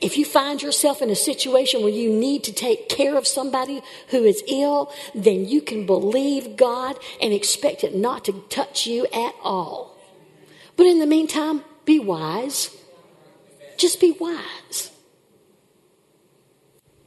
If 0.00 0.18
you 0.18 0.24
find 0.24 0.60
yourself 0.60 1.00
in 1.00 1.10
a 1.10 1.14
situation 1.14 1.82
where 1.82 1.92
you 1.92 2.12
need 2.12 2.42
to 2.44 2.52
take 2.52 2.88
care 2.88 3.16
of 3.16 3.26
somebody 3.26 3.82
who 4.08 4.24
is 4.24 4.42
ill, 4.48 4.92
then 5.14 5.46
you 5.46 5.62
can 5.62 5.86
believe 5.86 6.56
God 6.56 6.98
and 7.20 7.32
expect 7.32 7.84
it 7.84 7.94
not 7.94 8.24
to 8.24 8.32
touch 8.48 8.84
you 8.84 9.06
at 9.06 9.34
all. 9.44 9.96
But 10.76 10.86
in 10.86 10.98
the 10.98 11.06
meantime, 11.06 11.62
be 11.84 11.98
wise. 11.98 12.76
Just 13.76 14.00
be 14.00 14.12
wise. 14.12 14.90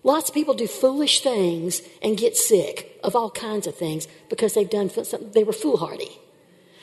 Lots 0.03 0.29
of 0.29 0.35
people 0.35 0.53
do 0.53 0.67
foolish 0.67 1.21
things 1.21 1.81
and 2.01 2.15
get 2.15 2.37
sick 2.37 2.99
of 3.03 3.15
all 3.15 3.31
kinds 3.31 3.65
of 3.65 3.75
things 3.75 4.07
because 4.29 4.53
they've 4.53 4.69
done 4.69 4.89
something, 4.89 5.31
they 5.31 5.43
were 5.43 5.53
foolhardy. 5.53 6.19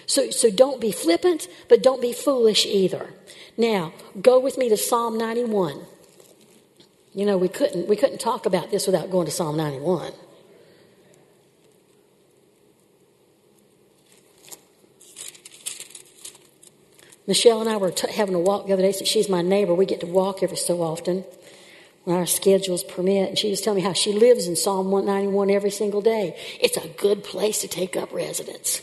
So, 0.07 0.31
so 0.31 0.51
don't 0.51 0.81
be 0.81 0.91
flippant, 0.91 1.47
but 1.69 1.83
don't 1.83 2.01
be 2.01 2.13
foolish 2.13 2.67
either. 2.67 3.15
Now, 3.57 3.93
go 4.21 4.41
with 4.41 4.59
me 4.59 4.69
to 4.71 4.77
Psalm 4.77 5.17
91. 5.17 5.87
You 7.15 7.27
know, 7.27 7.37
we 7.37 7.49
couldn't, 7.49 7.87
we 7.87 7.95
couldn't 7.95 8.19
talk 8.19 8.45
about 8.45 8.71
this 8.71 8.87
without 8.87 9.11
going 9.11 9.27
to 9.27 9.33
Psalm 9.33 9.57
91. 9.57 10.13
Michelle 17.27 17.61
and 17.61 17.69
I 17.69 17.77
were 17.77 17.91
t- 17.91 18.11
having 18.11 18.35
a 18.35 18.41
walk 18.41 18.67
the 18.67 18.73
other 18.73 18.83
day. 18.83 18.93
Since 18.93 19.09
she's 19.09 19.29
my 19.29 19.43
neighbor, 19.43 19.75
we 19.75 19.87
get 19.87 20.01
to 20.01 20.07
walk 20.07 20.43
every 20.43 20.57
so 20.57 20.83
often 20.83 21.25
when 22.05 22.17
our 22.17 22.27
schedules 22.27 22.83
permit. 22.83 23.29
And 23.29 23.39
she 23.39 23.51
was 23.51 23.61
telling 23.61 23.83
me 23.83 23.83
how 23.83 23.93
she 23.93 24.13
lives 24.13 24.47
in 24.47 24.57
Psalm 24.57 24.91
191 24.91 25.51
every 25.51 25.71
single 25.71 26.01
day. 26.01 26.37
It's 26.61 26.77
a 26.77 26.89
good 26.89 27.23
place 27.23 27.61
to 27.61 27.69
take 27.69 27.97
up 27.97 28.13
residence. 28.13 28.83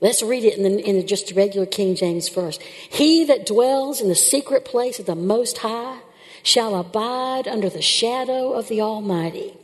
Let's 0.00 0.22
read 0.22 0.44
it 0.44 0.58
in, 0.58 0.62
the, 0.62 0.80
in 0.80 1.06
just 1.06 1.28
the 1.28 1.34
regular 1.34 1.66
King 1.66 1.96
James 1.96 2.28
first. 2.28 2.62
He 2.62 3.24
that 3.24 3.46
dwells 3.46 4.00
in 4.00 4.08
the 4.08 4.14
secret 4.14 4.64
place 4.64 5.00
of 5.00 5.06
the 5.06 5.16
Most 5.16 5.58
High 5.58 5.98
shall 6.44 6.76
abide 6.76 7.48
under 7.48 7.68
the 7.68 7.82
shadow 7.82 8.52
of 8.52 8.68
the 8.68 8.80
Almighty. 8.80 9.54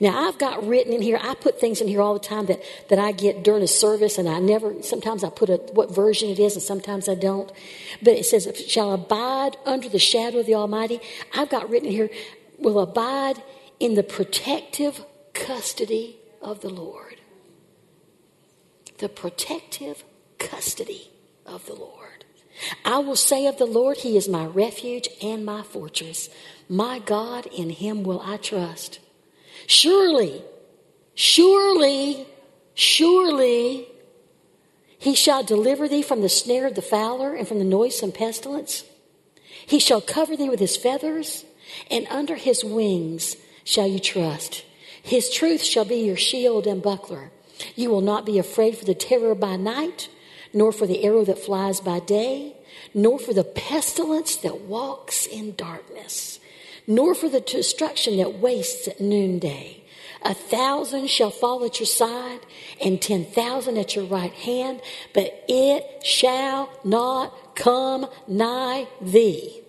Now, 0.00 0.26
I've 0.26 0.38
got 0.38 0.66
written 0.66 0.92
in 0.92 1.02
here, 1.02 1.18
I 1.22 1.34
put 1.34 1.60
things 1.60 1.80
in 1.80 1.88
here 1.88 2.00
all 2.00 2.14
the 2.14 2.20
time 2.20 2.46
that, 2.46 2.62
that 2.88 2.98
I 2.98 3.12
get 3.12 3.44
during 3.44 3.62
a 3.62 3.68
service, 3.68 4.18
and 4.18 4.28
I 4.28 4.40
never, 4.40 4.82
sometimes 4.82 5.22
I 5.22 5.30
put 5.30 5.50
a, 5.50 5.56
what 5.72 5.94
version 5.94 6.30
it 6.30 6.38
is, 6.38 6.54
and 6.54 6.62
sometimes 6.62 7.08
I 7.08 7.14
don't. 7.14 7.50
But 8.02 8.14
it 8.14 8.26
says, 8.26 8.48
shall 8.68 8.92
abide 8.92 9.56
under 9.64 9.88
the 9.88 9.98
shadow 9.98 10.38
of 10.38 10.46
the 10.46 10.54
Almighty. 10.54 11.00
I've 11.34 11.48
got 11.48 11.70
written 11.70 11.90
here, 11.90 12.10
will 12.58 12.80
abide 12.80 13.42
in 13.78 13.94
the 13.94 14.02
protective 14.02 15.04
custody 15.32 16.16
of 16.40 16.60
the 16.60 16.70
Lord. 16.70 17.20
The 18.98 19.08
protective 19.08 20.04
custody 20.38 21.10
of 21.46 21.66
the 21.66 21.74
Lord. 21.74 22.24
I 22.84 22.98
will 22.98 23.16
say 23.16 23.46
of 23.46 23.58
the 23.58 23.66
Lord, 23.66 23.98
He 23.98 24.16
is 24.16 24.28
my 24.28 24.46
refuge 24.46 25.08
and 25.22 25.44
my 25.44 25.62
fortress. 25.62 26.28
My 26.68 26.98
God, 26.98 27.46
in 27.46 27.70
Him 27.70 28.04
will 28.04 28.20
I 28.20 28.36
trust. 28.36 29.00
Surely, 29.66 30.42
surely, 31.14 32.26
surely, 32.74 33.88
he 34.98 35.14
shall 35.14 35.42
deliver 35.42 35.88
thee 35.88 36.02
from 36.02 36.22
the 36.22 36.28
snare 36.28 36.66
of 36.66 36.74
the 36.74 36.82
fowler 36.82 37.34
and 37.34 37.46
from 37.46 37.58
the 37.58 37.64
noisome 37.64 38.12
pestilence. 38.12 38.84
He 39.66 39.78
shall 39.78 40.00
cover 40.00 40.36
thee 40.36 40.48
with 40.48 40.60
his 40.60 40.76
feathers, 40.76 41.44
and 41.90 42.06
under 42.08 42.36
his 42.36 42.64
wings 42.64 43.36
shall 43.64 43.86
you 43.86 43.98
trust. 43.98 44.64
His 45.02 45.30
truth 45.30 45.62
shall 45.62 45.84
be 45.84 45.96
your 45.96 46.16
shield 46.16 46.66
and 46.66 46.82
buckler. 46.82 47.30
You 47.76 47.90
will 47.90 48.00
not 48.00 48.26
be 48.26 48.38
afraid 48.38 48.76
for 48.76 48.84
the 48.84 48.94
terror 48.94 49.34
by 49.34 49.56
night, 49.56 50.08
nor 50.52 50.72
for 50.72 50.86
the 50.86 51.04
arrow 51.04 51.24
that 51.24 51.38
flies 51.38 51.80
by 51.80 52.00
day, 52.00 52.56
nor 52.92 53.18
for 53.18 53.32
the 53.32 53.44
pestilence 53.44 54.36
that 54.36 54.62
walks 54.62 55.26
in 55.26 55.54
darkness 55.54 56.40
nor 56.86 57.14
for 57.14 57.28
the 57.28 57.40
destruction 57.40 58.16
that 58.18 58.38
wastes 58.38 58.88
at 58.88 59.00
noonday. 59.00 59.82
A 60.22 60.34
thousand 60.34 61.08
shall 61.08 61.30
fall 61.30 61.64
at 61.64 61.80
your 61.80 61.86
side, 61.86 62.40
and 62.82 63.00
ten 63.00 63.24
thousand 63.24 63.76
at 63.76 63.94
your 63.94 64.06
right 64.06 64.32
hand, 64.32 64.80
but 65.12 65.44
it 65.48 66.04
shall 66.04 66.70
not 66.82 67.54
come 67.54 68.06
nigh 68.26 68.86
thee. 69.02 69.60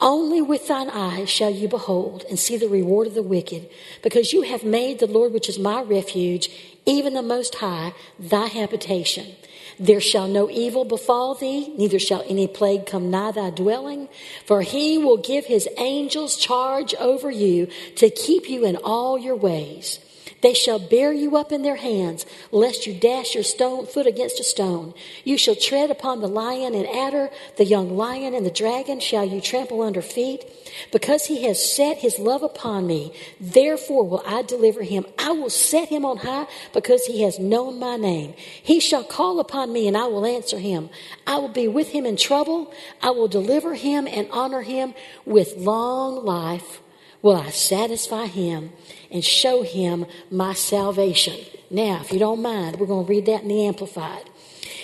Only 0.00 0.42
with 0.42 0.68
thine 0.68 0.90
eyes 0.90 1.28
shall 1.30 1.50
you 1.50 1.68
behold 1.68 2.24
and 2.28 2.38
see 2.38 2.56
the 2.56 2.68
reward 2.68 3.06
of 3.06 3.14
the 3.14 3.22
wicked, 3.22 3.68
because 4.02 4.32
you 4.32 4.42
have 4.42 4.64
made 4.64 4.98
the 4.98 5.06
Lord, 5.06 5.32
which 5.32 5.48
is 5.48 5.58
my 5.58 5.82
refuge, 5.82 6.50
even 6.84 7.14
the 7.14 7.22
Most 7.22 7.56
High, 7.56 7.94
thy 8.18 8.46
habitation. 8.46 9.34
There 9.78 10.00
shall 10.00 10.28
no 10.28 10.48
evil 10.50 10.84
befall 10.84 11.34
thee, 11.34 11.72
neither 11.76 11.98
shall 11.98 12.24
any 12.28 12.46
plague 12.46 12.86
come 12.86 13.10
nigh 13.10 13.32
thy 13.32 13.50
dwelling, 13.50 14.08
for 14.46 14.62
he 14.62 14.98
will 14.98 15.16
give 15.16 15.46
his 15.46 15.68
angels 15.78 16.36
charge 16.36 16.94
over 16.96 17.30
you 17.30 17.68
to 17.96 18.10
keep 18.10 18.48
you 18.48 18.64
in 18.64 18.76
all 18.76 19.18
your 19.18 19.36
ways. 19.36 19.98
They 20.44 20.52
shall 20.52 20.78
bear 20.78 21.10
you 21.10 21.38
up 21.38 21.52
in 21.52 21.62
their 21.62 21.76
hands, 21.76 22.26
lest 22.52 22.86
you 22.86 22.92
dash 22.92 23.34
your 23.34 23.42
stone 23.42 23.86
foot 23.86 24.06
against 24.06 24.38
a 24.38 24.44
stone. 24.44 24.92
You 25.24 25.38
shall 25.38 25.54
tread 25.54 25.90
upon 25.90 26.20
the 26.20 26.28
lion 26.28 26.74
and 26.74 26.86
adder, 26.86 27.30
the 27.56 27.64
young 27.64 27.96
lion 27.96 28.34
and 28.34 28.44
the 28.44 28.50
dragon 28.50 29.00
shall 29.00 29.24
you 29.24 29.40
trample 29.40 29.80
under 29.80 30.02
feet. 30.02 30.44
Because 30.92 31.24
he 31.24 31.44
has 31.44 31.74
set 31.74 31.96
his 31.96 32.18
love 32.18 32.42
upon 32.42 32.86
me, 32.86 33.14
therefore 33.40 34.06
will 34.06 34.22
I 34.26 34.42
deliver 34.42 34.82
him. 34.82 35.06
I 35.18 35.32
will 35.32 35.48
set 35.48 35.88
him 35.88 36.04
on 36.04 36.18
high 36.18 36.46
because 36.74 37.06
he 37.06 37.22
has 37.22 37.38
known 37.38 37.78
my 37.78 37.96
name. 37.96 38.34
He 38.36 38.80
shall 38.80 39.02
call 39.02 39.40
upon 39.40 39.72
me 39.72 39.88
and 39.88 39.96
I 39.96 40.08
will 40.08 40.26
answer 40.26 40.58
him. 40.58 40.90
I 41.26 41.38
will 41.38 41.48
be 41.48 41.68
with 41.68 41.88
him 41.88 42.04
in 42.04 42.18
trouble. 42.18 42.70
I 43.00 43.12
will 43.12 43.28
deliver 43.28 43.72
him 43.72 44.06
and 44.06 44.28
honor 44.30 44.60
him 44.60 44.92
with 45.24 45.56
long 45.56 46.22
life 46.22 46.82
will 47.24 47.36
I 47.36 47.48
satisfy 47.48 48.26
him 48.26 48.70
and 49.10 49.24
show 49.24 49.62
him 49.62 50.04
my 50.30 50.52
salvation. 50.52 51.42
Now, 51.70 52.02
if 52.02 52.12
you 52.12 52.18
don't 52.18 52.42
mind, 52.42 52.78
we're 52.78 52.86
going 52.86 53.06
to 53.06 53.10
read 53.10 53.24
that 53.26 53.42
in 53.42 53.48
the 53.48 53.66
Amplified. 53.66 54.28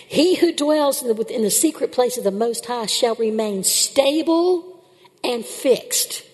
He 0.08 0.36
who 0.36 0.50
dwells 0.50 1.02
in 1.02 1.08
the, 1.08 1.14
within 1.14 1.42
the 1.42 1.50
secret 1.50 1.92
place 1.92 2.16
of 2.16 2.24
the 2.24 2.30
Most 2.30 2.64
High 2.64 2.86
shall 2.86 3.14
remain 3.16 3.62
stable 3.62 4.82
and 5.22 5.44
fixed 5.44 6.24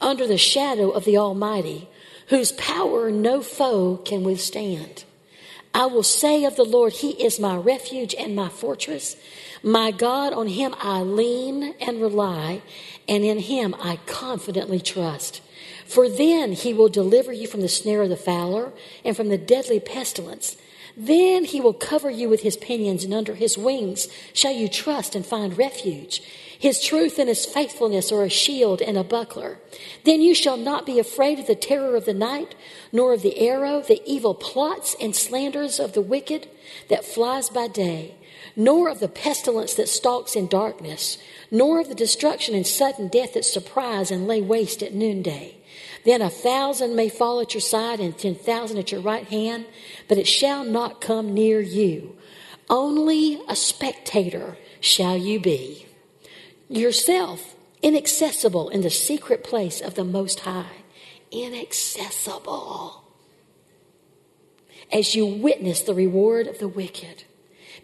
under 0.00 0.26
the 0.26 0.36
shadow 0.36 0.90
of 0.90 1.04
the 1.04 1.16
Almighty, 1.16 1.88
whose 2.26 2.50
power 2.50 3.08
no 3.12 3.40
foe 3.40 3.98
can 3.98 4.24
withstand. 4.24 5.04
I 5.72 5.86
will 5.86 6.02
say 6.02 6.44
of 6.44 6.56
the 6.56 6.64
Lord, 6.64 6.92
He 6.92 7.10
is 7.10 7.38
my 7.38 7.56
refuge 7.56 8.16
and 8.18 8.34
my 8.34 8.48
fortress. 8.48 9.14
My 9.66 9.90
God, 9.90 10.32
on 10.32 10.46
Him 10.46 10.76
I 10.78 11.02
lean 11.02 11.74
and 11.80 12.00
rely, 12.00 12.62
and 13.08 13.24
in 13.24 13.40
him 13.40 13.74
I 13.80 13.96
confidently 14.06 14.78
trust. 14.78 15.42
For 15.84 16.08
then 16.08 16.52
he 16.52 16.72
will 16.72 16.88
deliver 16.88 17.32
you 17.32 17.48
from 17.48 17.62
the 17.62 17.68
snare 17.68 18.02
of 18.02 18.08
the 18.08 18.16
fowler 18.16 18.72
and 19.04 19.16
from 19.16 19.28
the 19.28 19.36
deadly 19.36 19.80
pestilence. 19.80 20.56
Then 20.96 21.44
he 21.44 21.60
will 21.60 21.72
cover 21.72 22.08
you 22.08 22.28
with 22.28 22.42
his 22.42 22.56
pinions, 22.56 23.02
and 23.02 23.12
under 23.12 23.34
his 23.34 23.58
wings 23.58 24.06
shall 24.32 24.52
you 24.52 24.68
trust 24.68 25.16
and 25.16 25.26
find 25.26 25.58
refuge. 25.58 26.22
His 26.66 26.82
truth 26.82 27.20
and 27.20 27.28
his 27.28 27.46
faithfulness 27.46 28.10
are 28.10 28.24
a 28.24 28.28
shield 28.28 28.82
and 28.82 28.98
a 28.98 29.04
buckler. 29.04 29.60
Then 30.02 30.20
you 30.20 30.34
shall 30.34 30.56
not 30.56 30.84
be 30.84 30.98
afraid 30.98 31.38
of 31.38 31.46
the 31.46 31.54
terror 31.54 31.94
of 31.94 32.06
the 32.06 32.12
night, 32.12 32.56
nor 32.90 33.12
of 33.12 33.22
the 33.22 33.38
arrow, 33.38 33.82
the 33.82 34.02
evil 34.04 34.34
plots 34.34 34.96
and 35.00 35.14
slanders 35.14 35.78
of 35.78 35.92
the 35.92 36.00
wicked 36.00 36.48
that 36.88 37.04
flies 37.04 37.50
by 37.50 37.68
day, 37.68 38.16
nor 38.56 38.88
of 38.88 38.98
the 38.98 39.06
pestilence 39.06 39.74
that 39.74 39.88
stalks 39.88 40.34
in 40.34 40.48
darkness, 40.48 41.18
nor 41.52 41.78
of 41.78 41.88
the 41.88 41.94
destruction 41.94 42.52
and 42.52 42.66
sudden 42.66 43.06
death 43.06 43.34
that 43.34 43.44
surprise 43.44 44.10
and 44.10 44.26
lay 44.26 44.40
waste 44.40 44.82
at 44.82 44.92
noonday. 44.92 45.54
Then 46.04 46.20
a 46.20 46.28
thousand 46.28 46.96
may 46.96 47.08
fall 47.08 47.38
at 47.38 47.54
your 47.54 47.60
side 47.60 48.00
and 48.00 48.18
ten 48.18 48.34
thousand 48.34 48.78
at 48.78 48.90
your 48.90 49.02
right 49.02 49.28
hand, 49.28 49.66
but 50.08 50.18
it 50.18 50.26
shall 50.26 50.64
not 50.64 51.00
come 51.00 51.32
near 51.32 51.60
you. 51.60 52.16
Only 52.68 53.40
a 53.46 53.54
spectator 53.54 54.58
shall 54.80 55.16
you 55.16 55.38
be. 55.38 55.86
Yourself 56.68 57.54
inaccessible 57.82 58.68
in 58.70 58.80
the 58.80 58.90
secret 58.90 59.44
place 59.44 59.80
of 59.80 59.94
the 59.94 60.04
Most 60.04 60.40
High. 60.40 60.82
Inaccessible. 61.30 63.04
As 64.92 65.14
you 65.14 65.26
witness 65.26 65.82
the 65.82 65.94
reward 65.94 66.46
of 66.46 66.58
the 66.58 66.68
wicked 66.68 67.24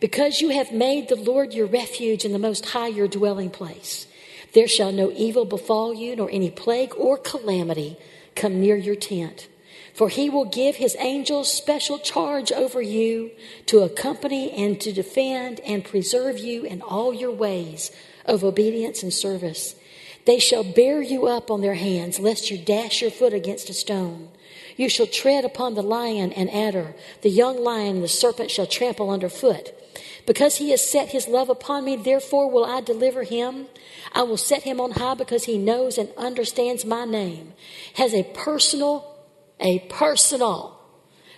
because 0.00 0.40
you 0.40 0.48
have 0.48 0.72
made 0.72 1.08
the 1.08 1.16
Lord 1.16 1.54
your 1.54 1.66
refuge 1.66 2.24
and 2.24 2.34
the 2.34 2.38
Most 2.38 2.66
High 2.66 2.88
your 2.88 3.06
dwelling 3.06 3.50
place. 3.50 4.06
There 4.52 4.68
shall 4.68 4.90
no 4.90 5.12
evil 5.12 5.44
befall 5.44 5.94
you, 5.94 6.16
nor 6.16 6.28
any 6.30 6.50
plague 6.50 6.92
or 6.96 7.16
calamity 7.16 7.96
come 8.34 8.60
near 8.60 8.76
your 8.76 8.96
tent. 8.96 9.48
For 9.94 10.08
he 10.08 10.28
will 10.28 10.44
give 10.44 10.76
his 10.76 10.96
angels 10.98 11.52
special 11.52 11.98
charge 11.98 12.50
over 12.50 12.82
you 12.82 13.30
to 13.66 13.80
accompany 13.80 14.50
and 14.50 14.80
to 14.80 14.92
defend 14.92 15.60
and 15.60 15.84
preserve 15.84 16.38
you 16.38 16.64
in 16.64 16.82
all 16.82 17.14
your 17.14 17.30
ways 17.30 17.92
of 18.24 18.44
obedience 18.44 19.02
and 19.02 19.12
service. 19.12 19.74
They 20.24 20.38
shall 20.38 20.64
bear 20.64 21.02
you 21.02 21.26
up 21.26 21.50
on 21.50 21.60
their 21.60 21.74
hands, 21.74 22.18
lest 22.20 22.50
you 22.50 22.58
dash 22.58 23.02
your 23.02 23.10
foot 23.10 23.32
against 23.32 23.68
a 23.70 23.74
stone. 23.74 24.28
You 24.76 24.88
shall 24.88 25.06
tread 25.06 25.44
upon 25.44 25.74
the 25.74 25.82
lion 25.82 26.32
and 26.32 26.50
adder, 26.50 26.94
the 27.22 27.30
young 27.30 27.62
lion 27.62 27.96
and 27.96 28.04
the 28.04 28.08
serpent 28.08 28.50
shall 28.50 28.66
trample 28.66 29.10
underfoot. 29.10 29.72
Because 30.26 30.56
he 30.56 30.70
has 30.70 30.88
set 30.88 31.08
his 31.08 31.26
love 31.26 31.50
upon 31.50 31.84
me, 31.84 31.96
therefore 31.96 32.48
will 32.48 32.64
I 32.64 32.80
deliver 32.80 33.24
him. 33.24 33.66
I 34.12 34.22
will 34.22 34.36
set 34.36 34.62
him 34.62 34.80
on 34.80 34.92
high 34.92 35.14
because 35.14 35.44
he 35.44 35.58
knows 35.58 35.98
and 35.98 36.08
understands 36.16 36.84
my 36.84 37.04
name, 37.04 37.54
has 37.94 38.14
a 38.14 38.22
personal, 38.22 39.16
a 39.58 39.80
personal 39.80 40.78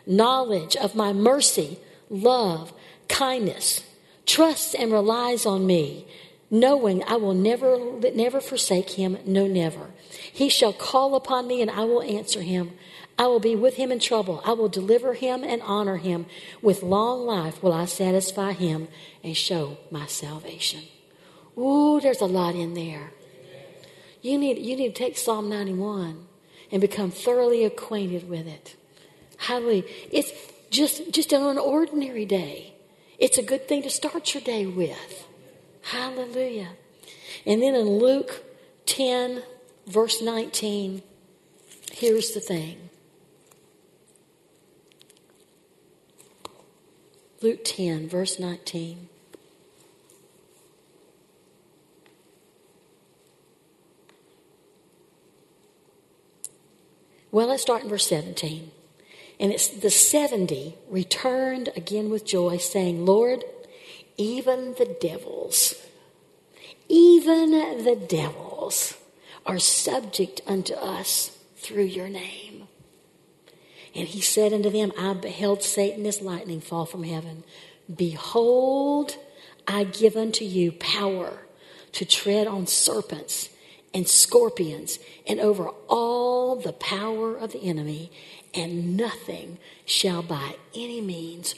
knowledge 0.07 0.77
of 0.77 0.95
my 0.95 1.13
mercy, 1.13 1.79
love, 2.11 2.73
kindness, 3.09 3.83
trusts 4.27 4.75
and 4.75 4.93
relies 4.93 5.47
on 5.47 5.67
me, 5.67 6.07
knowing 6.55 7.03
I 7.03 7.17
will 7.17 7.35
never, 7.35 7.77
never 8.15 8.41
forsake 8.41 8.91
him, 8.91 9.19
no, 9.27 9.49
never. 9.49 9.91
He 10.33 10.49
shall 10.49 10.73
call 10.73 11.17
upon 11.17 11.49
me 11.49 11.61
and 11.61 11.71
I 11.71 11.83
will 11.83 12.03
answer 12.03 12.43
him. 12.43 12.71
I 13.19 13.27
will 13.27 13.41
be 13.41 13.57
with 13.57 13.75
him 13.75 13.91
in 13.91 13.99
trouble. 13.99 14.41
I 14.45 14.53
will 14.53 14.69
deliver 14.69 15.15
him 15.15 15.43
and 15.43 15.61
honor 15.63 15.97
him. 15.97 16.27
With 16.63 16.85
long 16.85 17.27
life 17.27 17.61
will 17.61 17.73
I 17.73 17.87
satisfy 17.87 18.53
him 18.53 18.87
and 19.25 19.37
show 19.37 19.79
my 19.91 20.07
salvation. 20.07 20.83
Ooh, 21.59 22.01
there's 22.01 22.21
a 22.21 22.27
lot 22.27 22.55
in 22.55 22.75
there. 22.75 23.11
You 24.23 24.39
need, 24.39 24.59
you 24.59 24.77
need 24.77 24.95
to 24.95 25.05
take 25.05 25.19
Psalm 25.19 25.49
91 25.49 26.25
and 26.71 26.81
become 26.81 27.11
thoroughly 27.11 27.65
acquainted 27.65 28.29
with 28.29 28.47
it. 28.47 28.77
Hallelujah. 29.39 29.85
It's 30.13 30.33
just, 30.71 31.11
just 31.11 31.33
on 31.35 31.51
an 31.51 31.59
ordinary 31.59 32.27
day. 32.27 32.75
It's 33.19 33.39
a 33.39 33.43
good 33.43 33.67
thing 33.67 33.83
to 33.83 33.91
start 33.91 34.35
your 34.35 34.43
day 34.43 34.67
with. 34.67 35.27
Hallelujah. 35.85 36.71
And 37.47 37.63
then 37.63 37.75
in 37.75 37.99
Luke 37.99 38.43
10, 38.87 39.43
verse 39.87 40.23
19, 40.23 41.03
here's 41.93 42.31
the 42.33 42.41
thing. 42.41 42.91
Luke 47.43 47.61
10, 47.65 48.09
verse 48.09 48.39
19. 48.41 49.09
Well, 57.31 57.49
let's 57.49 57.63
start 57.63 57.83
in 57.83 57.89
verse 57.91 58.07
17. 58.07 58.71
And 59.41 59.53
it's 59.53 59.69
the 59.69 59.91
70 59.91 60.77
returned 60.89 61.69
again 61.77 62.09
with 62.09 62.25
joy, 62.25 62.57
saying, 62.57 63.05
Lord, 63.05 63.45
even 64.17 64.75
the 64.79 64.97
devils, 65.01 65.75
even 66.89 67.51
the 67.85 67.97
devils 67.97 68.97
are 69.47 69.59
subject 69.59 70.41
unto 70.47 70.75
us 70.75 71.37
through 71.57 71.85
your 71.85 72.09
name. 72.09 72.69
And 73.95 74.09
he 74.09 74.21
said 74.21 74.53
unto 74.53 74.71
them, 74.71 74.93
I 74.99 75.15
beheld 75.15 75.63
Satan 75.63 76.05
as 76.07 76.21
lightning 76.21 76.61
fall 76.61 76.87
from 76.87 77.05
heaven. 77.05 77.45
Behold, 77.95 79.17
I 79.69 79.85
give 79.85 80.17
unto 80.17 80.45
you 80.45 80.73
power 80.73 81.39
to 81.93 82.05
tread 82.05 82.47
on 82.47 82.67
serpents 82.67 83.51
and 83.93 84.09
scorpions 84.09 84.99
and 85.27 85.39
over 85.39 85.69
all 85.89 86.57
the 86.57 86.73
power 86.73 87.37
of 87.37 87.53
the 87.53 87.63
enemy, 87.63 88.11
and 88.53 88.97
nothing 88.97 89.59
shall 89.85 90.23
by 90.23 90.57
any 90.75 91.01
means. 91.01 91.55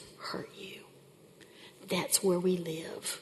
That's 1.88 2.22
where 2.22 2.38
we 2.38 2.56
live. 2.56 3.20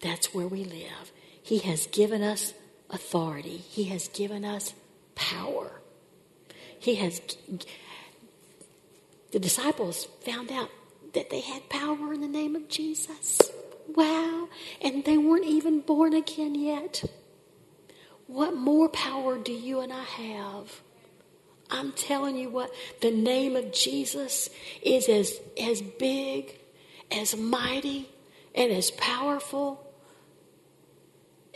That's 0.00 0.32
where 0.34 0.46
we 0.46 0.64
live. 0.64 1.12
He 1.42 1.58
has 1.58 1.86
given 1.86 2.22
us 2.22 2.54
authority, 2.90 3.56
He 3.56 3.84
has 3.84 4.08
given 4.08 4.44
us 4.44 4.74
power. 5.14 5.80
He 6.78 6.94
has 6.96 7.20
the 9.30 9.38
disciples 9.38 10.06
found 10.24 10.50
out 10.50 10.70
that 11.14 11.30
they 11.30 11.40
had 11.40 11.68
power 11.68 12.12
in 12.12 12.20
the 12.20 12.28
name 12.28 12.56
of 12.56 12.68
Jesus. 12.68 13.40
Wow. 13.88 14.48
And 14.80 15.04
they 15.04 15.18
weren't 15.18 15.44
even 15.44 15.80
born 15.80 16.14
again 16.14 16.54
yet. 16.54 17.04
What 18.26 18.54
more 18.54 18.88
power 18.88 19.38
do 19.38 19.52
you 19.52 19.80
and 19.80 19.92
I 19.92 20.02
have? 20.02 20.80
I'm 21.70 21.92
telling 21.92 22.36
you 22.36 22.48
what, 22.48 22.72
the 23.00 23.10
name 23.10 23.56
of 23.56 23.72
Jesus 23.72 24.48
is 24.82 25.08
as, 25.08 25.38
as 25.60 25.82
big, 25.82 26.57
as 27.10 27.36
mighty, 27.36 28.08
and 28.54 28.72
as 28.72 28.90
powerful 28.92 29.84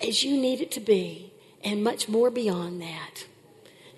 as 0.02 0.22
you 0.22 0.36
need 0.36 0.60
it 0.60 0.70
to 0.72 0.80
be, 0.80 1.32
and 1.62 1.84
much 1.84 2.08
more 2.08 2.30
beyond 2.30 2.80
that. 2.80 3.26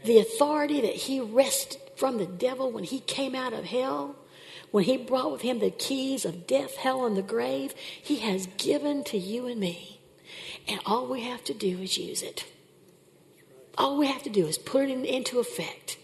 The 0.05 0.19
authority 0.19 0.81
that 0.83 0.95
He 0.95 1.21
wrested 1.21 1.81
from 1.97 2.19
the 2.19 2.27
devil 2.27 2.71
when 2.71 2.85
he 2.85 3.01
came 3.01 3.35
out 3.35 3.53
of 3.53 3.65
hell, 3.65 4.17
when 4.71 4.85
he 4.85 4.97
brought 4.97 5.33
with 5.33 5.43
him 5.43 5.59
the 5.59 5.71
keys 5.71 6.25
of 6.25 6.47
death, 6.47 6.77
hell, 6.77 7.07
and 7.07 7.17
the 7.17 7.23
grave, 7.23 7.75
he 8.03 8.17
has 8.17 8.49
given 8.59 9.05
to 9.05 9.19
you 9.19 9.47
and 9.47 9.61
me. 9.61 10.01
And 10.67 10.81
all 10.85 11.07
we 11.07 11.23
have 11.23 11.45
to 11.45 11.55
do 11.55 11.79
is 11.79 11.97
use 11.97 12.23
it. 12.23 12.45
All 13.79 13.99
we 13.99 14.07
have 14.07 14.23
to 14.25 14.31
do 14.31 14.47
is 14.47 14.59
put 14.59 14.89
it 14.89 15.05
into 15.05 15.39
effect, 15.39 15.99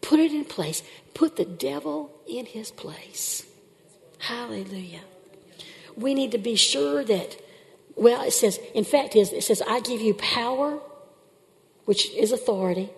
put 0.00 0.20
it 0.20 0.32
in 0.32 0.44
place, 0.44 0.82
put 1.14 1.36
the 1.36 1.44
devil 1.44 2.10
in 2.28 2.46
his 2.46 2.70
place. 2.70 3.46
Hallelujah. 4.20 5.00
We 5.96 6.14
need 6.14 6.32
to 6.32 6.38
be 6.38 6.54
sure 6.54 7.04
that, 7.04 7.36
well, 7.96 8.22
it 8.22 8.32
says, 8.32 8.58
in 8.74 8.84
fact, 8.84 9.16
it 9.16 9.42
says, 9.42 9.62
I 9.66 9.80
give 9.80 10.00
you 10.00 10.14
power, 10.14 10.78
which 11.84 12.10
is 12.14 12.32
authority 12.32 12.90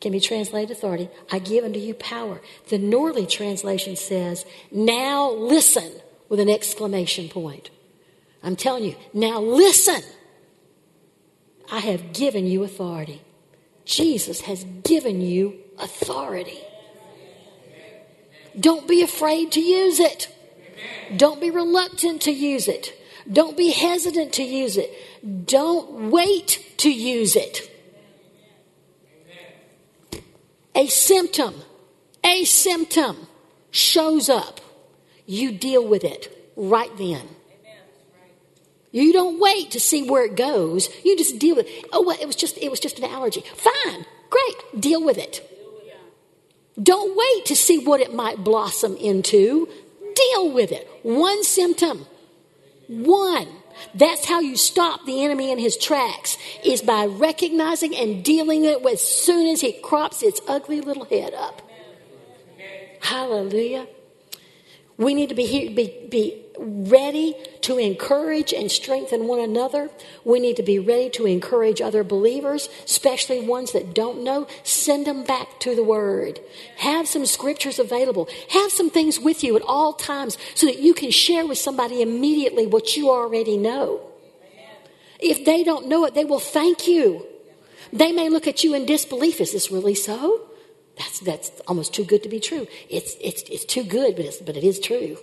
can 0.00 0.12
be 0.12 0.20
translated 0.20 0.76
authority. 0.76 1.08
I 1.30 1.38
give 1.38 1.64
unto 1.64 1.78
you 1.78 1.94
power. 1.94 2.40
The 2.68 2.78
Norlie 2.78 3.26
translation 3.26 3.96
says, 3.96 4.44
now 4.70 5.30
listen, 5.30 5.90
with 6.28 6.40
an 6.40 6.50
exclamation 6.50 7.28
point. 7.28 7.70
I'm 8.42 8.56
telling 8.56 8.84
you, 8.84 8.96
now 9.12 9.40
listen. 9.40 10.02
I 11.70 11.80
have 11.80 12.12
given 12.12 12.46
you 12.46 12.62
authority. 12.62 13.22
Jesus 13.84 14.42
has 14.42 14.64
given 14.84 15.20
you 15.20 15.58
authority. 15.78 16.60
Don't 18.58 18.86
be 18.86 19.02
afraid 19.02 19.52
to 19.52 19.60
use 19.60 19.98
it. 20.00 20.32
Don't 21.16 21.40
be 21.40 21.50
reluctant 21.50 22.22
to 22.22 22.30
use 22.30 22.68
it. 22.68 22.92
Don't 23.30 23.56
be 23.56 23.72
hesitant 23.72 24.32
to 24.34 24.42
use 24.42 24.76
it. 24.76 24.92
Don't 25.46 26.10
wait 26.10 26.74
to 26.78 26.90
use 26.90 27.36
it 27.36 27.70
a 30.76 30.86
symptom, 30.86 31.54
a 32.22 32.44
symptom 32.44 33.26
shows 33.70 34.28
up, 34.28 34.60
you 35.24 35.50
deal 35.50 35.84
with 35.84 36.04
it 36.04 36.52
right 36.54 36.94
then. 36.98 37.26
You 38.92 39.12
don't 39.12 39.40
wait 39.40 39.72
to 39.72 39.80
see 39.80 40.08
where 40.08 40.24
it 40.24 40.36
goes. 40.36 40.88
You 41.04 41.16
just 41.16 41.38
deal 41.38 41.56
with 41.56 41.66
it. 41.66 41.86
Oh, 41.92 42.02
well, 42.02 42.16
it 42.20 42.26
was 42.26 42.36
just 42.36 42.56
it 42.58 42.70
was 42.70 42.80
just 42.80 42.98
an 42.98 43.04
allergy. 43.04 43.42
Fine, 43.54 44.06
great, 44.30 44.80
deal 44.80 45.02
with 45.04 45.18
it. 45.18 45.42
Don't 46.80 47.16
wait 47.16 47.46
to 47.46 47.56
see 47.56 47.78
what 47.78 48.00
it 48.00 48.14
might 48.14 48.44
blossom 48.44 48.96
into. 48.96 49.68
Deal 50.16 50.50
with 50.50 50.72
it. 50.72 50.88
One 51.02 51.44
symptom. 51.44 52.06
One. 52.88 53.48
That's 53.94 54.24
how 54.24 54.40
you 54.40 54.56
stop 54.56 55.04
the 55.04 55.22
enemy 55.22 55.52
in 55.52 55.58
his 55.58 55.76
tracks 55.76 56.38
is 56.64 56.80
by 56.82 57.06
recognizing 57.06 57.94
and 57.94 58.24
dealing 58.24 58.64
it 58.64 58.82
with 58.82 58.94
as 58.94 59.02
soon 59.02 59.48
as 59.52 59.60
he 59.60 59.72
crops 59.72 60.22
its 60.22 60.40
ugly 60.48 60.80
little 60.80 61.04
head 61.04 61.34
up. 61.34 61.62
Hallelujah. 63.00 63.86
We 64.98 65.12
need 65.14 65.28
to 65.28 65.34
be, 65.34 65.68
be, 65.68 66.08
be 66.08 66.42
ready 66.58 67.34
to 67.62 67.78
encourage 67.78 68.52
and 68.54 68.70
strengthen 68.70 69.26
one 69.28 69.40
another. 69.40 69.90
We 70.24 70.40
need 70.40 70.56
to 70.56 70.62
be 70.62 70.78
ready 70.78 71.10
to 71.10 71.26
encourage 71.26 71.80
other 71.80 72.02
believers, 72.02 72.68
especially 72.84 73.46
ones 73.46 73.72
that 73.72 73.94
don't 73.94 74.24
know. 74.24 74.46
Send 74.62 75.06
them 75.06 75.24
back 75.24 75.60
to 75.60 75.74
the 75.74 75.84
Word. 75.84 76.40
Have 76.78 77.06
some 77.08 77.26
scriptures 77.26 77.78
available. 77.78 78.28
Have 78.50 78.72
some 78.72 78.88
things 78.88 79.20
with 79.20 79.44
you 79.44 79.56
at 79.56 79.62
all 79.62 79.92
times 79.92 80.38
so 80.54 80.66
that 80.66 80.78
you 80.78 80.94
can 80.94 81.10
share 81.10 81.46
with 81.46 81.58
somebody 81.58 82.00
immediately 82.00 82.66
what 82.66 82.96
you 82.96 83.10
already 83.10 83.58
know. 83.58 84.00
If 85.18 85.44
they 85.44 85.64
don't 85.64 85.88
know 85.88 86.04
it, 86.04 86.14
they 86.14 86.24
will 86.24 86.40
thank 86.40 86.86
you. 86.86 87.26
They 87.92 88.12
may 88.12 88.28
look 88.28 88.46
at 88.46 88.64
you 88.64 88.74
in 88.74 88.86
disbelief. 88.86 89.40
Is 89.40 89.52
this 89.52 89.70
really 89.70 89.94
so? 89.94 90.42
That's, 90.98 91.20
that's 91.20 91.50
almost 91.66 91.94
too 91.94 92.04
good 92.04 92.22
to 92.22 92.28
be 92.28 92.40
true. 92.40 92.66
It's, 92.88 93.16
it's, 93.20 93.42
it's 93.42 93.64
too 93.64 93.84
good, 93.84 94.16
but, 94.16 94.24
it's, 94.24 94.38
but 94.38 94.56
it 94.56 94.64
is 94.64 94.80
true. 94.80 95.18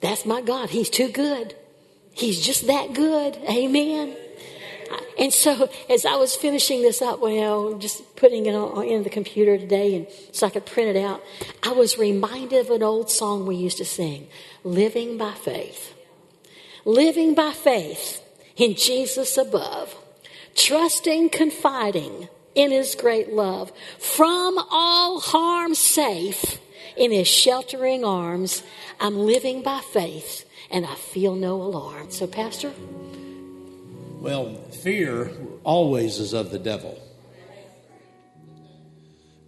That's 0.00 0.26
my 0.26 0.42
God. 0.42 0.70
He's 0.70 0.90
too 0.90 1.08
good. 1.08 1.54
He's 2.12 2.44
just 2.44 2.66
that 2.66 2.92
good. 2.92 3.36
Amen. 3.48 4.16
And 5.18 5.32
so, 5.32 5.70
as 5.88 6.04
I 6.04 6.16
was 6.16 6.36
finishing 6.36 6.82
this 6.82 7.00
up, 7.00 7.20
well, 7.20 7.78
just 7.78 8.16
putting 8.16 8.46
it 8.46 8.54
on, 8.54 8.84
in 8.84 9.02
the 9.02 9.10
computer 9.10 9.56
today, 9.56 9.94
and 9.94 10.06
so 10.32 10.46
I 10.46 10.50
could 10.50 10.66
print 10.66 10.96
it 10.96 11.00
out, 11.02 11.22
I 11.62 11.72
was 11.72 11.98
reminded 11.98 12.60
of 12.60 12.70
an 12.70 12.82
old 12.82 13.10
song 13.10 13.46
we 13.46 13.56
used 13.56 13.78
to 13.78 13.84
sing, 13.84 14.28
"Living 14.62 15.16
by 15.16 15.32
Faith." 15.32 15.94
Living 16.84 17.34
by 17.34 17.52
faith 17.52 18.22
in 18.56 18.74
Jesus 18.74 19.38
above, 19.38 19.96
trusting, 20.54 21.30
confiding 21.30 22.28
in 22.54 22.70
his 22.70 22.94
great 22.94 23.32
love, 23.32 23.72
from 23.98 24.58
all 24.70 25.20
harm 25.20 25.74
safe 25.74 26.60
in 26.96 27.10
his 27.10 27.28
sheltering 27.28 28.04
arms. 28.04 28.62
I'm 29.00 29.18
living 29.18 29.62
by 29.62 29.80
faith 29.80 30.48
and 30.70 30.86
I 30.86 30.94
feel 30.94 31.34
no 31.34 31.60
alarm. 31.60 32.10
So, 32.10 32.26
Pastor? 32.26 32.72
Well, 34.20 34.54
fear 34.82 35.30
always 35.64 36.18
is 36.18 36.32
of 36.32 36.50
the 36.50 36.58
devil. 36.58 37.00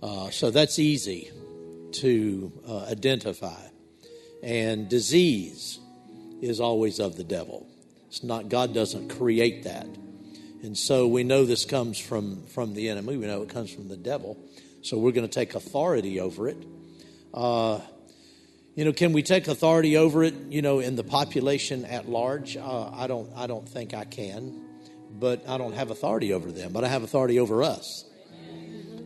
Uh, 0.02 0.30
so 0.30 0.50
that's 0.50 0.78
easy 0.78 1.30
to 1.92 2.52
uh, 2.66 2.84
identify. 2.90 3.60
And 4.42 4.88
disease 4.88 5.78
is 6.42 6.60
always 6.60 7.00
of 7.00 7.16
the 7.16 7.24
devil. 7.24 7.66
It's 8.08 8.22
not, 8.22 8.48
God 8.48 8.74
doesn't 8.74 9.08
create 9.08 9.64
that. 9.64 9.86
And 10.62 10.76
so 10.76 11.06
we 11.06 11.24
know 11.24 11.44
this 11.44 11.64
comes 11.64 11.98
from, 11.98 12.44
from 12.46 12.74
the 12.74 12.88
enemy. 12.88 13.16
We 13.16 13.26
know 13.26 13.42
it 13.42 13.50
comes 13.50 13.72
from 13.72 13.88
the 13.88 13.96
devil. 13.96 14.38
So 14.82 14.98
we're 14.98 15.12
going 15.12 15.26
to 15.26 15.32
take 15.32 15.54
authority 15.54 16.20
over 16.20 16.48
it. 16.48 16.56
Uh, 17.34 17.80
you 18.74 18.84
know, 18.84 18.92
can 18.92 19.12
we 19.12 19.22
take 19.22 19.48
authority 19.48 19.96
over 19.96 20.22
it? 20.22 20.34
You 20.48 20.62
know, 20.62 20.80
in 20.80 20.96
the 20.96 21.04
population 21.04 21.84
at 21.84 22.08
large, 22.08 22.56
uh, 22.56 22.90
I 22.90 23.06
don't. 23.06 23.30
I 23.34 23.46
don't 23.46 23.66
think 23.66 23.94
I 23.94 24.04
can, 24.04 24.62
but 25.12 25.48
I 25.48 25.56
don't 25.56 25.72
have 25.72 25.90
authority 25.90 26.32
over 26.32 26.52
them. 26.52 26.72
But 26.72 26.84
I 26.84 26.88
have 26.88 27.02
authority 27.02 27.38
over 27.40 27.62
us. 27.62 28.04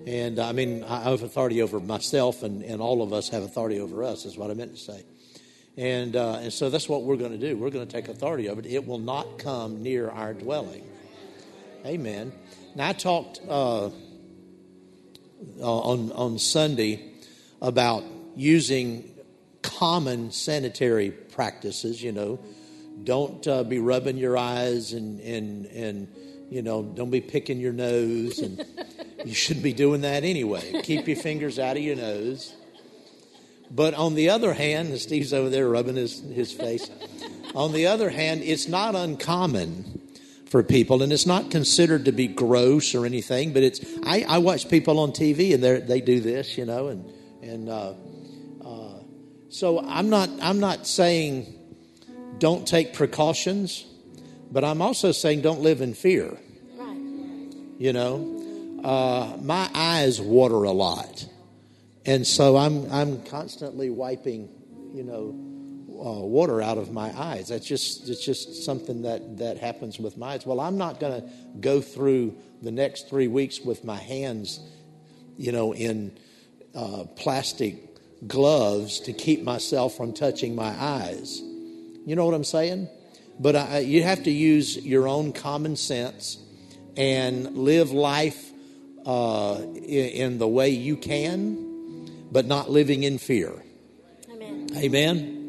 And 0.06 0.38
I 0.40 0.52
mean, 0.52 0.82
I 0.82 1.10
have 1.10 1.22
authority 1.22 1.62
over 1.62 1.78
myself, 1.78 2.42
and, 2.42 2.62
and 2.62 2.80
all 2.80 3.02
of 3.02 3.12
us 3.12 3.28
have 3.28 3.42
authority 3.42 3.78
over 3.80 4.02
us, 4.02 4.24
is 4.24 4.36
what 4.36 4.50
I 4.50 4.54
meant 4.54 4.74
to 4.74 4.80
say. 4.80 5.04
And, 5.76 6.16
uh, 6.16 6.40
and 6.40 6.52
so 6.52 6.68
that's 6.68 6.88
what 6.88 7.04
we're 7.04 7.16
going 7.16 7.32
to 7.32 7.38
do. 7.38 7.56
We're 7.56 7.70
going 7.70 7.86
to 7.86 7.92
take 7.92 8.08
authority 8.08 8.48
over 8.48 8.60
it. 8.60 8.66
It 8.66 8.86
will 8.86 8.98
not 8.98 9.38
come 9.38 9.82
near 9.82 10.10
our 10.10 10.34
dwelling. 10.34 10.84
Amen. 11.86 12.32
Now, 12.74 12.88
I 12.88 12.92
talked 12.92 13.40
uh, 13.48 13.86
uh, 13.86 13.90
on, 15.60 16.12
on 16.12 16.38
Sunday 16.38 17.12
about 17.62 18.04
using 18.36 19.10
common 19.62 20.30
sanitary 20.30 21.10
practices, 21.10 22.02
you 22.02 22.12
know. 22.12 22.38
Don't 23.02 23.46
uh, 23.48 23.64
be 23.64 23.78
rubbing 23.78 24.18
your 24.18 24.36
eyes 24.36 24.92
and, 24.92 25.20
and, 25.20 25.66
and, 25.66 26.08
you 26.50 26.60
know, 26.60 26.82
don't 26.82 27.10
be 27.10 27.22
picking 27.22 27.58
your 27.58 27.72
nose. 27.72 28.40
And 28.40 28.62
you 29.24 29.32
shouldn't 29.32 29.64
be 29.64 29.72
doing 29.72 30.02
that 30.02 30.22
anyway. 30.22 30.82
Keep 30.82 31.08
your 31.08 31.16
fingers 31.16 31.58
out 31.58 31.78
of 31.78 31.82
your 31.82 31.96
nose. 31.96 32.54
But 33.70 33.94
on 33.94 34.14
the 34.16 34.30
other 34.30 34.52
hand, 34.52 34.98
Steve's 34.98 35.32
over 35.32 35.48
there 35.48 35.66
rubbing 35.68 35.96
his, 35.96 36.20
his 36.20 36.52
face. 36.52 36.90
on 37.54 37.72
the 37.72 37.86
other 37.86 38.10
hand, 38.10 38.42
it's 38.42 38.68
not 38.68 38.94
uncommon 38.94 39.99
for 40.50 40.64
people, 40.64 41.02
and 41.02 41.12
it's 41.12 41.26
not 41.26 41.50
considered 41.50 42.06
to 42.06 42.12
be 42.12 42.26
gross 42.26 42.94
or 42.94 43.06
anything. 43.06 43.52
But 43.52 43.62
it's 43.62 43.80
I, 44.02 44.24
I 44.28 44.38
watch 44.38 44.68
people 44.68 44.98
on 44.98 45.12
TV 45.12 45.54
and 45.54 45.62
they 45.62 45.80
they 45.80 46.00
do 46.00 46.20
this, 46.20 46.58
you 46.58 46.66
know, 46.66 46.88
and 46.88 47.10
and 47.40 47.68
uh, 47.68 47.94
uh, 48.64 48.98
so 49.48 49.78
I'm 49.80 50.10
not 50.10 50.28
I'm 50.42 50.60
not 50.60 50.86
saying 50.86 51.56
don't 52.38 52.66
take 52.66 52.92
precautions, 52.94 53.86
but 54.50 54.64
I'm 54.64 54.82
also 54.82 55.12
saying 55.12 55.42
don't 55.42 55.60
live 55.60 55.80
in 55.80 55.94
fear. 55.94 56.36
Right. 56.76 56.96
You 57.78 57.92
know, 57.92 58.80
uh, 58.82 59.36
my 59.40 59.70
eyes 59.72 60.20
water 60.20 60.64
a 60.64 60.72
lot, 60.72 61.26
and 62.04 62.26
so 62.26 62.56
I'm 62.56 62.90
I'm 62.90 63.22
constantly 63.22 63.88
wiping, 63.88 64.48
you 64.92 65.04
know 65.04 65.49
water 66.00 66.62
out 66.62 66.78
of 66.78 66.92
my 66.92 67.12
eyes. 67.18 67.48
That's 67.48 67.66
just 67.66 68.08
it's 68.08 68.24
just 68.24 68.64
something 68.64 69.02
that 69.02 69.38
that 69.38 69.58
happens 69.58 69.98
with 69.98 70.16
my 70.16 70.34
eyes. 70.34 70.46
Well, 70.46 70.60
I'm 70.60 70.78
not 70.78 71.00
going 71.00 71.20
to 71.20 71.28
go 71.60 71.80
through 71.80 72.36
the 72.62 72.70
next 72.70 73.08
three 73.08 73.28
weeks 73.28 73.60
with 73.60 73.84
my 73.84 73.96
hands, 73.96 74.60
you 75.36 75.52
know, 75.52 75.74
in 75.74 76.16
uh, 76.74 77.04
plastic 77.16 77.76
gloves 78.26 79.00
to 79.00 79.12
keep 79.12 79.42
myself 79.42 79.96
from 79.96 80.12
touching 80.12 80.54
my 80.54 80.74
eyes. 80.78 81.40
You 81.40 82.16
know 82.16 82.24
what 82.24 82.34
I'm 82.34 82.44
saying? 82.44 82.88
But 83.38 83.56
I, 83.56 83.78
you 83.78 84.02
have 84.02 84.24
to 84.24 84.30
use 84.30 84.76
your 84.76 85.08
own 85.08 85.32
common 85.32 85.76
sense 85.76 86.38
and 86.96 87.56
live 87.56 87.90
life 87.90 88.50
uh, 89.06 89.60
in, 89.74 89.82
in 89.82 90.38
the 90.38 90.48
way 90.48 90.70
you 90.70 90.96
can, 90.96 92.28
but 92.30 92.46
not 92.46 92.70
living 92.70 93.02
in 93.02 93.18
fear. 93.18 93.52
Amen. 94.30 94.68
Amen. 94.76 95.39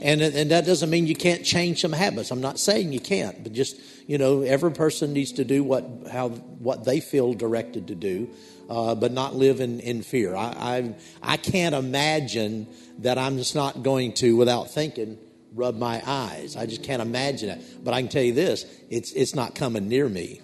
And, 0.00 0.20
and 0.20 0.50
that 0.50 0.66
doesn't 0.66 0.90
mean 0.90 1.06
you 1.06 1.14
can't 1.14 1.44
change 1.44 1.80
some 1.80 1.92
habits. 1.92 2.30
I'm 2.30 2.40
not 2.40 2.58
saying 2.58 2.92
you 2.92 3.00
can't, 3.00 3.42
but 3.42 3.52
just, 3.52 3.80
you 4.06 4.18
know, 4.18 4.42
every 4.42 4.72
person 4.72 5.12
needs 5.12 5.32
to 5.32 5.44
do 5.44 5.64
what, 5.64 5.84
how, 6.10 6.28
what 6.28 6.84
they 6.84 7.00
feel 7.00 7.32
directed 7.32 7.88
to 7.88 7.94
do, 7.94 8.28
uh, 8.68 8.94
but 8.94 9.12
not 9.12 9.34
live 9.34 9.60
in, 9.60 9.80
in 9.80 10.02
fear. 10.02 10.36
I, 10.36 10.44
I, 10.44 10.94
I 11.22 11.36
can't 11.36 11.74
imagine 11.74 12.66
that 12.98 13.18
I'm 13.18 13.38
just 13.38 13.54
not 13.54 13.82
going 13.82 14.12
to, 14.14 14.36
without 14.36 14.70
thinking, 14.70 15.18
rub 15.54 15.76
my 15.76 16.02
eyes. 16.06 16.56
I 16.56 16.66
just 16.66 16.82
can't 16.82 17.00
imagine 17.02 17.48
it. 17.48 17.84
But 17.84 17.94
I 17.94 18.00
can 18.00 18.10
tell 18.10 18.22
you 18.22 18.34
this 18.34 18.66
it's, 18.90 19.12
it's 19.12 19.34
not 19.34 19.54
coming 19.54 19.88
near 19.88 20.08
me. 20.08 20.40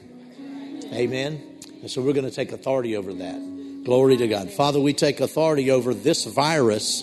Amen? 0.92 1.42
And 1.80 1.90
so 1.90 2.02
we're 2.02 2.12
going 2.12 2.28
to 2.28 2.34
take 2.34 2.52
authority 2.52 2.96
over 2.96 3.12
that. 3.12 3.84
Glory 3.84 4.16
to 4.16 4.28
God. 4.28 4.50
Father, 4.50 4.80
we 4.80 4.92
take 4.92 5.20
authority 5.20 5.70
over 5.70 5.92
this 5.92 6.24
virus 6.24 7.02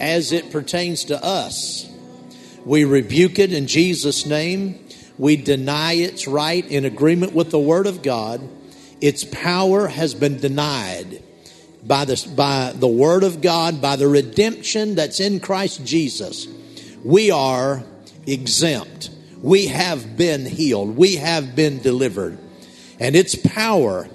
as 0.00 0.32
it 0.32 0.50
pertains 0.50 1.04
to 1.04 1.22
us. 1.22 1.88
We 2.64 2.84
rebuke 2.84 3.38
it 3.38 3.52
in 3.52 3.66
Jesus' 3.66 4.26
name. 4.26 4.84
We 5.18 5.36
deny 5.36 5.94
its 5.94 6.26
right 6.26 6.66
in 6.66 6.84
agreement 6.84 7.32
with 7.32 7.50
the 7.50 7.58
Word 7.58 7.86
of 7.86 8.02
God. 8.02 8.46
Its 9.00 9.24
power 9.24 9.86
has 9.86 10.14
been 10.14 10.38
denied 10.38 11.22
by 11.84 12.04
the, 12.04 12.28
by 12.34 12.72
the 12.74 12.88
Word 12.88 13.22
of 13.22 13.40
God, 13.40 13.80
by 13.80 13.96
the 13.96 14.08
redemption 14.08 14.96
that's 14.96 15.20
in 15.20 15.40
Christ 15.40 15.84
Jesus. 15.84 16.48
We 17.04 17.30
are 17.30 17.84
exempt. 18.26 19.10
We 19.40 19.66
have 19.66 20.16
been 20.16 20.44
healed. 20.44 20.96
We 20.96 21.16
have 21.16 21.54
been 21.54 21.78
delivered. 21.78 22.38
And 22.98 23.14
its 23.14 23.34
power, 23.34 24.08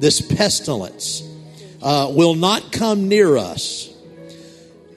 this 0.00 0.20
pestilence, 0.20 1.22
uh, 1.80 2.10
will 2.14 2.34
not 2.34 2.72
come 2.72 3.08
near 3.08 3.36
us 3.36 3.93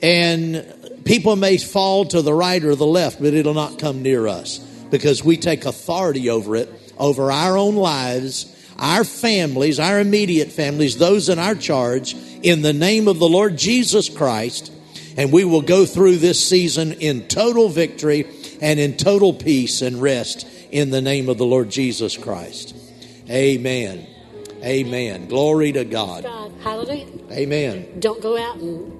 and 0.02 1.02
people 1.06 1.36
may 1.36 1.58
fall 1.58 2.06
to 2.06 2.22
the 2.22 2.34
right 2.34 2.64
or 2.64 2.76
the 2.76 2.86
left, 2.86 3.22
but 3.22 3.34
it'll 3.34 3.54
not 3.54 3.80
come 3.80 4.02
near 4.02 4.28
us 4.28 4.60
because 4.90 5.24
we 5.24 5.38
take 5.38 5.66
authority 5.66 6.30
over 6.30 6.56
it, 6.56 6.70
over 6.98 7.32
our 7.32 7.58
own 7.58 7.76
lives, 7.76 8.54
our 8.78 9.04
families, 9.04 9.80
our 9.80 10.00
immediate 10.00 10.52
families, 10.52 10.98
those 10.98 11.30
in 11.30 11.40
our 11.40 11.56
charge, 11.56 12.16
in 12.44 12.62
the 12.62 12.74
name 12.74 13.08
of 13.08 13.20
the 13.20 13.28
Lord 13.28 13.58
Jesus 13.58 14.10
Christ. 14.10 14.72
And 15.18 15.32
we 15.32 15.46
will 15.46 15.64
go 15.64 15.86
through 15.86 16.18
this 16.18 16.48
season 16.48 16.94
in 16.94 17.28
total 17.28 17.70
victory 17.70 18.28
and 18.62 18.80
in 18.80 18.98
total 18.98 19.34
peace 19.34 19.82
and 19.82 20.02
rest 20.02 20.48
in 20.72 20.92
the 20.92 21.02
name 21.02 21.28
of 21.30 21.38
the 21.38 21.46
Lord 21.46 21.72
Jesus 21.72 22.16
Christ. 22.16 22.76
Amen. 23.30 24.06
Amen. 24.64 25.28
Glory 25.28 25.72
to 25.72 25.86
God. 25.86 26.24
God. 26.24 26.52
Hallelujah. 26.62 27.08
Amen. 27.32 28.00
Don't 28.00 28.22
go 28.22 28.38
out 28.38 28.58
and 28.58 28.97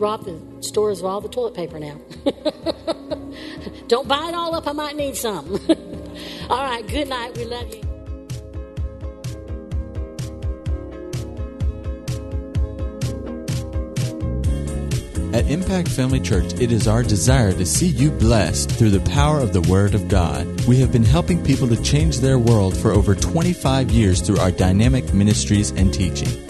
rob 0.00 0.24
the 0.24 0.40
stores 0.62 1.00
of 1.00 1.06
all 1.06 1.20
the 1.20 1.28
toilet 1.28 1.54
paper 1.54 1.78
now. 1.78 1.96
Don't 3.88 4.08
buy 4.08 4.28
it 4.28 4.34
all 4.34 4.54
up. 4.54 4.66
I 4.66 4.72
might 4.72 4.96
need 4.96 5.16
some. 5.16 5.46
all 6.50 6.64
right. 6.64 6.86
Good 6.86 7.08
night. 7.08 7.36
We 7.36 7.44
love 7.44 7.72
you. 7.72 7.90
At 15.32 15.48
Impact 15.48 15.86
Family 15.88 16.18
Church, 16.18 16.54
it 16.60 16.72
is 16.72 16.88
our 16.88 17.04
desire 17.04 17.52
to 17.52 17.64
see 17.64 17.86
you 17.86 18.10
blessed 18.10 18.68
through 18.72 18.90
the 18.90 19.10
power 19.10 19.38
of 19.38 19.52
the 19.52 19.60
Word 19.60 19.94
of 19.94 20.08
God. 20.08 20.44
We 20.66 20.80
have 20.80 20.90
been 20.90 21.04
helping 21.04 21.44
people 21.44 21.68
to 21.68 21.80
change 21.82 22.18
their 22.18 22.38
world 22.38 22.76
for 22.76 22.90
over 22.90 23.14
25 23.14 23.90
years 23.90 24.20
through 24.20 24.38
our 24.38 24.50
dynamic 24.50 25.14
ministries 25.14 25.70
and 25.70 25.94
teaching. 25.94 26.49